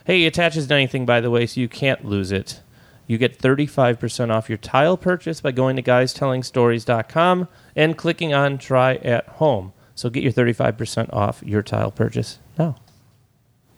Hey, 0.05 0.23
it 0.23 0.27
attaches 0.27 0.67
to 0.67 0.73
anything, 0.73 1.05
by 1.05 1.21
the 1.21 1.29
way, 1.29 1.45
so 1.45 1.61
you 1.61 1.69
can't 1.69 2.03
lose 2.03 2.31
it. 2.31 2.61
You 3.05 3.17
get 3.17 3.39
35% 3.39 4.31
off 4.31 4.49
your 4.49 4.57
tile 4.57 4.97
purchase 4.97 5.39
by 5.39 5.51
going 5.51 5.75
to 5.77 5.83
guystellingstories.com 5.83 7.47
and 7.75 7.97
clicking 7.97 8.33
on 8.33 8.57
try 8.57 8.95
at 8.95 9.27
home. 9.27 9.71
So 9.95 10.09
get 10.09 10.23
your 10.23 10.33
35% 10.33 11.13
off 11.13 11.41
your 11.43 11.61
tile 11.61 11.91
purchase 11.91 12.39
now. 12.57 12.75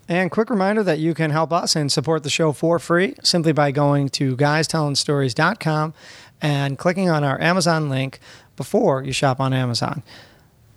And 0.10 0.32
quick 0.32 0.50
reminder 0.50 0.82
that 0.84 0.98
you 0.98 1.14
can 1.14 1.30
help 1.30 1.54
us 1.54 1.76
and 1.76 1.92
support 1.92 2.24
the 2.24 2.32
show 2.32 2.52
for 2.52 2.80
free 2.80 3.14
simply 3.22 3.52
by 3.54 3.72
going 3.72 4.10
to 4.10 4.36
guystellingstories.com 4.36 5.94
and 6.42 6.78
clicking 6.80 7.10
on 7.10 7.24
our 7.24 7.40
Amazon 7.40 7.90
link 7.90 8.20
before 8.58 9.04
you 9.04 9.14
shop 9.14 9.40
on 9.40 9.54
Amazon. 9.54 10.02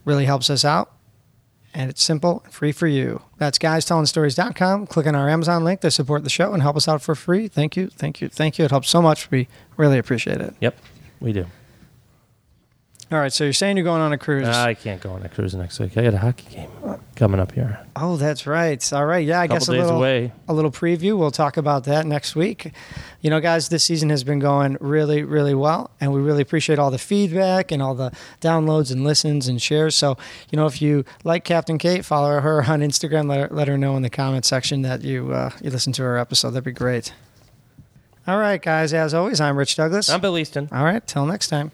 Really 0.05 0.27
helps 0.27 0.51
us 0.51 0.67
out 0.67 0.93
and 1.73 1.89
it's 1.89 2.03
simple 2.03 2.43
and 2.45 2.53
free 2.53 2.73
for 2.73 2.87
you. 2.87 3.23
That's 3.39 3.59
guystellingstories.com. 3.59 4.89
Click 4.89 5.07
on 5.07 5.15
our 5.15 5.31
Amazon 5.31 5.65
link 5.65 5.81
to 5.81 5.91
support 5.91 6.25
the 6.25 6.31
show 6.31 6.53
and 6.53 6.63
help 6.63 6.77
us 6.77 6.87
out 6.87 7.01
for 7.01 7.15
free. 7.15 7.49
Thank 7.49 7.75
you, 7.75 7.89
thank 7.89 8.21
you, 8.21 8.29
thank 8.29 8.59
you. 8.59 8.67
It 8.67 8.71
helps 8.71 8.91
so 8.91 9.01
much. 9.01 9.31
We 9.31 9.49
really 9.79 9.99
appreciate 9.99 10.43
it. 10.43 10.55
Yep, 10.61 10.77
we 11.21 11.33
do. 11.33 11.47
All 13.13 13.19
right, 13.19 13.31
so 13.31 13.45
you're 13.45 13.53
saying 13.53 13.77
you're 13.77 13.85
going 13.85 14.01
on 14.01 14.15
a 14.15 14.17
cruise. 14.19 14.49
I 14.49 14.73
can't 14.73 14.99
go 14.99 15.11
on 15.11 15.23
a 15.23 15.29
cruise 15.29 15.55
next 15.55 15.79
week. 15.79 15.99
I 15.99 16.03
got 16.05 16.15
a 16.15 16.19
hockey 16.19 16.47
game 16.55 16.71
coming 17.15 17.41
up 17.41 17.53
here. 17.53 17.79
oh, 17.95 18.17
that's 18.17 18.47
right. 18.47 18.91
All 18.91 19.05
right, 19.05 19.27
yeah, 19.27 19.39
I 19.41 19.47
Couple 19.49 19.57
guess 19.59 19.69
a 19.69 19.73
days 19.73 19.81
little 19.83 19.97
away. 19.99 20.33
a 20.49 20.55
little 20.55 20.71
preview. 20.71 21.19
We'll 21.19 21.31
talk 21.31 21.59
about 21.59 21.85
that 21.85 22.07
next 22.07 22.35
week. 22.35 22.73
You 23.21 23.29
know, 23.29 23.39
guys, 23.39 23.69
this 23.69 23.85
season 23.85 24.09
has 24.09 24.25
been 24.25 24.39
going 24.39 24.79
really, 24.81 25.23
really 25.25 25.55
well, 25.55 25.91
and 26.01 26.11
we 26.11 26.23
really 26.23 26.41
appreciate 26.41 26.79
all 26.79 26.91
the 26.91 26.97
feedback 26.97 27.71
and 27.71 27.83
all 27.83 27.95
the 27.95 28.13
downloads 28.41 28.91
and 28.91 29.05
listens 29.05 29.47
and 29.47 29.61
shares. 29.61 29.95
So, 29.95 30.17
you 30.51 30.57
know, 30.57 30.65
if 30.65 30.81
you 30.81 31.05
like 31.23 31.45
Captain 31.45 31.77
Kate, 31.77 32.07
follow 32.07 32.41
her 32.41 32.63
on 32.65 32.81
Instagram. 32.81 33.29
Let 33.29 33.41
her, 33.51 33.55
let 33.55 33.69
her 33.69 33.77
know 33.77 33.95
in 33.97 34.03
the 34.03 34.11
comment 34.11 34.47
section 34.47 34.81
that 34.83 35.03
you 35.03 35.33
uh, 35.35 35.51
you 35.61 35.71
listen 35.71 35.93
to 35.93 36.03
her 36.03 36.17
episode. 36.17 36.53
That'd 36.53 36.65
be 36.65 36.73
great. 36.73 37.13
All 38.27 38.39
right, 38.39 38.63
guys. 38.63 38.95
As 38.95 39.13
always, 39.13 39.39
I'm 39.39 39.59
Rich 39.59 39.77
Douglas. 39.77 40.09
I'm 40.09 40.23
Bill 40.23 40.39
Easton. 40.39 40.71
all 40.73 40.85
right, 40.85 41.07
till 41.07 41.27
next 41.27 41.49
time. 41.49 41.73